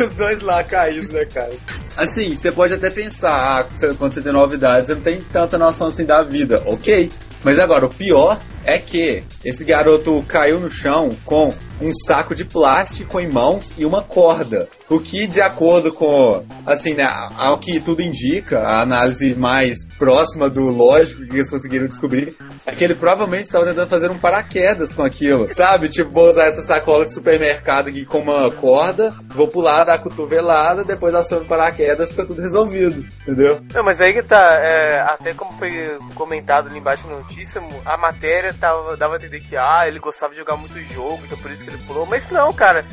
Os 0.00 0.12
dois 0.12 0.40
lá 0.40 0.62
caídos, 0.62 1.10
né, 1.10 1.24
cara? 1.24 1.52
Assim, 1.96 2.36
você 2.36 2.52
pode 2.52 2.74
até 2.74 2.90
pensar, 2.90 3.60
ah, 3.60 3.64
quando 3.98 4.12
você 4.12 4.20
tem 4.20 4.32
novidades, 4.32 4.86
você 4.86 4.94
não 4.94 5.02
tem 5.02 5.20
tanta 5.20 5.58
noção 5.58 5.88
assim 5.88 6.04
da 6.04 6.22
vida, 6.22 6.62
ok. 6.66 7.10
Mas 7.42 7.58
agora, 7.58 7.86
o 7.86 7.90
pior 7.90 8.40
é 8.64 8.78
que 8.78 9.24
esse 9.44 9.64
garoto 9.64 10.24
caiu 10.28 10.60
no 10.60 10.70
chão 10.70 11.10
com 11.24 11.52
um 11.80 11.92
saco 11.92 12.34
de 12.34 12.44
plástico 12.44 13.20
em 13.20 13.30
mãos 13.30 13.72
e 13.76 13.84
uma 13.84 14.02
corda. 14.02 14.68
O 14.88 15.00
que, 15.00 15.26
de 15.26 15.40
acordo 15.40 15.92
com, 15.92 16.44
assim, 16.66 16.94
né, 16.94 17.06
ao 17.36 17.58
que 17.58 17.80
tudo 17.80 18.02
indica, 18.02 18.60
a 18.60 18.82
análise 18.82 19.34
mais 19.34 19.86
próxima 19.98 20.48
do 20.48 20.68
lógico 20.68 21.24
que 21.26 21.36
eles 21.36 21.50
conseguiram 21.50 21.86
descobrir, 21.86 22.34
é 22.66 22.72
que 22.72 22.84
ele 22.84 22.94
provavelmente 22.94 23.44
estava 23.44 23.66
tentando 23.66 23.88
fazer 23.88 24.10
um 24.10 24.18
paraquedas 24.18 24.94
com 24.94 25.02
aquilo. 25.02 25.52
Sabe? 25.54 25.88
Tipo, 25.88 26.10
vou 26.10 26.30
usar 26.30 26.46
essa 26.46 26.62
sacola 26.62 27.04
de 27.04 27.12
supermercado 27.12 27.88
aqui 27.88 28.04
com 28.04 28.18
uma 28.18 28.50
corda, 28.50 29.14
vou 29.34 29.48
pular, 29.48 29.84
dar 29.84 29.94
a 29.94 29.98
cotovelada, 29.98 30.84
depois 30.84 31.14
aciono 31.14 31.44
paraquedas, 31.44 32.10
fica 32.10 32.26
tudo 32.26 32.42
resolvido. 32.42 33.04
Entendeu? 33.22 33.60
Não, 33.72 33.82
mas 33.82 34.00
aí 34.00 34.12
que 34.12 34.22
tá, 34.22 34.54
é, 34.60 35.00
até 35.00 35.34
como 35.34 35.52
foi 35.58 35.98
comentado 36.14 36.68
ali 36.68 36.78
embaixo 36.78 37.06
na 37.08 37.16
notícia, 37.16 37.62
a 37.84 37.96
matéria 37.96 38.54
tava, 38.54 38.96
dava 38.96 39.14
a 39.14 39.16
entender 39.16 39.40
que, 39.40 39.56
ah, 39.56 39.84
ele 39.86 39.98
gostava 39.98 40.32
de 40.32 40.38
jogar 40.38 40.56
muito 40.56 40.78
jogo, 40.92 41.20
então 41.24 41.38
por 41.38 41.50
isso 41.50 41.63
ele 41.70 41.78
pulou. 41.86 42.06
Mas 42.06 42.28
não, 42.30 42.52
cara, 42.52 42.84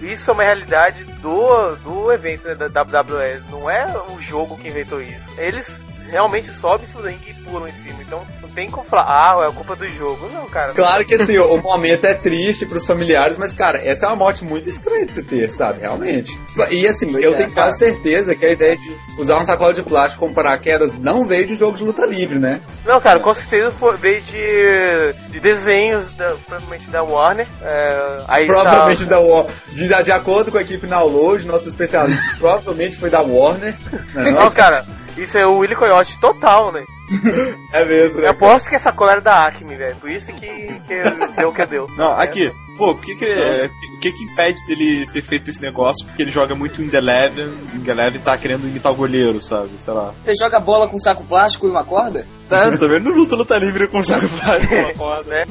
isso 0.00 0.30
é 0.30 0.34
uma 0.34 0.42
realidade 0.42 1.04
do, 1.04 1.76
do 1.76 2.12
evento 2.12 2.46
né, 2.48 2.54
da 2.54 2.82
WWE. 2.82 3.42
Não 3.50 3.68
é 3.68 3.86
o 4.10 4.20
jogo 4.20 4.56
que 4.56 4.68
inventou 4.68 5.00
isso. 5.00 5.30
Eles 5.38 5.82
realmente 6.12 6.50
em 6.50 6.52
cima 6.52 6.76
do 6.78 7.08
ringue 7.08 7.30
e 7.30 7.34
pulam 7.42 7.66
em 7.66 7.72
cima. 7.72 7.96
Então 8.02 8.22
não 8.42 8.48
tem 8.50 8.70
como 8.70 8.86
falar, 8.86 9.04
ah, 9.08 9.48
é 9.48 9.52
culpa 9.52 9.74
do 9.74 9.88
jogo. 9.88 10.28
Não, 10.32 10.46
cara. 10.46 10.72
Claro 10.74 11.04
que 11.06 11.14
assim, 11.14 11.38
o 11.38 11.56
momento 11.56 12.04
é 12.06 12.12
triste 12.14 12.66
pros 12.66 12.84
familiares, 12.84 13.38
mas 13.38 13.54
cara, 13.54 13.78
essa 13.78 14.04
é 14.04 14.08
uma 14.08 14.16
morte 14.16 14.44
muito 14.44 14.68
estranha 14.68 15.06
de 15.06 15.12
se 15.12 15.22
ter, 15.22 15.50
sabe? 15.50 15.80
Realmente. 15.80 16.38
E 16.70 16.86
assim, 16.86 17.10
Pois 17.10 17.24
eu 17.24 17.32
é, 17.32 17.36
tenho 17.38 17.50
cara. 17.50 17.68
quase 17.68 17.78
certeza 17.78 18.34
que 18.34 18.44
a 18.44 18.50
ideia 18.52 18.76
de 18.76 18.96
usar 19.18 19.36
uma 19.36 19.44
sacola 19.46 19.72
de 19.72 19.82
plástico 19.82 20.22
como 20.24 20.34
paraquedas 20.34 20.98
não 20.98 21.26
veio 21.26 21.46
de 21.46 21.54
jogo 21.54 21.76
de 21.76 21.84
luta 21.84 22.04
livre, 22.04 22.38
né? 22.38 22.60
Não, 22.84 23.00
cara, 23.00 23.18
com 23.18 23.32
certeza 23.32 23.70
foi, 23.70 23.96
veio 23.96 24.20
de, 24.20 25.30
de 25.30 25.40
desenhos, 25.40 26.14
da, 26.14 26.34
provavelmente 26.46 26.90
da 26.90 27.02
Warner. 27.02 27.46
É, 27.62 28.24
aí 28.28 28.46
Provavelmente 28.46 29.04
tá- 29.04 29.10
da 29.10 29.20
Warner. 29.20 29.52
De, 29.68 29.88
de 30.04 30.12
acordo 30.12 30.50
com 30.52 30.58
a 30.58 30.62
equipe 30.62 30.86
Download, 30.86 31.46
nossos 31.46 31.68
especialistas, 31.68 32.36
provavelmente 32.38 32.96
foi 32.98 33.08
da 33.08 33.22
Warner. 33.22 33.74
Né, 34.14 34.30
Não, 34.30 34.50
cara, 34.50 34.84
isso 35.16 35.38
é 35.38 35.46
o 35.46 35.58
Willy 35.58 35.74
Coyote 35.76 36.18
total, 36.18 36.72
né? 36.72 36.84
É 37.72 37.84
mesmo, 37.86 38.20
né? 38.20 38.26
Eu 38.26 38.30
aposto 38.30 38.68
que 38.68 38.76
essa 38.76 38.92
cola 38.92 39.12
era 39.12 39.20
da 39.20 39.46
Acme, 39.46 39.74
velho. 39.74 39.96
Por 39.96 40.10
isso 40.10 40.30
que, 40.34 40.46
que 40.86 41.02
deu 41.36 41.48
o 41.48 41.54
que 41.54 41.64
deu. 41.64 41.86
Não, 41.96 42.20
aqui. 42.20 42.52
Pô, 42.76 42.90
o 42.90 42.98
que 42.98 43.14
que, 43.14 43.24
é, 43.24 43.70
o 43.96 43.98
que 43.98 44.12
que 44.12 44.24
impede 44.24 44.64
dele 44.66 45.06
ter 45.06 45.22
feito 45.22 45.50
esse 45.50 45.60
negócio? 45.60 46.06
Porque 46.06 46.22
ele 46.22 46.32
joga 46.32 46.54
muito 46.54 46.82
em 46.82 46.88
The 46.88 46.98
Eleven, 46.98 47.50
em 47.74 47.80
The 47.80 47.92
Eleven 47.92 48.20
tá 48.20 48.36
querendo 48.36 48.66
imitar 48.66 48.92
o 48.92 48.96
goleiro, 48.96 49.40
sabe? 49.40 49.70
Sei 49.78 49.92
lá. 49.92 50.12
Você 50.24 50.34
joga 50.34 50.58
bola 50.58 50.88
com 50.88 50.96
um 50.96 51.00
saco 51.00 51.24
plástico 51.24 51.66
e 51.66 51.70
uma 51.70 51.84
corda? 51.84 52.26
Tá, 52.52 52.70
também 52.76 53.00
não 53.00 53.14
luta 53.14 53.34
luta 53.34 53.56
livre 53.56 53.88
com 53.88 54.02
saco 54.02 54.28
plástico 54.28 54.74
uma 54.74 54.92
foda. 54.92 55.30
Né? 55.30 55.44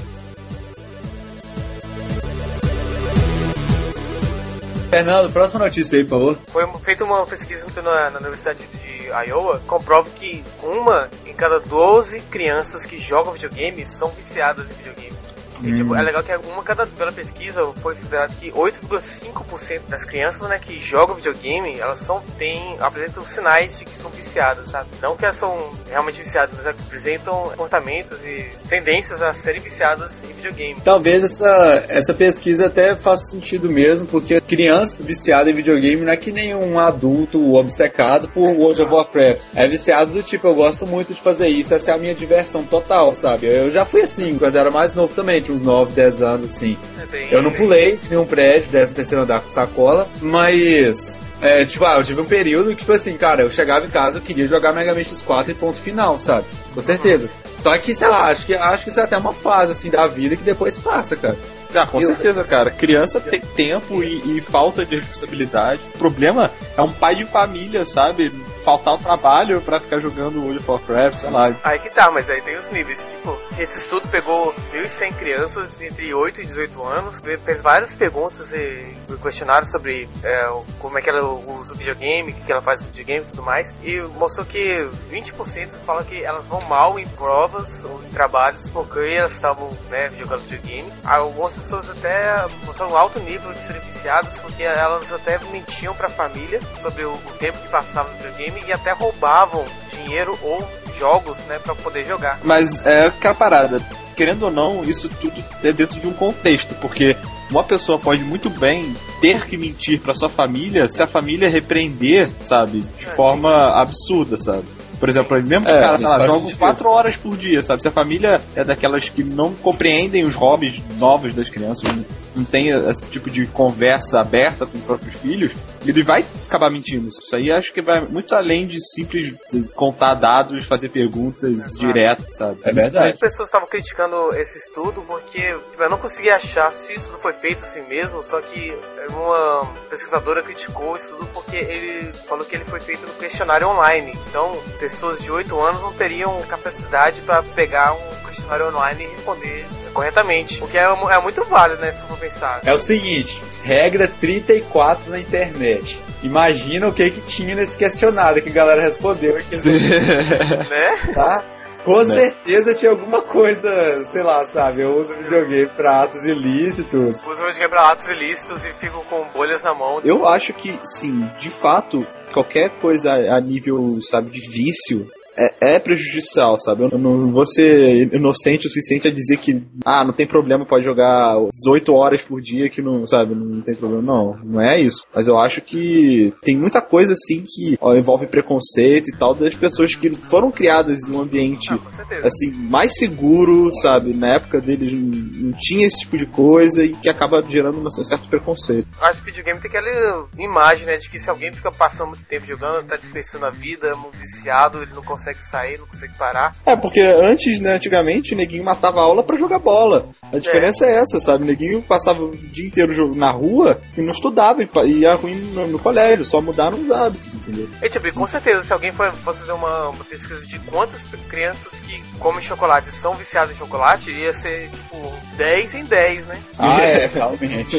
Fernando, 4.92 5.32
próxima 5.32 5.64
notícia 5.64 5.98
aí, 5.98 6.04
por 6.04 6.10
favor. 6.10 6.38
Foi 6.50 6.68
feita 6.84 7.06
uma 7.06 7.26
pesquisa 7.26 7.66
na, 7.82 8.10
na 8.10 8.20
Universidade 8.20 8.60
de 8.68 9.08
Iowa, 9.30 9.62
comprova 9.66 10.10
que 10.10 10.44
uma 10.62 11.10
em 11.26 11.34
cada 11.34 11.62
12 11.62 12.20
crianças 12.24 12.86
que 12.86 12.98
jogam 12.98 13.32
videogame 13.32 13.86
são 13.86 14.10
viciadas 14.10 14.70
em 14.70 14.74
videogame. 14.74 15.16
E, 15.64 15.76
tipo, 15.76 15.96
é 15.96 16.02
legal 16.02 16.24
que 16.24 16.36
uma 16.36 16.64
cada, 16.64 16.86
pela 16.88 17.12
pesquisa 17.12 17.66
foi 17.82 17.96
considerado 17.96 18.36
que 18.40 18.52
8,5% 18.52 19.82
das 19.88 20.04
crianças 20.04 20.48
né, 20.50 20.60
que 20.60 20.80
jogam 20.80 21.16
videogame, 21.16 21.80
elas 21.80 22.00
são, 22.00 22.22
têm, 22.38 22.78
apresentam 22.80 23.26
sinais 23.26 23.78
de 23.78 23.86
que 23.86 23.96
são 23.96 24.10
viciadas, 24.12 24.70
sabe? 24.70 24.90
Não 25.02 25.16
que 25.16 25.26
elas 25.26 25.38
são 25.38 25.72
realmente 25.90 26.22
viciadas, 26.22 26.56
mas 26.56 26.68
apresentam 26.68 27.34
comportamentos 27.50 28.18
e 28.24 28.46
tendências 28.68 29.22
a 29.22 29.34
serem 29.34 29.62
viciadas 29.62 30.24
em 30.24 30.34
videogame. 30.34 30.82
Talvez 30.82 31.24
essa, 31.24 31.86
essa 31.88 32.14
pesquisa 32.14 32.68
até 32.68 32.96
faça 32.96 33.32
sentido 33.32 33.70
mesmo, 33.70 34.08
porque 34.08 34.40
criança 34.42 34.98
viciada 35.02 35.50
em 35.50 35.54
videogame 35.54 36.04
não 36.04 36.12
é 36.12 36.18
que 36.18 36.32
nem 36.32 36.56
um 36.56 36.80
adulto 36.80 37.54
obcecado 37.54 38.30
por 38.30 38.54
World 38.54 38.82
of 38.82 38.94
Warcraft. 38.94 39.42
É 39.56 39.68
viciado 39.68 40.12
do 40.12 40.24
tipo, 40.24 40.48
eu 40.48 40.56
gosto 40.56 40.86
muito 40.88 41.14
de 41.14 41.22
fazer 41.22 41.48
isso, 41.48 41.74
essa 41.74 41.92
é 41.92 41.94
a 41.94 41.98
minha 41.98 42.16
diversão 42.16 42.64
total, 42.64 43.14
sabe? 43.16 43.48
Eu 43.48 43.70
já 43.70 43.86
fui 43.86 44.02
assim, 44.02 44.38
quando 44.38 44.56
era 44.56 44.72
mais 44.72 44.94
novo 44.94 45.14
também, 45.14 45.42
tinha 45.42 45.51
tinha 45.52 45.56
uns 45.56 45.62
9, 45.62 45.94
10 45.94 46.22
anos, 46.22 46.48
assim. 46.48 46.78
É 47.02 47.06
bem- 47.06 47.28
Eu 47.32 47.42
não 47.44 47.52
pulei 47.52 47.98
de 47.98 48.10
nenhum 48.10 48.26
prédio, 48.26 48.70
13 48.70 48.92
terceiro 48.94 49.24
andar 49.24 49.40
com 49.42 49.50
sacola, 49.50 50.08
mas. 50.22 51.22
É, 51.42 51.66
tipo, 51.66 51.84
ah, 51.86 51.96
eu 51.96 52.04
tive 52.04 52.22
um 52.22 52.26
período 52.26 52.70
que, 52.70 52.76
tipo 52.78 52.92
assim, 52.94 53.18
cara, 53.18 53.42
eu 53.42 53.50
chegava 53.50 53.86
em 53.86 53.90
casa, 53.90 54.20
eu 54.20 54.22
queria 54.22 54.48
jogar 54.48 54.72
Mega 54.74 54.94
Man 54.94 55.02
X4 55.02 55.50
e 55.50 55.54
ponto 55.54 55.80
final, 55.80 56.18
sabe? 56.18 56.46
Com 56.74 56.82
certeza. 56.82 57.30
Só 57.64 57.78
que, 57.78 57.94
sei 57.94 58.08
lá, 58.08 58.26
acho 58.30 58.46
que, 58.46 58.54
acho 58.56 58.84
que 58.84 58.90
isso 58.90 59.00
é 59.00 59.04
até 59.04 59.18
uma 59.18 59.34
fase, 59.34 59.72
assim, 59.72 59.90
da 59.90 60.08
vida 60.08 60.36
que 60.36 60.44
depois 60.44 60.78
passa, 60.78 61.16
cara. 61.16 61.38
Ah, 61.74 61.88
com 61.88 62.02
Eu- 62.02 62.08
certeza, 62.08 62.44
cara. 62.44 62.70
Criança 62.70 63.22
tem 63.22 63.40
tempo 63.40 64.04
e, 64.04 64.38
e 64.38 64.42
falta 64.42 64.86
de 64.86 64.98
responsabilidade. 64.98 65.80
O 65.96 65.98
problema 65.98 66.52
é 66.76 66.82
um 66.82 66.92
pai 66.92 67.16
de 67.16 67.24
família, 67.26 67.86
sabe? 67.86 68.30
Faltar 68.66 68.96
o 68.96 68.98
trabalho 68.98 69.62
pra 69.62 69.80
ficar 69.80 70.00
jogando 70.00 70.42
World 70.42 70.58
of 70.60 70.70
Warcraft, 70.70 71.20
sei 71.20 71.30
lá. 71.30 71.56
Aí 71.64 71.80
que 71.80 71.90
tá, 71.90 72.12
mas 72.12 72.30
aí 72.30 72.42
tem 72.42 72.58
os 72.58 72.70
níveis. 72.70 73.06
Tipo, 73.06 73.38
esse 73.58 73.78
estudo 73.78 74.08
pegou 74.10 74.54
1.100 74.74 75.14
crianças 75.18 75.80
entre 75.82 76.14
8 76.14 76.42
e 76.42 76.46
18 76.46 76.84
anos, 76.86 77.22
fez 77.46 77.62
várias 77.62 77.96
perguntas 77.96 78.52
e 78.52 78.94
questionários 79.24 79.72
sobre 79.72 80.10
é, 80.24 80.50
como 80.80 80.98
é 80.98 81.02
que 81.02 81.10
ela 81.10 81.31
o 81.34 81.64
videogame, 81.76 82.32
o 82.32 82.36
que 82.36 82.52
ela 82.52 82.62
faz 82.62 82.82
no 82.82 82.88
videogame 82.88 83.26
e 83.26 83.30
tudo 83.30 83.44
mais. 83.44 83.74
E 83.84 84.00
mostrou 84.18 84.46
que 84.46 84.88
20% 85.12 85.70
falam 85.86 86.04
que 86.04 86.24
elas 86.24 86.46
vão 86.46 86.62
mal 86.62 87.00
em 87.00 87.08
provas 87.08 87.84
ou 87.84 88.02
em 88.04 88.10
trabalhos 88.10 88.70
porque 88.70 89.00
elas 89.00 89.34
estavam 89.34 89.70
né, 89.90 90.10
jogando 90.18 90.42
videogame. 90.42 90.92
Algumas 91.04 91.54
pessoas 91.54 91.90
até 91.90 92.46
mostraram 92.66 92.94
um 92.94 92.98
alto 92.98 93.20
nível 93.20 93.52
de 93.54 93.60
serem 93.60 93.82
viciadas 93.82 94.40
porque 94.40 94.64
elas 94.64 95.12
até 95.12 95.40
mentiam 95.52 95.94
pra 95.94 96.10
família 96.10 96.60
sobre 96.82 97.06
o, 97.06 97.14
o 97.14 97.34
tempo 97.40 97.58
que 97.60 97.70
passavam 97.70 98.12
no 98.12 98.18
videogame 98.18 98.64
e 98.68 98.74
até 98.74 98.92
roubavam 98.92 99.66
dinheiro 99.92 100.38
ou 100.42 100.68
jogos, 100.98 101.40
né, 101.46 101.58
para 101.60 101.74
poder 101.76 102.06
jogar. 102.06 102.40
Mas 102.44 102.86
é 102.86 103.08
aquela 103.08 103.34
parada. 103.34 103.82
Querendo 104.16 104.44
ou 104.44 104.52
não, 104.52 104.84
isso 104.84 105.10
tudo 105.10 105.44
é 105.64 105.72
dentro 105.72 106.00
de 106.00 106.08
um 106.08 106.14
contexto, 106.14 106.76
porque 106.76 107.16
uma 107.52 107.64
pessoa 107.64 108.00
pode 108.00 108.24
muito 108.24 108.50
bem 108.50 108.96
ter 109.20 109.46
que 109.46 109.58
mentir 109.58 110.00
pra 110.00 110.14
sua 110.14 110.30
família 110.30 110.88
se 110.90 111.02
a 111.02 111.08
família 111.08 111.50
repreender, 111.50 112.30
sabe, 112.42 112.84
de 112.98 113.06
forma 113.06 113.52
absurda, 113.72 114.38
sabe? 114.38 114.64
Por 115.00 115.10
exemplo, 115.10 115.36
mesmo 115.42 115.66
que 115.66 115.72
É, 115.72 115.78
o 115.78 115.80
cara, 115.80 115.98
sei 115.98 116.08
lá, 116.08 116.20
joga. 116.24 116.56
4 116.56 116.90
horas 116.90 117.18
por 117.18 117.36
dia, 117.36 117.64
sabe? 117.64 117.82
Se 117.82 117.88
a 117.88 117.92
família 117.92 118.40
é 118.56 118.64
daquelas 118.64 119.10
que 119.10 119.24
não 119.24 119.52
compreendem 119.54 120.24
os 120.26 120.36
hobbies 120.36 120.80
novos 121.00 121.34
das 121.34 121.50
crianças, 121.50 121.90
não, 122.36 122.44
tem 122.44 122.70
esse 122.70 123.10
tipo 123.10 123.30
de 123.30 123.46
conversa 123.48 124.20
aberta 124.20 124.66
com 124.66 124.78
os 124.78 124.84
próprios 124.84 125.16
filhos, 125.16 125.52
ele 125.86 126.04
vai 126.04 126.24
acabar 126.46 126.70
mentindo. 126.70 127.08
Isso 127.08 127.36
aí 127.36 127.52
acho 127.52 127.74
que 127.74 127.82
vai 127.82 128.02
muito 128.02 128.36
além 128.36 128.68
de 128.68 128.78
simples 128.80 129.34
contar 129.76 130.16
dados, 130.16 130.66
fazer 130.66 130.90
perguntas 130.90 131.72
diretas, 131.78 132.36
sabe? 132.36 132.60
É 132.64 132.72
verdade. 132.72 133.06
Muitas 133.06 133.20
pessoas 133.20 133.48
estavam 133.48 133.68
criticando 133.68 134.34
esse 134.36 134.58
estudo 134.58 135.02
porque 135.02 135.58
eu 135.80 135.90
não 135.90 135.98
conseguia 135.98 136.36
achar 136.36 136.72
se 136.72 136.94
isso 136.94 137.12
não 137.12 137.20
foi 137.20 137.34
feito 137.34 137.64
assim 137.64 137.82
mesmo, 137.88 138.24
só 138.24 138.40
que 138.42 138.78
uma 139.10 139.66
pesquisadora 139.90 140.44
criticou 140.44 140.94
o 140.94 140.96
estudo 140.96 141.26
porque 141.34 141.56
ele 141.56 142.14
falou 142.28 142.46
que 142.46 142.56
ele 142.56 142.66
foi 142.66 142.80
feito 142.80 143.06
no 143.06 143.14
questionário 143.14 143.68
online. 143.68 144.14
Então, 144.30 144.58
pessoas 144.80 145.22
de 145.22 145.32
8 145.32 145.60
anos 145.60 145.82
não 145.82 145.94
teriam 145.94 146.42
capacidade 146.44 147.22
para 147.22 147.42
pegar 147.42 147.94
um 147.94 148.26
questionário 148.28 148.68
online 148.68 149.04
e 149.04 149.08
responder 149.08 149.66
corretamente. 149.94 150.64
O 150.64 150.68
que 150.68 150.78
é, 150.78 150.84
é 150.84 151.22
muito 151.22 151.44
válido, 151.46 151.82
né, 151.82 151.92
se 151.92 152.06
for 152.06 152.18
pensar. 152.18 152.62
É 152.66 152.74
o 152.74 152.78
seguinte, 152.78 153.42
regra 153.64 154.08
34 154.20 155.10
na 155.12 155.20
internet. 155.20 156.00
Imagina 156.24 156.88
o 156.88 156.94
que 156.94 157.10
que 157.10 157.22
tinha 157.22 157.56
nesse 157.56 157.78
questionário 157.78 158.42
que 158.44 158.50
a 158.50 158.54
galera 158.54 158.82
respondeu 158.82 159.36
aqui, 159.38 159.56
né? 160.70 161.14
tá? 161.14 161.44
Com 161.84 162.04
Né? 162.04 162.16
certeza 162.16 162.76
tinha 162.76 162.92
alguma 162.92 163.24
coisa, 163.24 164.04
sei 164.12 164.22
lá, 164.22 164.46
sabe? 164.46 164.82
Eu 164.82 165.00
uso 165.00 165.16
videogame 165.16 165.68
pra 165.76 166.04
atos 166.04 166.24
ilícitos. 166.24 167.24
Usam 167.26 167.50
de 167.50 167.58
quebrar 167.58 167.92
atos 167.92 168.08
ilícitos 168.08 168.64
e 168.66 168.74
ficam 168.74 169.04
com 169.06 169.24
bolhas 169.34 169.64
na 169.64 169.74
mão. 169.74 170.00
Eu 170.04 170.28
acho 170.28 170.54
que, 170.54 170.80
sim, 170.84 171.28
de 171.40 171.50
fato, 171.50 172.06
qualquer 172.32 172.70
coisa 172.80 173.12
a 173.12 173.42
nível, 173.42 173.98
sabe, 174.00 174.30
de 174.30 174.40
vício 174.48 175.08
é, 175.36 175.76
é 175.76 175.80
prejudicial, 175.80 176.58
sabe? 176.58 176.84
Eu 176.84 176.98
não 176.98 177.32
vou 177.32 177.46
ser 177.46 178.14
inocente 178.14 178.68
o 178.68 178.70
suficiente 178.70 179.08
a 179.08 179.12
dizer 179.12 179.38
que, 179.38 179.64
ah, 179.86 180.04
não 180.04 180.14
tem 180.14 180.28
problema, 180.28 180.66
pode 180.66 180.86
jogar 180.86 181.36
18 181.64 181.94
horas 181.94 182.22
por 182.22 182.42
dia 182.42 182.70
que 182.70 182.82
não, 182.82 183.06
sabe, 183.06 183.34
não 183.34 183.62
tem 183.62 183.76
problema. 183.76 184.02
Não, 184.02 184.38
não 184.44 184.62
é 184.62 184.80
isso. 184.80 185.06
Mas 185.14 185.28
eu 185.28 185.40
acho 185.40 185.62
que 185.62 186.34
tem 186.42 186.56
muita 186.56 186.82
coisa, 186.82 187.14
assim, 187.14 187.44
que 187.44 187.78
ó, 187.80 187.96
envolve 187.96 188.28
preconceito 188.28 189.10
e 189.10 189.18
tal 189.18 189.34
das 189.34 189.56
pessoas 189.56 189.96
que 189.96 190.10
foram 190.10 190.52
criadas 190.52 191.08
em 191.08 191.12
um 191.12 191.22
ambiente 191.22 191.72
Ah, 191.72 192.28
assim, 192.28 192.52
mais 192.52 192.96
seguro, 192.96 193.72
sabe? 193.82 194.14
Na 194.14 194.36
época 194.36 194.60
deles 194.60 194.92
não, 194.94 195.52
tinha 195.60 195.86
esse 195.86 196.02
tipo 196.02 196.18
de 196.18 196.26
coisa 196.26 196.84
e 196.84 196.94
que 196.94 197.10
acaba 197.10 197.44
gerando 197.48 197.80
um 197.80 197.90
certo 197.90 198.28
preconceito. 198.30 198.88
Acho 199.00 199.20
que 199.20 199.26
videogame 199.26 199.60
tem 199.60 199.70
aquela 199.70 200.28
imagem, 200.38 200.86
né, 200.86 200.98
de 200.98 201.10
que 201.10 201.20
se 201.20 201.30
alguém 201.30 201.52
fica 201.54 201.72
passando 201.72 202.10
muito 202.10 202.26
tempo 202.26 202.46
jogando, 202.46 202.86
tá 202.86 202.96
dispensando 202.96 203.46
a 203.46 203.50
vida, 203.50 203.88
é 203.88 203.96
muito 203.96 204.18
viciado, 204.18 204.82
ele 204.82 204.94
não 204.94 205.04
consegue 205.04 205.21
sair, 205.44 205.78
não 205.78 205.88
consegue 205.88 206.14
parar. 206.18 206.56
É, 206.66 206.76
porque 206.76 207.00
antes, 207.00 207.60
né, 207.60 207.74
antigamente, 207.74 208.34
o 208.34 208.38
neguinho 208.38 208.64
matava 208.64 209.00
a 209.00 209.04
aula 209.04 209.24
pra 209.24 209.38
jogar 209.38 209.60
bola. 209.60 210.10
A 210.32 210.38
diferença 210.38 210.86
é, 210.86 210.96
essa, 210.96 211.20
sabe? 211.20 211.44
O 211.44 211.48
neguinho 211.48 211.82
passava 211.82 212.24
o 212.24 212.32
dia 212.36 212.66
inteiro 212.68 213.16
na 213.16 213.32
rua 213.32 213.82
e 213.98 214.02
não 214.02 214.12
estudava 214.12 214.64
e 214.64 214.70
e 214.86 215.00
ia 215.02 215.14
ruim 215.16 215.36
no, 215.36 215.68
no 215.68 215.80
colégio, 215.80 216.26
só 216.26 216.42
mudaram 216.42 216.78
os 216.78 216.90
hábitos, 216.90 217.34
entendeu? 217.34 217.70
E, 217.82 217.90
tipo, 217.90 218.12
com 218.14 218.26
certeza, 218.26 218.64
se 218.64 218.74
alguém 218.74 218.92
for, 218.92 219.14
fosse 219.16 219.40
fazer 219.42 219.52
uma, 219.52 219.90
uma 219.90 220.04
pesquisa 220.06 220.46
de 220.46 220.58
quantas 220.60 221.04
crianças 221.28 221.80
que 221.82 222.02
comem 222.20 222.42
chocolate 222.42 222.90
são 222.92 223.14
viciadas 223.16 223.56
em 223.56 223.60
chocolate, 223.60 224.12
ia 224.12 224.34
ser, 224.34 224.70
tipo, 224.70 225.14
10 225.36 225.76
em 225.76 225.84
10, 225.86 226.26
né? 226.28 226.40
Ah, 226.58 226.82
é, 226.82 227.08
realmente. 227.14 227.78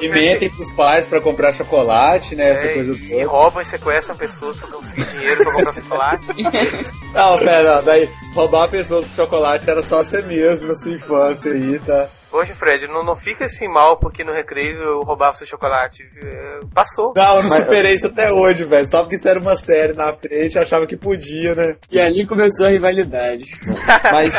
E 0.00 0.08
mentem 0.08 0.50
pros 0.50 0.72
pais 0.72 1.06
pra 1.06 1.20
comprar 1.20 1.52
chocolate, 1.52 2.34
né? 2.34 2.50
Essa 2.50 2.66
É, 2.66 2.74
coisa 2.74 2.92
e, 2.94 2.96
e 2.96 3.08
toda. 3.08 3.26
roubam 3.26 3.62
e 3.62 3.64
sequestram 3.64 4.16
pessoas 4.16 4.56
pra 4.58 4.68
conseguir 4.68 5.04
dinheiro 5.04 5.42
pra 5.44 5.52
comprar 5.52 5.72
chocolate. 5.74 6.26
Não, 7.12 7.38
pera, 7.38 7.74
não, 7.74 7.82
daí 7.82 8.08
roubar 8.34 8.68
pessoas 8.68 9.04
com 9.04 9.16
chocolate 9.16 9.68
era 9.68 9.82
só 9.82 9.98
você 9.98 10.22
mesmo 10.22 10.68
na 10.68 10.76
sua 10.76 10.92
infância 10.92 11.50
aí, 11.50 11.76
tá? 11.80 12.08
Hoje, 12.32 12.52
Fred, 12.52 12.86
não, 12.86 13.02
não 13.02 13.16
fica 13.16 13.46
assim 13.46 13.66
mal 13.66 13.98
porque 13.98 14.22
no 14.22 14.32
recreio 14.32 14.78
eu 14.78 15.02
roubava 15.02 15.34
seu 15.34 15.46
chocolate. 15.46 16.04
É, 16.22 16.60
Passou. 16.72 17.12
Não, 17.16 17.36
eu 17.36 17.42
não 17.42 17.50
superei 17.50 17.94
isso 17.94 18.06
até 18.06 18.30
hoje, 18.30 18.64
velho. 18.64 18.86
Só 18.88 19.00
porque 19.00 19.16
isso 19.16 19.28
era 19.28 19.40
uma 19.40 19.56
série 19.56 19.94
na 19.94 20.12
frente, 20.12 20.56
achava 20.56 20.86
que 20.86 20.96
podia, 20.96 21.56
né? 21.56 21.74
E 21.90 21.98
ali 21.98 22.24
começou 22.24 22.66
a 22.66 22.70
rivalidade. 22.70 23.44
Mas 24.12 24.32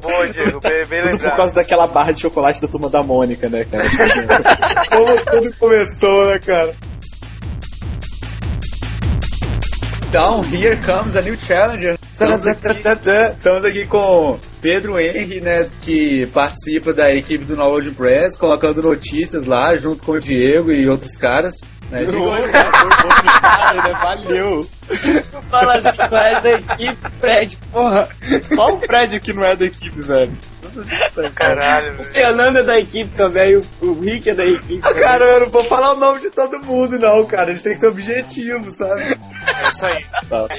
Boa, 0.00 0.28
Diego, 0.28 0.60
bem, 0.60 0.86
bem 0.86 1.10
tudo 1.10 1.28
por 1.28 1.36
causa 1.36 1.52
daquela 1.52 1.88
barra 1.88 2.12
de 2.12 2.20
chocolate 2.20 2.62
da 2.62 2.68
turma 2.68 2.88
da 2.88 3.02
Mônica, 3.02 3.48
né, 3.48 3.64
cara? 3.64 3.84
Como 4.88 5.24
tudo 5.24 5.56
começou, 5.58 6.26
né, 6.26 6.38
cara? 6.38 6.72
Então, 10.10 10.42
here 10.42 10.76
comes 10.84 11.14
a 11.14 11.22
new 11.22 11.36
challenger. 11.36 11.96
Estamos 12.12 12.44
aqui, 12.44 12.68
estamos 13.38 13.64
aqui 13.64 13.86
com 13.86 14.40
Pedro 14.60 14.98
Henry, 14.98 15.40
né, 15.40 15.70
que 15.82 16.26
participa 16.34 16.92
da 16.92 17.14
equipe 17.14 17.44
do 17.44 17.54
Knowledge 17.54 17.92
Press, 17.92 18.36
colocando 18.36 18.82
notícias 18.82 19.44
lá, 19.44 19.76
junto 19.76 20.02
com 20.02 20.12
o 20.12 20.20
Diego 20.20 20.72
e 20.72 20.88
outros 20.88 21.14
caras. 21.14 21.54
Né? 21.92 22.02
Digo, 22.06 22.24
Cara, 23.40 23.72
né? 23.84 23.92
Valeu! 24.02 24.68
Fala 25.48 25.78
assim, 25.78 25.98
mas 26.10 26.42
da 26.42 26.52
equipe, 26.54 27.10
Fred, 27.20 27.58
porra. 27.72 28.08
Qual 28.52 28.78
o 28.78 28.80
Fred 28.80 29.20
que 29.20 29.32
não 29.32 29.44
é 29.44 29.54
da 29.54 29.66
equipe, 29.66 30.02
velho? 30.02 30.36
Caralho, 31.34 32.00
O. 32.00 32.04
Fernando 32.04 32.58
é 32.58 32.62
da 32.62 32.78
equipe 32.78 33.10
também, 33.16 33.56
o, 33.56 33.62
o 33.80 34.00
Rick 34.00 34.30
é 34.30 34.34
da 34.34 34.44
equipe. 34.44 34.80
Ah, 34.82 34.94
cara, 34.94 35.24
eu 35.24 35.40
não 35.40 35.50
vou 35.50 35.64
falar 35.64 35.92
o 35.92 35.96
nome 35.98 36.20
de 36.20 36.30
todo 36.30 36.58
mundo, 36.60 36.98
não, 36.98 37.24
cara. 37.26 37.50
A 37.50 37.54
gente 37.54 37.62
tem 37.62 37.72
que 37.74 37.80
ser 37.80 37.86
objetivo, 37.88 38.70
sabe? 38.70 39.02
É 39.02 39.68
isso 39.68 39.86
aí. 39.86 40.04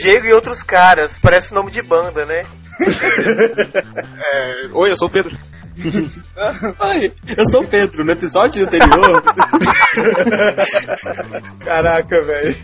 Diego 0.01 0.27
e 0.27 0.33
outros 0.33 0.63
caras, 0.63 1.17
parece 1.19 1.53
nome 1.53 1.71
de 1.71 1.81
banda, 1.81 2.25
né? 2.25 2.45
É, 4.33 4.67
Oi, 4.73 4.91
eu 4.91 4.95
sou 4.95 5.07
o 5.07 5.11
Pedro. 5.11 5.35
Oi, 6.79 7.13
eu 7.37 7.49
sou 7.49 7.61
o 7.61 7.67
Pedro. 7.67 8.03
No 8.03 8.11
episódio 8.11 8.63
anterior, 8.63 9.23
Caraca, 11.63 12.21
velho. 12.21 12.55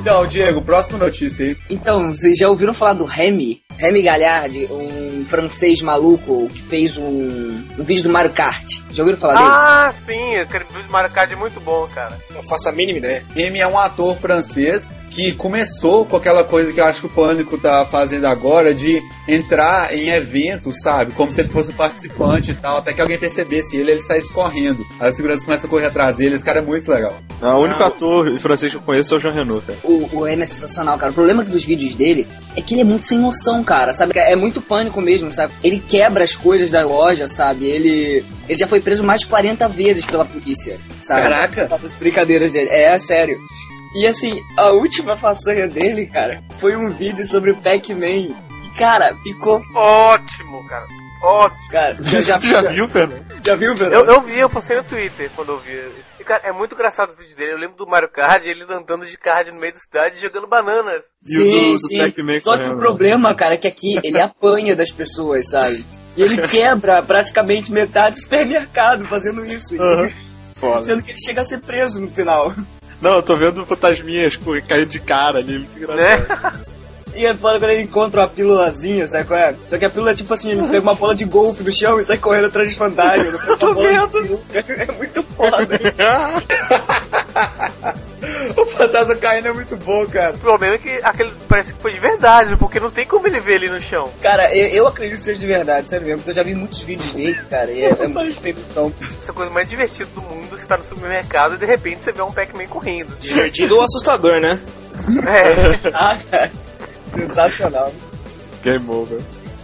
Então, 0.00 0.26
Diego, 0.26 0.62
próxima 0.62 0.98
notícia 0.98 1.46
aí. 1.46 1.56
Então, 1.70 2.08
vocês 2.08 2.36
já 2.36 2.48
ouviram 2.48 2.74
falar 2.74 2.94
do 2.94 3.04
Remy? 3.04 3.60
Remy 3.78 4.02
Galliard, 4.02 4.68
um 4.70 5.24
francês 5.26 5.80
maluco 5.80 6.48
que 6.48 6.62
fez 6.62 6.96
um, 6.96 7.62
um 7.78 7.84
vídeo 7.84 8.02
do 8.02 8.10
Mario 8.10 8.32
Kart. 8.32 8.66
Já 8.90 9.02
ouviram 9.02 9.20
falar 9.20 9.36
dele? 9.36 9.50
Ah, 9.52 9.92
sim, 9.92 10.36
aquele 10.36 10.64
vídeo 10.64 10.84
do 10.84 10.92
Mario 10.92 11.10
Kart 11.10 11.30
é 11.30 11.36
muito 11.36 11.60
bom, 11.60 11.86
cara. 11.94 12.18
Não 12.34 12.42
faço 12.42 12.68
a 12.68 12.72
mínima 12.72 12.98
ideia. 12.98 13.24
Remy 13.34 13.60
é 13.60 13.66
um 13.66 13.78
ator 13.78 14.16
francês 14.16 14.90
que 15.10 15.32
começou 15.32 16.04
com 16.04 16.16
aquela 16.16 16.44
coisa 16.44 16.72
que 16.72 16.80
eu 16.80 16.84
acho 16.84 17.00
que 17.00 17.06
o 17.06 17.10
Pânico 17.10 17.58
tá 17.58 17.84
fazendo 17.84 18.26
agora 18.26 18.74
de 18.74 19.02
entrar 19.26 19.92
em 19.92 20.10
eventos, 20.10 20.80
sabe? 20.80 21.12
Como 21.12 21.30
se 21.30 21.40
ele 21.40 21.48
fosse 21.48 21.72
um 21.72 21.74
participante 21.74 22.52
e 22.52 22.54
tal, 22.54 22.78
até 22.78 22.92
que 22.92 23.00
alguém 23.00 23.18
percebesse 23.18 23.76
ele, 23.76 23.92
ele 23.92 24.02
saísse 24.02 24.32
correndo. 24.32 24.84
Aí 25.00 25.08
a 25.08 25.12
segurança 25.12 25.44
começa 25.44 25.66
a 25.66 25.70
correr 25.70 25.86
atrás 25.86 26.16
dele, 26.16 26.36
esse 26.36 26.44
cara 26.44 26.58
é 26.58 26.62
muito 26.62 26.90
legal. 26.90 27.16
Não, 27.40 27.58
o 27.58 27.62
único 27.62 27.82
ator 27.82 28.17
francês 28.38 28.72
que 28.72 28.78
eu 28.78 28.82
conheço 28.82 29.14
é 29.14 29.16
o 29.18 29.20
Jean 29.20 29.32
Reno, 29.32 29.60
cara. 29.60 29.78
O, 29.84 30.16
o 30.16 30.24
Remy 30.24 30.42
é 30.42 30.46
sensacional, 30.46 30.98
cara. 30.98 31.10
O 31.12 31.14
problema 31.14 31.44
dos 31.44 31.64
vídeos 31.64 31.94
dele 31.94 32.26
é 32.56 32.62
que 32.62 32.74
ele 32.74 32.82
é 32.82 32.84
muito 32.84 33.06
sem 33.06 33.18
noção, 33.18 33.62
cara, 33.64 33.92
sabe? 33.92 34.12
É 34.16 34.36
muito 34.36 34.60
pânico 34.60 35.00
mesmo, 35.00 35.30
sabe? 35.30 35.52
Ele 35.62 35.80
quebra 35.80 36.24
as 36.24 36.34
coisas 36.34 36.70
da 36.70 36.84
loja, 36.84 37.26
sabe? 37.28 37.66
Ele, 37.66 38.24
ele 38.48 38.58
já 38.58 38.66
foi 38.66 38.80
preso 38.80 39.04
mais 39.04 39.20
de 39.20 39.26
40 39.26 39.68
vezes 39.68 40.04
pela 40.04 40.24
polícia, 40.24 40.78
sabe? 41.00 41.22
Caraca! 41.22 41.68
As 41.74 41.94
brincadeiras 41.94 42.52
dele. 42.52 42.68
É, 42.70 42.98
sério. 42.98 43.38
E 43.94 44.06
assim, 44.06 44.40
a 44.56 44.70
última 44.72 45.16
façanha 45.16 45.66
dele, 45.66 46.06
cara, 46.06 46.42
foi 46.60 46.76
um 46.76 46.88
vídeo 46.90 47.24
sobre 47.26 47.52
o 47.52 47.56
Pac-Man. 47.56 48.06
E, 48.06 48.34
cara, 48.78 49.14
ficou. 49.22 49.60
Ótimo, 49.74 50.64
cara. 50.66 50.86
Ótimo. 51.22 51.68
Cara, 51.70 51.96
já, 52.00 52.20
já, 52.22 52.38
Tu 52.38 52.46
já 52.46 52.62
viu, 52.70 52.86
Fernando? 52.88 53.24
já 53.44 53.56
viu, 53.56 53.74
velho? 53.74 53.94
Eu, 53.94 54.04
eu 54.06 54.20
vi, 54.22 54.38
eu 54.38 54.48
postei 54.48 54.76
no 54.76 54.84
Twitter 54.84 55.30
quando 55.34 55.52
eu 55.52 55.60
vi 55.60 55.72
isso. 55.98 56.14
E, 56.20 56.24
cara, 56.24 56.42
é 56.48 56.52
muito 56.52 56.74
engraçado 56.74 57.10
os 57.10 57.16
vídeos 57.16 57.34
dele. 57.34 57.52
Eu 57.52 57.58
lembro 57.58 57.76
do 57.76 57.86
Mario 57.86 58.08
Kart, 58.10 58.44
ele 58.44 58.62
andando 58.70 59.04
de 59.04 59.18
kart 59.18 59.48
no 59.48 59.58
meio 59.60 59.72
da 59.72 59.78
cidade 59.78 60.20
jogando 60.20 60.46
bananas. 60.46 61.02
E 61.26 61.38
o 61.38 61.44
do- 61.44 61.88
do 61.88 61.98
Pac-Man 61.98 62.40
Só 62.42 62.56
que 62.56 62.68
o 62.68 62.76
problema, 62.78 63.34
cara, 63.34 63.54
é 63.54 63.58
que 63.58 63.66
aqui 63.68 63.98
ele 64.04 64.22
apanha 64.22 64.76
das 64.76 64.90
pessoas, 64.90 65.48
sabe? 65.50 65.84
E 66.16 66.22
ele 66.22 66.36
quebra 66.48 67.02
praticamente 67.02 67.72
metade 67.72 68.16
do 68.16 68.22
supermercado 68.22 69.04
fazendo 69.06 69.44
isso. 69.44 69.80
Aham. 69.80 70.10
Foda. 70.56 70.84
Sendo 70.84 71.02
que 71.02 71.10
ele 71.12 71.20
chega 71.20 71.40
a 71.42 71.44
ser 71.44 71.60
preso 71.60 72.00
no 72.00 72.08
final. 72.10 72.52
Não, 73.00 73.14
eu 73.16 73.22
tô 73.22 73.36
vendo 73.36 73.64
fantasminhas 73.64 74.36
caindo 74.68 74.86
de 74.90 74.98
cara 74.98 75.38
ali, 75.38 75.58
muito 75.58 75.76
engraçado. 75.78 76.28
Né? 76.28 76.64
E 77.18 77.26
é 77.26 77.34
foda 77.34 77.58
quando 77.58 77.72
ele 77.72 77.82
encontra 77.82 78.20
uma 78.20 78.28
pílulazinha, 78.28 79.08
sabe 79.08 79.24
qual 79.24 79.40
é? 79.40 79.52
Só 79.66 79.76
que 79.76 79.84
a 79.84 79.90
pílula 79.90 80.12
é 80.12 80.14
tipo 80.14 80.32
assim, 80.32 80.52
ele 80.52 80.62
pega 80.68 80.80
uma 80.80 80.94
bola 80.94 81.16
de 81.16 81.24
golfe 81.24 81.64
no 81.64 81.72
chão 81.72 81.98
e 81.98 82.04
sai 82.04 82.16
correndo 82.16 82.46
atrás 82.46 82.68
dos 82.68 82.76
fantasmas. 82.76 83.42
Eu 83.48 83.58
tô 83.58 83.74
vendo. 83.74 84.40
É 84.54 84.92
muito 84.92 85.20
foda. 85.24 85.66
O 88.56 88.66
fantasma 88.66 89.14
caindo 89.16 89.48
é 89.48 89.52
muito 89.52 89.76
bom, 89.76 90.06
cara. 90.06 90.34
O 90.34 90.38
problema 90.38 90.74
é 90.74 90.78
que 90.78 91.00
aquele 91.02 91.32
parece 91.48 91.72
que 91.72 91.80
foi 91.80 91.92
de 91.92 92.00
verdade, 92.00 92.56
porque 92.56 92.80
não 92.80 92.90
tem 92.90 93.06
como 93.06 93.26
ele 93.26 93.40
ver 93.40 93.56
ali 93.56 93.68
no 93.68 93.80
chão. 93.80 94.10
Cara, 94.20 94.54
eu, 94.54 94.68
eu 94.68 94.86
acredito 94.86 95.18
que 95.18 95.24
seja 95.24 95.38
de 95.38 95.46
verdade, 95.46 95.88
sério 95.88 96.06
mesmo, 96.06 96.18
porque 96.18 96.30
eu 96.30 96.34
já 96.34 96.42
vi 96.42 96.54
muitos 96.54 96.80
vídeos 96.80 97.12
dele, 97.12 97.38
cara, 97.48 97.70
e 97.70 97.84
é, 97.84 97.90
é 97.90 98.08
muito 98.08 98.40
sem 98.40 98.52
noção. 98.52 98.92
Essa 99.00 99.28
é 99.28 99.30
a 99.30 99.34
coisa 99.34 99.50
mais 99.50 99.68
divertida 99.68 100.08
do 100.14 100.22
mundo, 100.22 100.48
você 100.50 100.66
tá 100.66 100.76
no 100.76 100.84
supermercado 100.84 101.54
e 101.54 101.58
de 101.58 101.66
repente 101.66 102.02
você 102.02 102.12
vê 102.12 102.22
um 102.22 102.32
Pac-Man 102.32 102.66
correndo. 102.66 103.16
Divertido 103.20 103.76
ou 103.76 103.82
assustador, 103.82 104.40
né? 104.40 104.58
É. 105.26 105.88
Ah, 105.94 106.16
cara, 106.30 106.50
sensacional. 107.26 107.92
Game 108.62 108.88
over. 108.90 109.20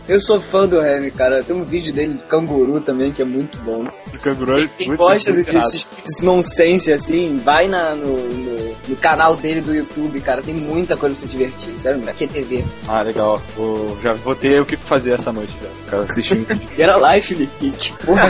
Eu 0.07 0.21
sou 0.21 0.39
fã 0.39 0.69
do 0.69 0.81
Remy, 0.81 1.11
cara. 1.11 1.43
Tem 1.43 1.57
um 1.57 1.65
vídeo 1.65 1.93
dele 1.93 2.15
do 2.15 2.25
canguru 2.25 2.79
também 2.81 3.11
que 3.11 3.23
é 3.23 3.25
muito 3.25 3.59
bom. 3.61 3.87
O 4.13 4.19
canguru 4.19 4.61
é 4.61 4.69
Quem 4.77 4.89
muito 4.89 5.01
gosta 5.01 5.33
desses 5.33 5.87
vídeos 5.91 6.21
nonsense 6.21 6.93
assim, 6.93 7.41
vai 7.43 7.69
na, 7.69 7.95
no, 7.95 8.15
no, 8.15 8.77
no 8.89 8.97
canal 8.97 9.35
dele 9.35 9.63
do 9.63 9.75
YouTube, 9.75 10.21
cara. 10.21 10.43
Tem 10.43 10.55
muita 10.55 10.95
coisa 10.95 11.17
pra 11.17 11.25
se 11.25 11.29
divertir, 11.31 11.73
sério, 11.79 11.99
mesmo. 11.99 12.11
Aqui 12.11 12.25
é 12.25 12.27
TV. 12.27 12.65
Ah, 12.87 13.01
legal. 13.01 13.41
Vou, 13.57 13.97
já 14.03 14.13
vou 14.13 14.35
ter 14.35 14.61
o 14.61 14.67
que 14.67 14.77
fazer 14.77 15.13
essa 15.13 15.33
noite 15.33 15.55
já. 15.63 16.01
Vídeo. 16.03 16.47
E 16.77 16.83
era 16.83 16.97
live, 16.97 17.27
Felipe. 17.27 17.71
Que 17.71 17.93
porra. 18.05 18.29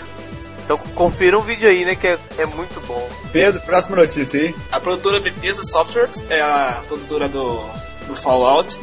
Então 0.70 0.78
confira 0.94 1.36
um 1.36 1.42
vídeo 1.42 1.68
aí, 1.68 1.84
né, 1.84 1.96
que 1.96 2.06
é, 2.06 2.16
é 2.38 2.46
muito 2.46 2.80
bom. 2.86 3.08
Pedro, 3.32 3.60
próxima 3.62 3.96
notícia 3.96 4.40
aí. 4.40 4.54
A 4.70 4.78
produtora 4.78 5.18
Bethesda 5.18 5.64
Softworks 5.64 6.24
é 6.30 6.40
a 6.40 6.80
produtora 6.86 7.28
do, 7.28 7.60
do 8.06 8.14
Fallout. 8.14 8.78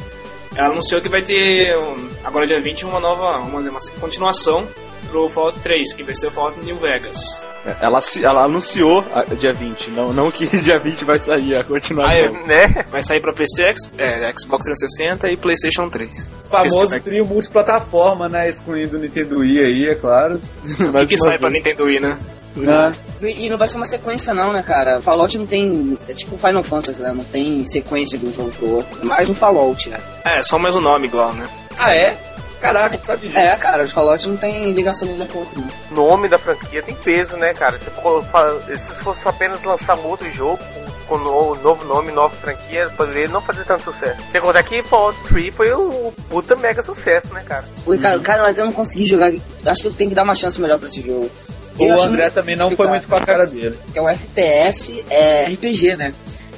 Ela 0.53 0.67
anunciou 0.67 0.99
que 0.99 1.07
vai 1.07 1.21
ter, 1.21 1.73
agora 2.25 2.45
dia 2.45 2.59
20, 2.59 2.85
uma 2.85 2.99
nova, 2.99 3.37
uma, 3.37 3.61
uma 3.61 3.79
continuação 4.01 4.67
pro 5.07 5.29
Fallout 5.29 5.61
3, 5.61 5.93
que 5.93 6.03
vai 6.03 6.13
ser 6.13 6.27
o 6.27 6.31
Fallout 6.31 6.59
New 6.59 6.75
Vegas. 6.75 7.45
Ela, 7.81 7.99
ela 8.23 8.43
anunciou 8.45 9.05
a- 9.13 9.23
dia 9.25 9.53
20, 9.53 9.91
não, 9.91 10.13
não 10.13 10.31
que 10.31 10.45
dia 10.61 10.79
20 10.79 11.03
vai 11.05 11.19
sair 11.19 11.55
a 11.55 11.63
continuação. 11.63 12.13
Ah, 12.13 12.17
é. 12.17 12.29
Né? 12.47 12.85
Vai 12.89 13.03
sair 13.03 13.19
pra 13.19 13.33
PC, 13.33 13.63
X- 13.63 13.91
é, 13.97 14.29
Xbox 14.37 14.63
360 14.65 15.29
e 15.31 15.37
PlayStation 15.37 15.89
3. 15.89 16.31
Famoso 16.49 16.99
trio 17.01 17.25
multiplataforma, 17.25 18.29
né? 18.29 18.49
Excluindo 18.49 18.97
o 18.97 18.99
Nintendo 18.99 19.39
Wii 19.39 19.59
aí, 19.59 19.87
é 19.89 19.95
claro. 19.95 20.41
O 20.79 20.91
que, 20.99 21.07
que 21.07 21.17
sai 21.17 21.37
pra 21.37 21.49
Nintendo 21.49 21.83
Wii, 21.85 21.99
né? 21.99 22.17
Né? 22.55 22.91
E 23.21 23.47
não 23.49 23.57
vai 23.57 23.67
ser 23.67 23.77
uma 23.77 23.85
sequência 23.85 24.33
não, 24.33 24.51
né, 24.51 24.63
cara? 24.63 24.99
Fallout 24.99 25.37
não 25.37 25.45
tem... 25.45 25.95
É 26.09 26.13
tipo 26.13 26.37
Final 26.39 26.63
Fantasy, 26.63 26.99
né? 27.01 27.13
Não 27.13 27.23
tem 27.23 27.63
sequência 27.67 28.17
de 28.17 28.25
um 28.25 28.33
jogo 28.33 28.49
pro 28.57 28.69
outro. 28.77 29.05
Mais 29.05 29.29
um 29.29 29.35
Fallout, 29.35 29.87
né? 29.89 29.99
É, 30.23 30.41
só 30.41 30.57
mais 30.57 30.75
um 30.75 30.81
nome 30.81 31.05
igual, 31.05 31.33
né? 31.33 31.47
Ah, 31.77 31.93
é? 31.93 32.17
Caraca, 32.61 32.97
sabe 33.03 33.27
disso. 33.27 33.37
É, 33.37 33.55
cara, 33.55 33.83
os 33.83 33.91
Fallout 33.91 34.27
não 34.27 34.37
tem 34.37 34.71
ligação 34.71 35.07
nenhuma 35.07 35.25
com 35.27 35.39
o 35.39 35.41
outro. 35.41 35.61
não. 35.91 36.03
O 36.03 36.09
nome 36.09 36.27
da 36.27 36.37
franquia 36.37 36.81
tem 36.81 36.95
peso, 36.95 37.37
né, 37.37 37.53
cara? 37.53 37.77
Se, 37.77 37.89
for- 37.91 38.23
se 38.65 38.93
fosse 39.03 39.27
apenas 39.27 39.63
lançar 39.63 39.95
um 39.97 40.07
outro 40.07 40.29
jogo 40.31 40.59
com, 41.07 41.17
no- 41.17 41.55
novo 41.55 41.85
nome, 41.85 42.11
nova 42.11 42.35
franquia, 42.35 42.89
poderia 42.97 43.27
não 43.27 43.39
fazer 43.41 43.63
tanto 43.63 43.83
sucesso. 43.85 44.19
Sem 44.31 44.41
contar 44.41 44.63
que 44.63 44.81
Fallout 44.83 45.17
3 45.27 45.53
foi 45.53 45.73
um 45.73 46.11
puta 46.29 46.55
mega 46.55 46.81
sucesso, 46.81 47.33
né, 47.33 47.43
cara? 47.45 47.63
Oi, 47.85 47.97
cara, 47.99 48.19
cara, 48.19 48.43
mas 48.43 48.57
eu 48.57 48.65
não 48.65 48.73
consegui 48.73 49.05
jogar. 49.05 49.31
Acho 49.65 49.81
que 49.81 49.87
eu 49.87 49.93
tenho 49.93 50.09
que 50.09 50.15
dar 50.15 50.23
uma 50.23 50.35
chance 50.35 50.59
melhor 50.59 50.79
pra 50.79 50.87
esse 50.87 51.01
jogo. 51.01 51.29
Eu 51.79 51.95
O 51.95 52.01
André 52.01 52.23
muito 52.23 52.33
também 52.33 52.55
não 52.55 52.71
foi 52.71 52.87
muito 52.87 53.07
com 53.07 53.15
a 53.15 53.21
cara 53.25 53.45
dele. 53.45 53.77
é 53.93 54.01
um 54.01 54.09
FPS 54.09 55.05
é 55.11 55.45
RPG, 55.45 55.95
né? 55.95 56.11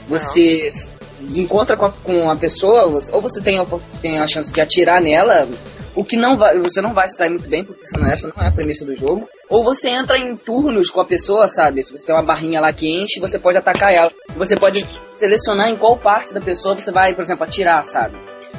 Você 0.08 0.68
s- 0.68 0.90
encontra 1.36 1.76
com 1.76 1.86
a, 1.86 1.92
com 1.92 2.30
a 2.30 2.36
pessoa, 2.36 3.02
ou 3.12 3.22
você 3.22 3.42
tem 3.42 3.60
a, 3.60 3.66
tem 4.02 4.20
a 4.20 4.28
chance 4.28 4.52
de 4.52 4.62
atirar 4.62 5.02
nela, 5.02 5.48
o 5.96 6.04
que 6.04 6.16
não 6.16 6.38
vai, 6.38 6.58
você 6.60 6.82
não 6.82 6.94
vai 6.94 7.08
se 7.08 7.18
dar 7.18 7.30
muito 7.30 7.50
bem, 7.50 7.64
porque 7.64 7.82
essa 7.84 8.28
não 8.28 8.44
é 8.44 8.48
a 8.48 8.52
premissa 8.52 8.86
do 8.86 8.96
jogo. 8.96 9.28
Ou 9.50 9.64
você 9.64 9.90
entra 9.90 10.18
em 10.18 10.36
turnos 10.38 10.90
com 10.90 11.02
a 11.02 11.06
pessoa, 11.06 11.48
sabe? 11.48 11.84
Se 11.84 11.92
você 11.92 12.06
tem 12.06 12.16
uma 12.16 12.24
barrinha 12.24 12.62
lá 12.62 12.72
que 12.72 12.88
enche, 12.88 13.20
você 13.20 13.40
pode 13.40 13.58
atacar 13.58 13.92
ela. 13.94 14.12
Você 14.38 14.56
pode 14.56 14.88
selecionar 15.18 15.70
em 15.70 15.76
qual 15.76 15.98
parte 15.98 16.34
da 16.34 16.40
pessoa 16.40 16.76
você 16.76 16.92
vai, 16.92 17.14
por 17.14 17.24
exemplo, 17.24 17.44
atirar, 17.44 17.84
sabe? 17.84 18.16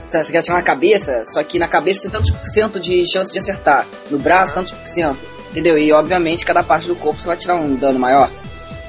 Você 0.08 0.32
quer 0.32 0.40
atirar 0.40 0.58
na 0.58 0.64
cabeça, 0.64 1.24
só 1.24 1.42
que 1.44 1.58
na 1.58 1.68
cabeça 1.68 2.02
tem 2.02 2.10
tantos 2.10 2.30
por 2.30 2.44
cento 2.46 2.80
de 2.80 3.10
chance 3.10 3.32
de 3.32 3.38
acertar. 3.38 3.86
No 4.10 4.18
braço, 4.18 4.54
tantos 4.54 4.72
por 4.72 4.86
cento. 4.86 5.20
Entendeu? 5.50 5.78
E 5.78 5.92
obviamente 5.92 6.44
cada 6.44 6.62
parte 6.62 6.88
do 6.88 6.96
corpo 6.96 7.20
você 7.20 7.26
vai 7.26 7.36
tirar 7.36 7.54
um 7.56 7.74
dano 7.74 7.98
maior. 7.98 8.30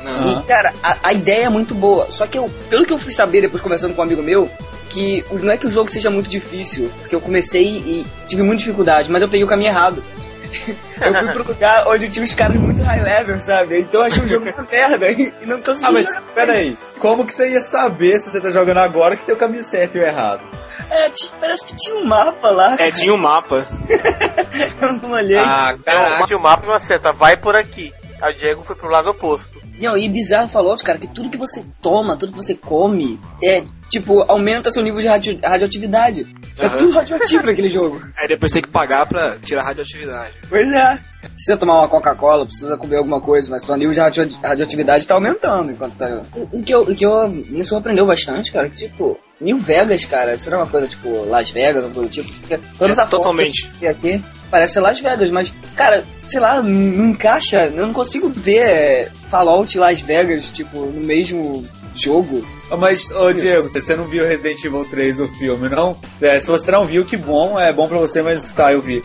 Não. 0.03 0.39
E, 0.41 0.43
cara, 0.43 0.73
a, 0.83 0.97
a 1.09 1.13
ideia 1.13 1.45
é 1.45 1.49
muito 1.49 1.73
boa. 1.75 2.07
Só 2.11 2.25
que 2.27 2.37
eu, 2.37 2.49
pelo 2.69 2.85
que 2.85 2.93
eu 2.93 2.99
fui 2.99 3.11
saber 3.11 3.41
depois 3.41 3.61
conversando 3.61 3.93
com 3.93 4.01
um 4.01 4.05
amigo 4.05 4.23
meu, 4.23 4.49
que 4.89 5.23
o- 5.29 5.37
não 5.39 5.51
é 5.53 5.57
que 5.57 5.67
o 5.67 5.71
jogo 5.71 5.89
seja 5.91 6.09
muito 6.09 6.29
difícil, 6.29 6.91
porque 6.99 7.15
eu 7.15 7.21
comecei 7.21 7.63
e 7.65 8.05
tive 8.27 8.41
muita 8.43 8.59
dificuldade, 8.59 9.09
mas 9.11 9.21
eu 9.21 9.29
peguei 9.29 9.43
o 9.43 9.47
caminho 9.47 9.69
errado. 9.69 10.03
eu 10.99 11.13
fui 11.13 11.27
pro 11.29 11.47
lugar 11.47 11.87
onde 11.87 12.09
tinha 12.09 12.25
uns 12.25 12.33
caras 12.33 12.57
muito 12.57 12.83
high 12.83 13.01
level, 13.01 13.39
sabe? 13.39 13.79
Então 13.79 14.01
eu 14.01 14.07
achei 14.07 14.23
um 14.23 14.27
jogo 14.27 14.43
muito 14.43 14.61
merda 14.69 15.09
e 15.09 15.31
não 15.45 15.61
consegui 15.61 15.85
Ah, 15.85 15.91
mas 15.91 16.05
jogar. 16.07 16.21
peraí. 16.33 16.77
Como 16.99 17.25
que 17.25 17.33
você 17.33 17.51
ia 17.51 17.61
saber 17.61 18.19
se 18.19 18.29
você 18.31 18.41
tá 18.41 18.51
jogando 18.51 18.79
agora 18.79 19.15
que 19.15 19.25
tem 19.25 19.33
o 19.33 19.37
caminho 19.37 19.63
certo 19.63 19.95
e 19.97 20.01
o 20.01 20.03
errado? 20.03 20.41
É, 20.89 21.09
parece 21.39 21.65
que 21.65 21.75
tinha 21.77 21.95
um 21.95 22.05
mapa 22.05 22.49
lá. 22.49 22.75
É, 22.77 22.91
tinha 22.91 23.13
um 23.13 23.17
mapa. 23.17 23.65
Eu 24.81 24.93
não 24.93 25.11
olhei. 25.11 25.37
Ah, 25.39 25.73
Então, 25.79 26.25
tinha 26.25 26.37
o 26.37 26.41
mapa 26.41 26.65
e 26.65 26.69
uma 26.69 26.79
seta, 26.79 27.13
vai 27.13 27.37
por 27.37 27.55
aqui. 27.55 27.93
A 28.21 28.31
Diego 28.31 28.63
foi 28.63 28.75
pro 28.75 28.89
lado 28.89 29.09
oposto. 29.09 29.59
Não, 29.79 29.97
e 29.97 30.07
bizarro 30.07 30.47
falou, 30.47 30.75
cara, 30.77 30.99
que 30.99 31.07
tudo 31.07 31.29
que 31.29 31.37
você 31.37 31.65
toma, 31.81 32.15
tudo 32.17 32.31
que 32.33 32.37
você 32.37 32.53
come, 32.53 33.19
é, 33.43 33.63
tipo, 33.89 34.21
aumenta 34.31 34.69
seu 34.71 34.83
nível 34.83 35.01
de 35.01 35.07
radio- 35.07 35.39
radioatividade. 35.43 36.27
É 36.59 36.65
Aham. 36.67 36.77
tudo 36.77 36.91
radioativo 36.93 37.43
naquele 37.45 37.69
jogo. 37.69 37.99
Aí 38.17 38.27
depois 38.27 38.51
tem 38.51 38.61
que 38.61 38.67
pagar 38.69 39.05
pra 39.07 39.37
tirar 39.39 39.61
a 39.61 39.65
radioatividade. 39.65 40.35
Pois 40.47 40.71
é. 40.71 40.99
Precisa 41.21 41.57
tomar 41.57 41.79
uma 41.79 41.87
Coca-Cola, 41.87 42.45
precisa 42.45 42.77
comer 42.77 42.97
alguma 42.97 43.19
coisa, 43.21 43.49
mas 43.49 43.63
seu 43.63 43.75
nível 43.75 43.93
de 43.93 43.99
radio- 43.99 44.37
radioatividade 44.43 45.07
tá 45.07 45.15
aumentando 45.15 45.71
enquanto 45.71 45.95
tá. 45.95 46.21
O, 46.35 46.59
o 46.59 46.63
que, 46.63 46.73
eu, 46.73 46.81
o 46.81 46.95
que 46.95 47.05
eu, 47.05 47.27
me 47.29 47.65
surpreendeu 47.65 48.05
bastante, 48.05 48.51
cara, 48.51 48.69
que 48.69 48.75
tipo, 48.75 49.17
New 49.41 49.59
Vegas, 49.59 50.05
cara, 50.05 50.35
isso 50.35 50.49
não 50.49 50.59
é 50.59 50.61
uma 50.61 50.69
coisa 50.69 50.87
tipo 50.87 51.25
Las 51.25 51.49
Vegas, 51.49 51.83
ou 51.85 51.91
coisa 51.91 52.09
do 52.09 52.13
tipo. 52.13 52.31
Porque 52.39 52.57
toda 52.77 52.91
É, 52.91 52.93
essa 52.93 53.05
totalmente. 53.07 53.67
que 53.79 53.87
aqui 53.87 54.23
parece 54.49 54.73
ser 54.75 54.81
Las 54.81 54.99
Vegas, 54.99 55.29
mas, 55.31 55.53
cara, 55.75 56.03
sei 56.23 56.39
lá, 56.39 56.61
não, 56.61 57.05
encaixa, 57.09 57.65
eu 57.65 57.85
não 57.87 57.93
consigo 57.93 58.29
ver 58.29 58.59
é, 58.59 59.09
Fallout 59.29 59.75
e 59.75 59.79
Las 59.79 59.99
Vegas, 60.01 60.51
tipo, 60.51 60.77
no 60.77 61.05
mesmo 61.05 61.65
jogo. 61.95 62.45
Ah, 62.69 62.77
Mas, 62.77 63.09
ô 63.11 63.33
Diego, 63.33 63.67
você 63.69 63.95
não 63.97 64.05
viu 64.05 64.25
Resident 64.25 64.63
Evil 64.63 64.85
3, 64.85 65.19
o 65.19 65.27
filme, 65.37 65.67
não? 65.69 65.99
É, 66.21 66.39
se 66.39 66.47
você 66.47 66.71
não 66.71 66.85
viu, 66.85 67.03
que 67.05 67.17
bom, 67.17 67.59
é 67.59 67.73
bom 67.73 67.87
pra 67.87 67.97
você, 67.97 68.21
mas 68.21 68.49
tá, 68.51 68.71
eu 68.71 68.81
vi. 68.81 69.01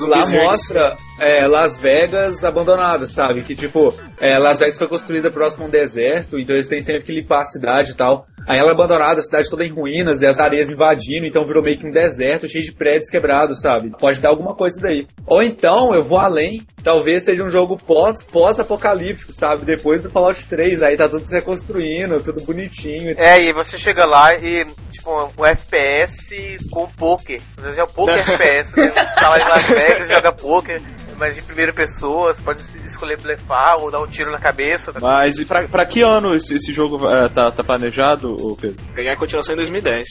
Lá 0.00 0.18
mostra 0.42 0.94
é, 1.18 1.46
Las 1.46 1.76
Vegas 1.78 2.44
abandonada, 2.44 3.06
sabe? 3.06 3.42
Que 3.42 3.54
tipo, 3.54 3.94
é, 4.20 4.36
Las 4.38 4.58
Vegas 4.58 4.76
foi 4.76 4.88
construída 4.88 5.30
próximo 5.30 5.64
a 5.64 5.68
um 5.68 5.70
deserto, 5.70 6.38
então 6.38 6.54
eles 6.54 6.68
têm 6.68 6.82
sempre 6.82 7.02
que 7.04 7.12
limpar 7.12 7.40
a 7.42 7.44
cidade 7.46 7.92
e 7.92 7.94
tal. 7.94 8.26
Aí 8.46 8.58
ela 8.58 8.68
é 8.68 8.72
abandonada, 8.72 9.20
a 9.20 9.24
cidade 9.24 9.50
toda 9.50 9.64
em 9.64 9.72
ruínas 9.72 10.20
e 10.20 10.26
as 10.26 10.38
areias 10.38 10.70
invadindo, 10.70 11.26
então 11.26 11.44
virou 11.44 11.62
meio 11.62 11.78
que 11.78 11.86
um 11.86 11.90
deserto 11.90 12.48
cheio 12.48 12.64
de 12.64 12.72
prédios 12.72 13.10
quebrados, 13.10 13.60
sabe? 13.60 13.90
Pode 13.98 14.20
dar 14.20 14.28
alguma 14.28 14.54
coisa 14.54 14.80
daí. 14.80 15.06
Ou 15.26 15.42
então, 15.42 15.92
eu 15.92 16.04
vou 16.04 16.18
além, 16.18 16.64
talvez 16.82 17.24
seja 17.24 17.42
um 17.42 17.50
jogo 17.50 17.76
pós, 17.76 18.22
pós-apocalíptico, 18.22 19.32
sabe? 19.32 19.64
Depois 19.64 20.02
do 20.02 20.10
Fallout 20.10 20.46
3, 20.46 20.80
aí 20.82 20.96
tá 20.96 21.08
tudo 21.08 21.26
se 21.26 21.34
reconstruindo, 21.34 22.22
tudo 22.22 22.44
bonitinho. 22.44 23.16
É, 23.18 23.42
e 23.42 23.52
você 23.52 23.76
chega 23.76 24.04
lá 24.04 24.36
e, 24.36 24.64
tipo, 25.06 25.32
um 25.38 25.46
FPS 25.46 26.58
com 26.70 26.86
poker. 26.88 27.40
Já 27.74 27.82
é 27.82 27.84
um 27.84 27.88
poker 27.88 28.18
FPS, 28.18 28.76
né? 28.76 28.88
Tá 28.88 29.28
lá 29.28 29.38
em 29.38 29.48
Las 29.48 29.68
Vegas, 29.68 30.08
joga 30.08 30.32
poker, 30.32 30.82
mas 31.16 31.36
de 31.36 31.42
primeira 31.42 31.72
pessoa, 31.72 32.34
você 32.34 32.42
pode 32.42 32.60
escolher 32.84 33.16
blefar 33.18 33.78
ou 33.78 33.90
dar 33.90 34.00
um 34.00 34.06
tiro 34.06 34.32
na 34.32 34.38
cabeça. 34.38 34.92
tá? 34.92 34.98
Mas 35.00 35.38
e 35.38 35.44
pra, 35.44 35.66
pra 35.68 35.86
que 35.86 36.02
ano 36.02 36.34
esse, 36.34 36.56
esse 36.56 36.72
jogo 36.72 37.08
eh, 37.08 37.28
tá, 37.28 37.50
tá 37.50 37.62
planejado, 37.62 38.34
Pedro? 38.60 38.84
Ganhar 38.94 39.12
a 39.12 39.16
continuação 39.16 39.54
em 39.54 39.56
2010. 39.56 40.06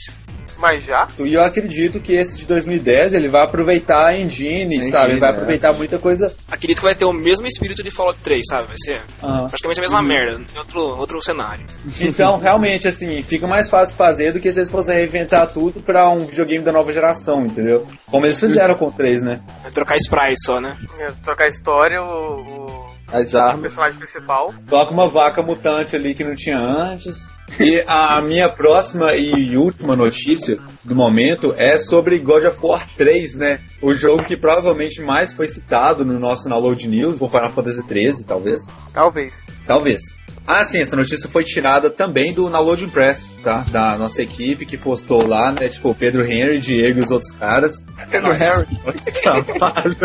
Mas 0.58 0.84
já? 0.84 1.08
E 1.18 1.34
eu 1.34 1.42
acredito 1.42 2.00
que 2.00 2.12
esse 2.14 2.36
de 2.36 2.46
2010 2.46 3.14
ele 3.14 3.28
vai 3.28 3.42
aproveitar 3.42 4.06
a 4.06 4.16
engine, 4.18 4.76
Engine, 4.76 4.90
sabe? 4.90 5.16
Vai 5.18 5.30
é. 5.30 5.32
aproveitar 5.32 5.72
muita 5.72 5.98
coisa. 5.98 6.34
Acredito 6.50 6.78
que 6.78 6.84
vai 6.84 6.94
ter 6.94 7.04
o 7.04 7.12
mesmo 7.12 7.46
espírito 7.46 7.82
de 7.82 7.90
Fallout 7.90 8.18
3, 8.22 8.40
sabe? 8.48 8.68
Vai 8.68 8.76
ser 8.78 9.00
Ah. 9.22 9.46
praticamente 9.48 9.80
a 9.80 9.82
mesma 9.82 10.02
merda, 10.02 10.40
em 10.54 10.58
outro, 10.58 10.80
outro 10.80 11.22
cenário. 11.22 11.64
Então, 12.00 12.38
realmente, 12.38 12.88
assim, 12.88 13.22
fica 13.22 13.46
mais 13.46 13.68
fácil 13.68 13.96
fazer 13.96 14.32
do 14.32 14.40
que 14.40 14.52
se 14.52 14.58
eles 14.58 14.70
fossem 14.70 14.94
reinventar 14.94 15.46
tudo 15.48 15.80
pra 15.80 16.08
um 16.10 16.26
videogame 16.26 16.64
da 16.64 16.72
nova 16.72 16.92
geração, 16.92 17.44
entendeu? 17.46 17.86
Como 18.06 18.24
eles 18.26 18.38
fizeram 18.40 18.74
com 18.74 18.86
o 18.86 18.92
3, 18.92 19.22
né? 19.22 19.40
Vai 19.62 19.70
trocar 19.70 19.96
sprites 19.96 20.42
só, 20.44 20.60
né? 20.60 20.76
É, 20.98 21.10
Trocar 21.24 21.48
história, 21.48 22.02
o, 22.02 22.40
o 22.40 22.65
As 23.12 23.34
o 23.34 23.38
armas. 23.38 23.62
personagem 23.62 23.98
principal. 23.98 24.54
Coloca 24.68 24.92
uma 24.92 25.08
vaca 25.08 25.42
mutante 25.42 25.94
ali 25.94 26.14
que 26.14 26.24
não 26.24 26.34
tinha 26.34 26.58
antes. 26.58 27.28
E 27.60 27.82
a 27.86 28.20
minha 28.20 28.48
próxima 28.48 29.14
e 29.14 29.56
última 29.56 29.94
notícia 29.94 30.58
do 30.84 30.96
momento 30.96 31.54
é 31.56 31.78
sobre 31.78 32.18
God 32.18 32.44
of 32.44 32.58
War 32.60 32.86
3, 32.96 33.36
né? 33.36 33.60
O 33.80 33.94
jogo 33.94 34.24
que 34.24 34.36
provavelmente 34.36 35.00
mais 35.00 35.32
foi 35.32 35.46
citado 35.46 36.04
no 36.04 36.18
nosso 36.18 36.48
Download 36.48 36.88
News, 36.88 37.20
ou 37.20 37.28
Final 37.28 37.52
Fantasy 37.52 37.86
13, 37.86 38.26
talvez. 38.26 38.62
Talvez. 38.92 39.44
Talvez. 39.66 40.00
Ah, 40.46 40.64
sim, 40.64 40.78
essa 40.78 40.94
notícia 40.94 41.28
foi 41.28 41.42
tirada 41.42 41.90
também 41.90 42.32
do 42.32 42.48
Download 42.48 42.86
Press, 42.88 43.34
tá? 43.42 43.64
Da 43.70 43.96
nossa 43.96 44.22
equipe 44.22 44.66
que 44.66 44.76
postou 44.76 45.26
lá, 45.26 45.50
né? 45.50 45.68
Tipo, 45.68 45.90
o 45.90 45.94
Pedro 45.94 46.24
Henry, 46.24 46.58
Diego 46.58 47.00
e 47.00 47.02
os 47.02 47.10
outros 47.10 47.32
caras. 47.32 47.84
Pedro 48.10 48.32
Henry. 48.32 48.66
Trabalho. 49.22 49.96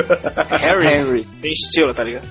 Harry. 0.49 0.87
Henry. 0.87 1.27
Tem 1.41 1.51
estilo, 1.51 1.93
tá 1.93 2.03
ligado? 2.03 2.27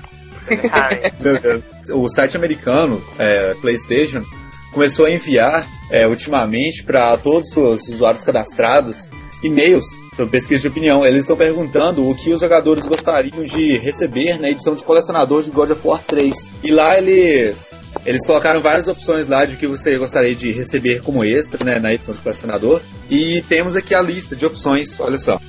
O 1.92 2.08
site 2.08 2.36
americano, 2.36 3.02
é, 3.18 3.54
PlayStation, 3.54 4.24
começou 4.72 5.06
a 5.06 5.10
enviar 5.10 5.68
é, 5.90 6.06
ultimamente 6.06 6.82
para 6.82 7.16
todos 7.16 7.56
os 7.56 7.88
usuários 7.88 8.22
cadastrados 8.22 9.10
e-mails 9.42 9.84
sobre 10.14 10.32
pesquisa 10.32 10.62
de 10.62 10.68
opinião. 10.68 11.04
Eles 11.04 11.22
estão 11.22 11.36
perguntando 11.36 12.08
o 12.08 12.14
que 12.14 12.32
os 12.32 12.40
jogadores 12.40 12.86
gostariam 12.86 13.42
de 13.44 13.78
receber 13.78 14.38
na 14.38 14.50
edição 14.50 14.74
de 14.74 14.84
colecionador 14.84 15.42
de 15.42 15.50
God 15.50 15.70
of 15.70 15.80
War 15.86 16.02
3. 16.02 16.52
E 16.62 16.70
lá 16.70 16.98
eles 16.98 17.72
eles 18.04 18.26
colocaram 18.26 18.62
várias 18.62 18.88
opções 18.88 19.28
lá 19.28 19.44
de 19.44 19.56
que 19.56 19.66
você 19.66 19.96
gostaria 19.98 20.34
de 20.34 20.52
receber 20.52 21.02
como 21.02 21.24
extra 21.24 21.64
né, 21.64 21.78
na 21.78 21.92
edição 21.92 22.14
de 22.14 22.20
colecionador. 22.20 22.80
E 23.10 23.42
temos 23.42 23.74
aqui 23.76 23.94
a 23.94 24.02
lista 24.02 24.34
de 24.36 24.46
opções, 24.46 24.98
olha 25.00 25.18
só. 25.18 25.40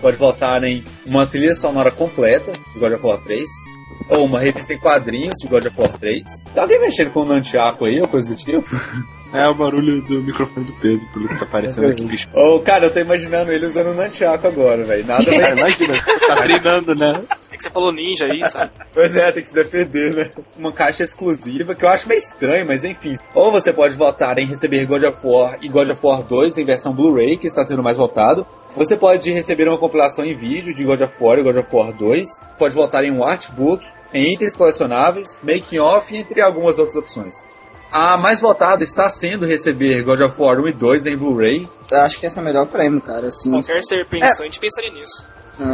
Pode 0.00 0.16
votar 0.16 0.62
em 0.64 0.84
uma 1.06 1.26
trilha 1.26 1.54
sonora 1.54 1.90
completa 1.90 2.52
de 2.52 2.78
God 2.78 2.92
of 2.92 3.06
War 3.06 3.18
3, 3.22 3.48
ou 4.08 4.24
uma 4.24 4.40
revista 4.40 4.72
em 4.72 4.78
quadrinhos 4.78 5.34
de 5.40 5.48
God 5.48 5.66
of 5.66 5.80
War 5.80 5.92
3. 5.98 6.44
Tá 6.54 6.62
alguém 6.62 6.80
mexendo 6.80 7.12
com 7.12 7.20
o 7.20 7.24
Nantiaco 7.24 7.84
aí, 7.84 8.00
ou 8.00 8.08
coisa 8.08 8.28
do 8.28 8.36
tipo? 8.36 8.68
É 9.34 9.48
o 9.48 9.54
barulho 9.54 10.00
do 10.00 10.22
microfone 10.22 10.64
do 10.64 10.72
Pedro, 10.74 11.04
pelo 11.12 11.26
que 11.26 11.36
tá 11.36 11.44
aparecendo 11.44 11.88
aqui. 11.88 12.04
bicho. 12.06 12.28
Ou, 12.32 12.60
cara, 12.60 12.86
eu 12.86 12.92
tô 12.92 13.00
imaginando 13.00 13.50
ele 13.50 13.66
usando 13.66 13.88
o 13.88 13.94
Nantiaco 13.94 14.46
agora, 14.46 14.86
velho. 14.86 15.04
Nada 15.04 15.28
mais. 15.28 15.40
Cara, 15.40 15.58
imagina, 15.58 15.94
tá 16.24 16.36
treinando, 16.36 16.94
né? 16.94 17.20
É 17.50 17.56
que 17.56 17.64
você 17.64 17.70
falou 17.70 17.92
ninja 17.92 18.26
aí, 18.26 18.48
sabe? 18.48 18.70
Pois 18.92 19.14
é, 19.16 19.32
tem 19.32 19.42
que 19.42 19.48
se 19.48 19.54
defender, 19.54 20.14
né? 20.14 20.30
Uma 20.56 20.70
caixa 20.70 21.02
exclusiva 21.02 21.74
que 21.74 21.84
eu 21.84 21.88
acho 21.88 22.08
meio 22.08 22.18
estranho, 22.18 22.64
mas 22.64 22.84
enfim. 22.84 23.16
Ou 23.34 23.50
você 23.50 23.72
pode 23.72 23.96
votar 23.96 24.38
em 24.38 24.46
receber 24.46 24.86
God 24.86 25.02
of 25.02 25.18
War 25.24 25.58
e 25.60 25.68
God 25.68 25.90
of 25.90 26.00
War 26.06 26.22
2 26.22 26.56
em 26.58 26.64
versão 26.64 26.94
Blu-ray, 26.94 27.36
que 27.36 27.48
está 27.48 27.64
sendo 27.64 27.82
mais 27.82 27.96
votado. 27.96 28.46
Você 28.76 28.96
pode 28.96 29.32
receber 29.32 29.68
uma 29.68 29.78
compilação 29.78 30.24
em 30.24 30.34
vídeo 30.34 30.72
de 30.72 30.84
God 30.84 31.00
of 31.00 31.14
War 31.20 31.38
e 31.40 31.42
God 31.42 31.56
of 31.56 31.74
War 31.74 31.92
2. 31.92 32.28
Pode 32.56 32.74
votar 32.74 33.04
em 33.04 33.10
um 33.10 33.24
artbook, 33.24 33.84
em 34.12 34.32
itens 34.32 34.54
colecionáveis, 34.54 35.40
making 35.42 35.80
off, 35.80 36.16
entre 36.16 36.40
algumas 36.40 36.78
outras 36.78 36.96
opções. 36.96 37.44
A 37.90 38.16
mais 38.16 38.40
votada 38.40 38.82
está 38.82 39.08
sendo 39.08 39.46
receber 39.46 40.02
God 40.02 40.20
of 40.20 40.40
War 40.40 40.58
1 40.60 40.68
e 40.68 40.72
2 40.72 41.06
em 41.06 41.16
Blu-ray. 41.16 41.68
Acho 41.92 42.18
que 42.18 42.26
esse 42.26 42.38
é 42.38 42.42
o 42.42 42.44
melhor 42.44 42.66
prêmio, 42.66 43.00
cara, 43.00 43.28
assim. 43.28 43.50
Qualquer 43.50 43.82
ser 43.82 44.08
pensante 44.08 44.58
pensaria 44.58 44.90
nisso. 44.90 45.26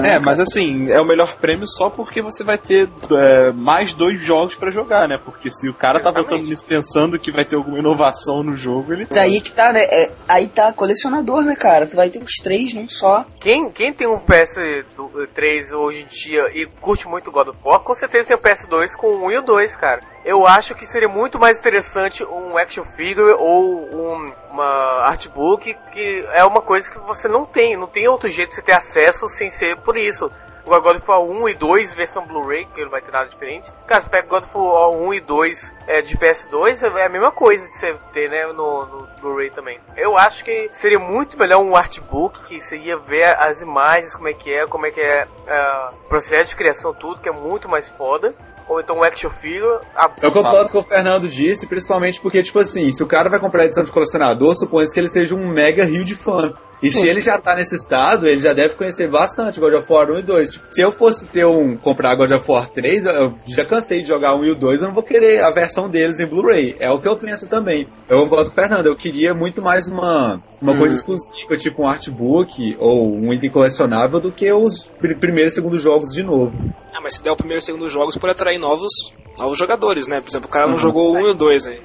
É, 0.05 0.18
mas 0.18 0.38
assim, 0.38 0.90
é 0.90 1.01
o 1.01 1.07
melhor 1.07 1.37
prêmio 1.37 1.66
só 1.66 1.88
porque 1.88 2.20
você 2.20 2.44
vai 2.44 2.59
ter 2.59 2.88
é, 3.12 3.53
mais 3.53 3.94
dois 3.94 4.23
jogos 4.23 4.55
pra 4.55 4.70
jogar, 4.70 5.09
né? 5.09 5.18
Porque 5.25 5.51
se 5.51 5.68
o 5.68 5.75
cara 5.75 5.99
tá 5.99 6.11
Exatamente. 6.11 6.31
votando 6.31 6.49
nisso 6.49 6.64
pensando 6.66 7.18
que 7.18 7.33
vai 7.33 7.44
ter 7.44 7.57
alguma 7.57 7.79
inovação 7.79 8.42
no 8.42 8.57
jogo, 8.57 8.92
ele. 8.92 9.07
Mas 9.09 9.18
aí 9.18 9.40
que 9.40 9.53
tá, 9.53 9.73
né? 9.73 9.81
É, 9.81 10.12
aí 10.29 10.49
tá 10.49 10.73
colecionador, 10.73 11.44
né, 11.44 11.57
cara? 11.57 11.87
Tu 11.87 11.96
vai 11.96 12.11
ter 12.11 12.23
os 12.23 12.35
três 12.42 12.75
num 12.75 12.88
só. 12.88 13.25
Quem, 13.40 13.73
quem 13.73 13.92
tem 13.92 14.07
um 14.07 14.20
PS3 14.20 15.73
hoje 15.73 16.03
em 16.03 16.07
dia 16.07 16.51
e 16.55 16.66
curte 16.81 17.09
muito 17.09 17.31
God 17.31 17.49
of 17.49 17.59
War, 17.64 17.81
com 17.81 17.94
certeza 17.94 18.29
tem 18.29 18.37
o 18.37 18.40
PS2 18.40 18.96
com 18.96 19.07
o 19.07 19.27
1 19.29 19.31
e 19.31 19.38
o 19.38 19.42
2, 19.42 19.77
cara. 19.77 20.03
Eu 20.24 20.46
acho 20.46 20.74
que 20.74 20.85
seria 20.85 21.09
muito 21.09 21.38
mais 21.38 21.59
interessante 21.59 22.22
um 22.24 22.59
action 22.59 22.85
figure 22.85 23.33
ou 23.38 23.87
um, 23.94 24.33
uma 24.50 25.02
artbook, 25.06 25.74
que 25.92 26.24
é 26.33 26.44
uma 26.44 26.61
coisa 26.61 26.90
que 26.90 26.98
você 26.98 27.26
não 27.26 27.46
tem, 27.46 27.76
não 27.76 27.87
tem 27.87 28.06
outro 28.06 28.28
jeito 28.28 28.50
de 28.50 28.56
você 28.56 28.62
ter 28.62 28.72
acesso 28.72 29.26
sem 29.28 29.50
ser 29.50 29.78
por 29.78 29.96
isso. 29.96 30.30
O 30.66 30.80
God 30.80 30.98
of 30.98 31.11
War 31.11 31.20
1 31.20 31.48
e 31.48 31.54
2, 31.54 31.94
versão 31.94 32.26
Blu-ray, 32.26 32.66
que 32.66 32.83
não 32.83 32.90
vai 32.90 33.00
ter 33.00 33.11
nada 33.11 33.28
diferente. 33.28 33.72
Cara, 33.87 34.02
você 34.02 34.11
pega 34.11 34.28
God 34.28 34.44
of 34.44 34.56
War 34.56 34.90
1 34.90 35.14
e 35.14 35.20
2 35.20 35.74
é, 35.87 36.02
de 36.02 36.16
PS2, 36.16 36.96
é 36.96 37.04
a 37.04 37.09
mesma 37.09 37.33
coisa 37.33 37.66
de 37.66 37.72
você 37.72 37.94
ter 38.12 38.30
né, 38.30 38.46
no, 38.52 38.87
no 38.87 39.09
Blu-ray 39.20 39.50
também. 39.50 39.80
Eu 39.96 40.16
acho 40.18 40.44
que 40.44 40.70
seria 40.72 40.98
muito 40.98 41.38
melhor 41.38 41.61
um 41.61 41.74
artbook, 41.74 42.44
que 42.44 42.61
você 42.61 42.76
ia 42.76 42.98
ver 42.98 43.24
as 43.38 43.62
imagens, 43.62 44.14
como 44.14 44.28
é 44.28 44.35
que 44.35 44.52
é, 44.52 44.66
como 44.66 44.87
é 44.87 44.90
que 44.90 45.00
é 45.00 45.26
ah, 45.48 45.92
o 46.04 46.09
processo 46.09 46.50
de 46.50 46.56
criação, 46.56 46.92
tudo, 46.92 47.20
que 47.20 47.28
é 47.28 47.33
muito 47.33 47.68
mais 47.68 47.88
foda. 47.88 48.35
Ou 48.70 48.80
então 48.80 48.98
um 48.98 49.02
action 49.02 49.28
figure. 49.30 49.80
A... 49.96 50.09
Eu 50.22 50.30
concordo 50.30 50.70
com 50.70 50.78
o 50.78 50.83
Fernando 50.85 51.28
disse, 51.28 51.66
principalmente 51.66 52.20
porque, 52.20 52.40
tipo 52.40 52.61
assim, 52.61 52.92
se 52.92 53.02
o 53.02 53.06
cara 53.06 53.28
vai 53.28 53.40
comprar 53.40 53.62
a 53.62 53.64
edição 53.64 53.83
de 53.83 53.90
colecionador, 53.90 54.54
supõe 54.54 54.87
que 54.87 55.00
ele 55.00 55.09
seja 55.09 55.35
um 55.35 55.52
mega 55.52 55.85
rio 55.85 56.04
de 56.04 56.14
fã. 56.14 56.54
E 56.83 56.90
se 56.90 57.07
ele 57.07 57.21
já 57.21 57.38
tá 57.38 57.55
nesse 57.55 57.75
estado, 57.77 58.27
ele 58.27 58.40
já 58.40 58.55
deve 58.55 58.75
conhecer 58.75 59.07
bastante 59.07 59.61
God 59.61 59.75
of 59.75 59.93
War 59.93 60.11
1 60.11 60.19
e 60.21 60.23
2. 60.23 60.51
Tipo, 60.53 60.64
se 60.71 60.81
eu 60.81 60.90
fosse 60.93 61.27
ter 61.27 61.45
um, 61.45 61.77
comprar 61.77 62.14
God 62.14 62.31
of 62.31 62.51
War 62.51 62.71
3, 62.71 63.05
eu- 63.05 63.35
já 63.47 63.66
cansei 63.66 64.01
de 64.01 64.09
jogar 64.09 64.35
1 64.35 64.45
e 64.47 64.51
o 64.53 64.55
2, 64.55 64.81
eu 64.81 64.87
não 64.88 64.95
vou 64.95 65.03
querer 65.03 65.43
a 65.43 65.51
versão 65.51 65.90
deles 65.90 66.19
em 66.21 66.27
Blu-ray. 66.27 66.77
É 66.81 66.90
o 66.90 66.99
que 66.99 67.07
eu 67.07 67.16
penso 67.19 67.47
também. 67.47 67.87
Eu 68.09 68.23
concordo 68.23 68.47
com 68.51 68.53
o 68.53 68.55
Fernando, 68.55 68.87
eu 68.87 68.97
queria 68.97 69.35
muito 69.35 69.61
mais 69.61 69.88
uma, 69.88 70.43
uma 70.61 70.77
coisa 70.79 70.95
exclusiva, 70.95 71.57
tipo 71.59 71.83
um 71.83 71.87
artbook 71.87 72.77
ou 72.79 73.12
um 73.14 73.31
item 73.33 73.51
colecionável, 73.51 74.19
do 74.19 74.33
que 74.33 74.51
os 74.51 74.87
pr- 74.99 75.19
primeiro 75.21 75.49
e 75.49 75.53
segundo 75.53 75.79
jogos 75.79 76.11
de 76.14 76.23
novo. 76.23 76.53
Ah, 76.95 77.01
mas 77.03 77.16
se 77.16 77.23
der 77.23 77.31
o 77.31 77.37
primeiro 77.37 77.61
e 77.61 77.62
segundo 77.64 77.88
jogos, 77.90 78.16
pode 78.16 78.33
atrair 78.33 78.59
novos, 78.59 78.90
novos 79.38 79.59
jogadores, 79.59 80.09
né? 80.09 80.19
Por 80.21 80.31
exemplo, 80.31 80.49
o 80.49 80.51
cara 80.51 80.66
não 80.66 80.75
Uhum. 80.75 80.81
jogou 80.81 81.12
o 81.12 81.16
1 81.19 81.21
e 81.27 81.31
o 81.31 81.35
2 81.35 81.66
aí. 81.66 81.81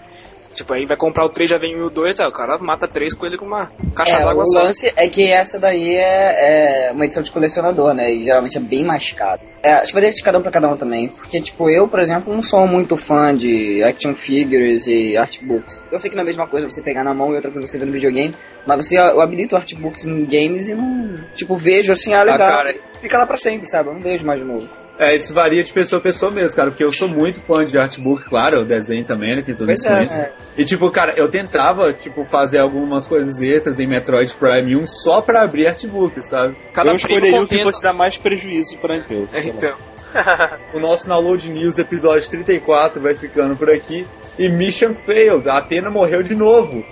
Tipo, 0.55 0.73
aí 0.73 0.85
vai 0.85 0.95
comprar 0.95 1.25
o 1.25 1.29
3, 1.29 1.49
já 1.49 1.57
vem 1.57 1.75
o 1.75 1.79
1 1.79 1.81
e 1.81 1.83
o 1.83 1.89
2, 1.89 2.15
tá? 2.15 2.27
o 2.27 2.31
cara 2.31 2.57
mata 2.57 2.87
3 2.87 3.13
com 3.13 3.25
ele 3.25 3.37
com 3.37 3.45
uma 3.45 3.67
caixa 3.93 4.15
É, 4.15 4.23
d'água 4.23 4.43
o 4.43 4.47
só. 4.47 4.63
lance 4.63 4.91
é 4.95 5.07
que 5.09 5.29
essa 5.29 5.59
daí 5.59 5.95
é, 5.95 6.87
é 6.87 6.91
uma 6.93 7.03
edição 7.05 7.21
de 7.21 7.29
colecionador, 7.29 7.93
né? 7.93 8.11
E 8.11 8.23
geralmente 8.23 8.57
é 8.57 8.61
bem 8.61 8.83
mais 8.83 9.11
caro. 9.11 9.41
É, 9.61 9.73
acho 9.73 9.91
que 9.93 9.99
vai 9.99 10.09
de 10.09 10.23
cada 10.23 10.37
um 10.37 10.41
pra 10.41 10.51
cada 10.51 10.69
um 10.69 10.77
também. 10.77 11.09
Porque, 11.09 11.41
tipo, 11.41 11.69
eu, 11.69 11.87
por 11.87 11.99
exemplo, 11.99 12.33
não 12.33 12.41
sou 12.41 12.65
muito 12.67 12.95
fã 12.95 13.35
de 13.35 13.83
action 13.83 14.13
figures 14.13 14.87
e 14.87 15.17
artbooks. 15.17 15.83
Eu 15.91 15.99
sei 15.99 16.09
que 16.09 16.15
não 16.15 16.21
é 16.21 16.23
a 16.23 16.27
mesma 16.27 16.47
coisa 16.47 16.69
você 16.69 16.81
pegar 16.81 17.03
na 17.03 17.13
mão 17.13 17.31
e 17.31 17.35
outra 17.35 17.51
coisa 17.51 17.67
você 17.67 17.77
ver 17.77 17.85
no 17.85 17.91
videogame. 17.91 18.33
Mas 18.65 18.85
você, 18.85 18.97
eu 18.97 19.19
habilito 19.21 19.55
artbooks 19.55 20.05
em 20.05 20.23
games 20.25 20.67
e 20.67 20.75
não, 20.75 21.19
tipo, 21.35 21.55
vejo 21.57 21.91
assim, 21.91 22.13
ah, 22.13 22.23
legal. 22.23 22.37
cara. 22.49 22.75
Fica 23.01 23.17
lá 23.17 23.25
pra 23.25 23.37
sempre, 23.37 23.67
sabe? 23.67 23.89
Eu 23.89 23.93
não 23.95 24.01
vejo 24.01 24.25
mais 24.25 24.39
de 24.39 24.45
novo. 24.47 24.69
É, 24.97 25.15
isso 25.15 25.33
varia 25.33 25.63
de 25.63 25.73
pessoa 25.73 25.99
a 25.99 26.03
pessoa 26.03 26.31
mesmo, 26.31 26.55
cara, 26.55 26.71
porque 26.71 26.83
eu 26.83 26.91
sou 26.91 27.09
muito 27.09 27.41
fã 27.41 27.65
de 27.65 27.77
artbook, 27.77 28.23
claro, 28.29 28.55
eu 28.55 28.65
desenho 28.65 29.03
também, 29.03 29.35
né, 29.35 29.41
tem 29.41 29.53
tudo 29.53 29.71
isso 29.71 29.87
é, 29.89 30.03
isso. 30.05 30.13
é. 30.13 30.33
E 30.57 30.63
tipo, 30.63 30.89
cara, 30.89 31.13
eu 31.17 31.27
tentava, 31.27 31.91
tipo, 31.93 32.23
fazer 32.25 32.59
algumas 32.59 33.07
coisas 33.07 33.41
extras 33.41 33.79
em 33.79 33.87
Metroid 33.87 34.33
Prime 34.35 34.75
1 34.77 34.87
só 34.87 35.21
pra 35.21 35.41
abrir 35.41 35.67
artbook, 35.67 36.21
sabe? 36.25 36.55
Cada 36.73 36.91
eu 36.91 36.95
escolheria 36.95 37.41
o 37.41 37.47
que 37.47 37.59
fosse 37.59 37.81
dar 37.81 37.93
mais 37.93 38.17
prejuízo 38.17 38.77
pra 38.77 38.97
empresa. 38.97 39.29
É, 39.33 39.39
então. 39.41 39.75
O 40.73 40.79
nosso 40.79 41.09
Download 41.09 41.49
News 41.51 41.77
episódio 41.77 42.29
34 42.29 43.01
vai 43.01 43.15
ficando 43.15 43.53
por 43.57 43.69
aqui. 43.69 44.07
E 44.39 44.47
Mission 44.47 44.93
Failed, 44.93 45.49
a 45.49 45.57
Atena 45.57 45.89
morreu 45.89 46.23
de 46.23 46.33
novo. 46.33 46.85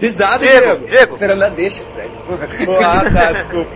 Risada, 0.00 0.38
Diego. 0.38 0.86
Diego. 0.86 1.16
Diego. 1.18 1.50
Deixa, 1.54 1.84
Fred. 1.92 2.12
Ah, 2.82 3.10
tá, 3.10 3.32
desculpa. 3.32 3.70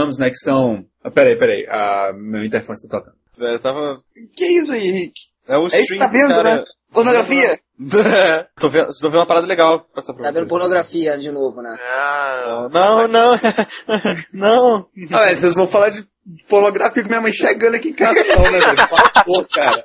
Vamos, 0.00 0.16
né, 0.18 0.30
que 0.30 0.36
são... 0.36 0.86
Ah, 1.02 1.10
peraí, 1.10 1.36
peraí, 1.36 1.66
ah, 1.68 2.12
meu 2.14 2.44
interfone 2.44 2.74
está 2.76 2.98
tocando. 2.98 3.17
Eu 3.40 3.60
tava... 3.60 4.00
Que 4.36 4.46
isso 4.46 4.72
aí, 4.72 4.88
Henrique? 4.88 5.20
É 5.46 5.56
o 5.56 5.64
É 5.64 5.66
isso 5.66 5.76
que 5.76 5.82
stream, 5.82 6.00
tá 6.06 6.12
vendo, 6.12 6.28
cara. 6.34 6.56
né? 6.56 6.64
Pornografia? 6.92 7.58
tô, 8.58 8.68
vendo, 8.68 8.88
tô 9.00 9.08
vendo 9.08 9.18
uma 9.20 9.26
parada 9.26 9.46
legal 9.46 9.80
pra 9.80 9.94
passar 9.96 10.12
pra 10.14 10.24
Tá 10.24 10.30
vendo 10.32 10.48
pornografia 10.48 11.16
de 11.18 11.30
novo, 11.30 11.60
né? 11.62 11.76
Ah, 11.80 12.68
Não, 12.72 13.06
não, 13.06 13.38
não. 14.32 14.86
Ah, 15.12 15.24
velho, 15.26 15.38
vocês 15.38 15.54
vão 15.54 15.66
falar 15.66 15.90
de 15.90 16.04
pornografia 16.48 17.02
com 17.02 17.08
minha 17.08 17.20
mãe 17.20 17.32
chegando 17.32 17.76
aqui 17.76 17.90
em 17.90 17.94
casa 17.94 18.24
não, 18.24 18.42
né, 18.50 18.58
velho? 18.58 18.88
Por 18.88 19.12
favor, 19.12 19.48
cara. 19.48 19.84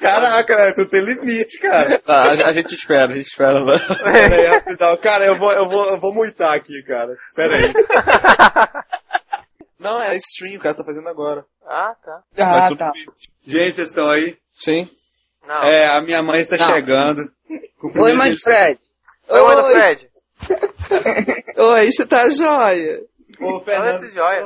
Caraca, 0.00 0.56
né? 0.56 0.72
Tu 0.72 0.86
tem 0.88 1.00
limite, 1.00 1.58
cara. 1.58 1.98
Tá, 2.00 2.14
a, 2.14 2.30
a 2.48 2.52
gente 2.52 2.74
espera, 2.74 3.12
a 3.12 3.16
gente 3.16 3.26
espera 3.28 3.62
lá. 3.62 3.78
Pera 3.78 4.36
aí, 4.36 4.46
rapidão. 4.46 4.96
Cara, 4.98 5.26
eu 5.26 5.36
vou, 5.36 5.52
eu 5.52 5.68
vou, 5.68 5.90
eu 5.90 6.00
vou 6.00 6.12
muitar 6.14 6.54
aqui, 6.54 6.82
cara. 6.82 7.14
Pera 7.34 7.54
aí. 7.56 7.72
Não, 9.78 10.00
é 10.02 10.16
stream, 10.16 10.56
o 10.56 10.60
cara 10.60 10.74
tá 10.74 10.84
fazendo 10.84 11.08
agora. 11.08 11.44
ah, 11.66 11.94
tá. 12.04 12.22
Ah, 12.38 12.68
Mas 12.68 12.76
tá. 12.76 12.92
Gente, 13.46 13.74
vocês 13.76 13.88
estão 13.88 14.08
aí? 14.10 14.36
Sim. 14.54 14.88
Não. 15.46 15.62
É, 15.62 15.86
a 15.86 16.00
minha 16.00 16.22
mãe 16.22 16.40
está 16.40 16.56
Não. 16.56 16.66
chegando. 16.74 17.22
Oi, 17.82 18.12
mãe 18.14 18.36
Fred. 18.36 18.80
Oi, 19.28 19.40
mãe 19.40 19.56
do 19.56 19.64
Fred. 19.64 20.10
Oi, 21.56 21.92
você 21.92 22.06
tá 22.06 22.28
joia? 22.28 23.00
Ô, 23.40 23.62
Antes, 23.70 24.14
joia. 24.14 24.42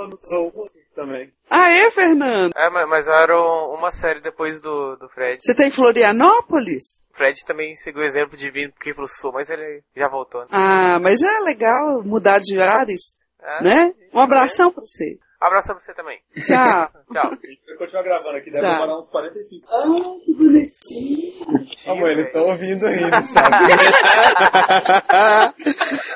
também. 0.94 1.32
Ah, 1.48 1.70
é, 1.70 1.90
Fernando? 1.90 2.52
É, 2.54 2.68
mas, 2.70 2.88
mas 2.88 3.08
era 3.08 3.38
um- 3.40 3.74
uma 3.74 3.90
série 3.90 4.20
depois 4.20 4.60
do, 4.60 4.96
do 4.96 5.08
Fred. 5.08 5.38
Você 5.42 5.54
tá 5.54 5.64
em 5.64 5.70
Florianópolis? 5.70 7.06
O 7.12 7.16
Fred 7.16 7.44
também 7.46 7.74
seguiu 7.76 8.02
o 8.02 8.04
exemplo 8.04 8.36
de 8.36 8.50
vir 8.50 8.72
aqui 8.78 8.92
pro 8.94 9.06
sul, 9.08 9.32
mas 9.32 9.48
ele 9.50 9.82
já 9.96 10.08
voltou, 10.08 10.42
né? 10.42 10.48
Ah, 10.50 10.98
mas 11.00 11.22
é 11.22 11.40
legal 11.40 12.02
mudar 12.04 12.38
de 12.40 12.58
ares, 12.60 13.20
É. 13.42 13.62
né? 13.62 13.94
Um 14.12 14.20
abração 14.20 14.72
pra 14.72 14.82
você. 14.84 15.18
Abraço 15.40 15.68
pra 15.74 15.80
você 15.80 15.92
também. 15.94 16.20
Tchau. 16.36 16.88
Tchau. 17.12 17.30
Eu 17.66 17.78
continuar 17.78 18.02
gravando 18.04 18.36
aqui, 18.36 18.50
deve 18.50 18.64
Tá. 18.64 18.74
demorar 18.74 18.98
uns 18.98 19.10
45. 19.10 19.66
Ah, 19.68 19.82
que 20.24 20.34
bonitinho. 20.34 21.32
Ah, 21.88 21.94
mãe, 21.96 22.12
eles 22.12 22.26
estão 22.28 22.46
ouvindo 22.46 22.86
ainda, 22.86 23.20
sabe? 23.26 23.56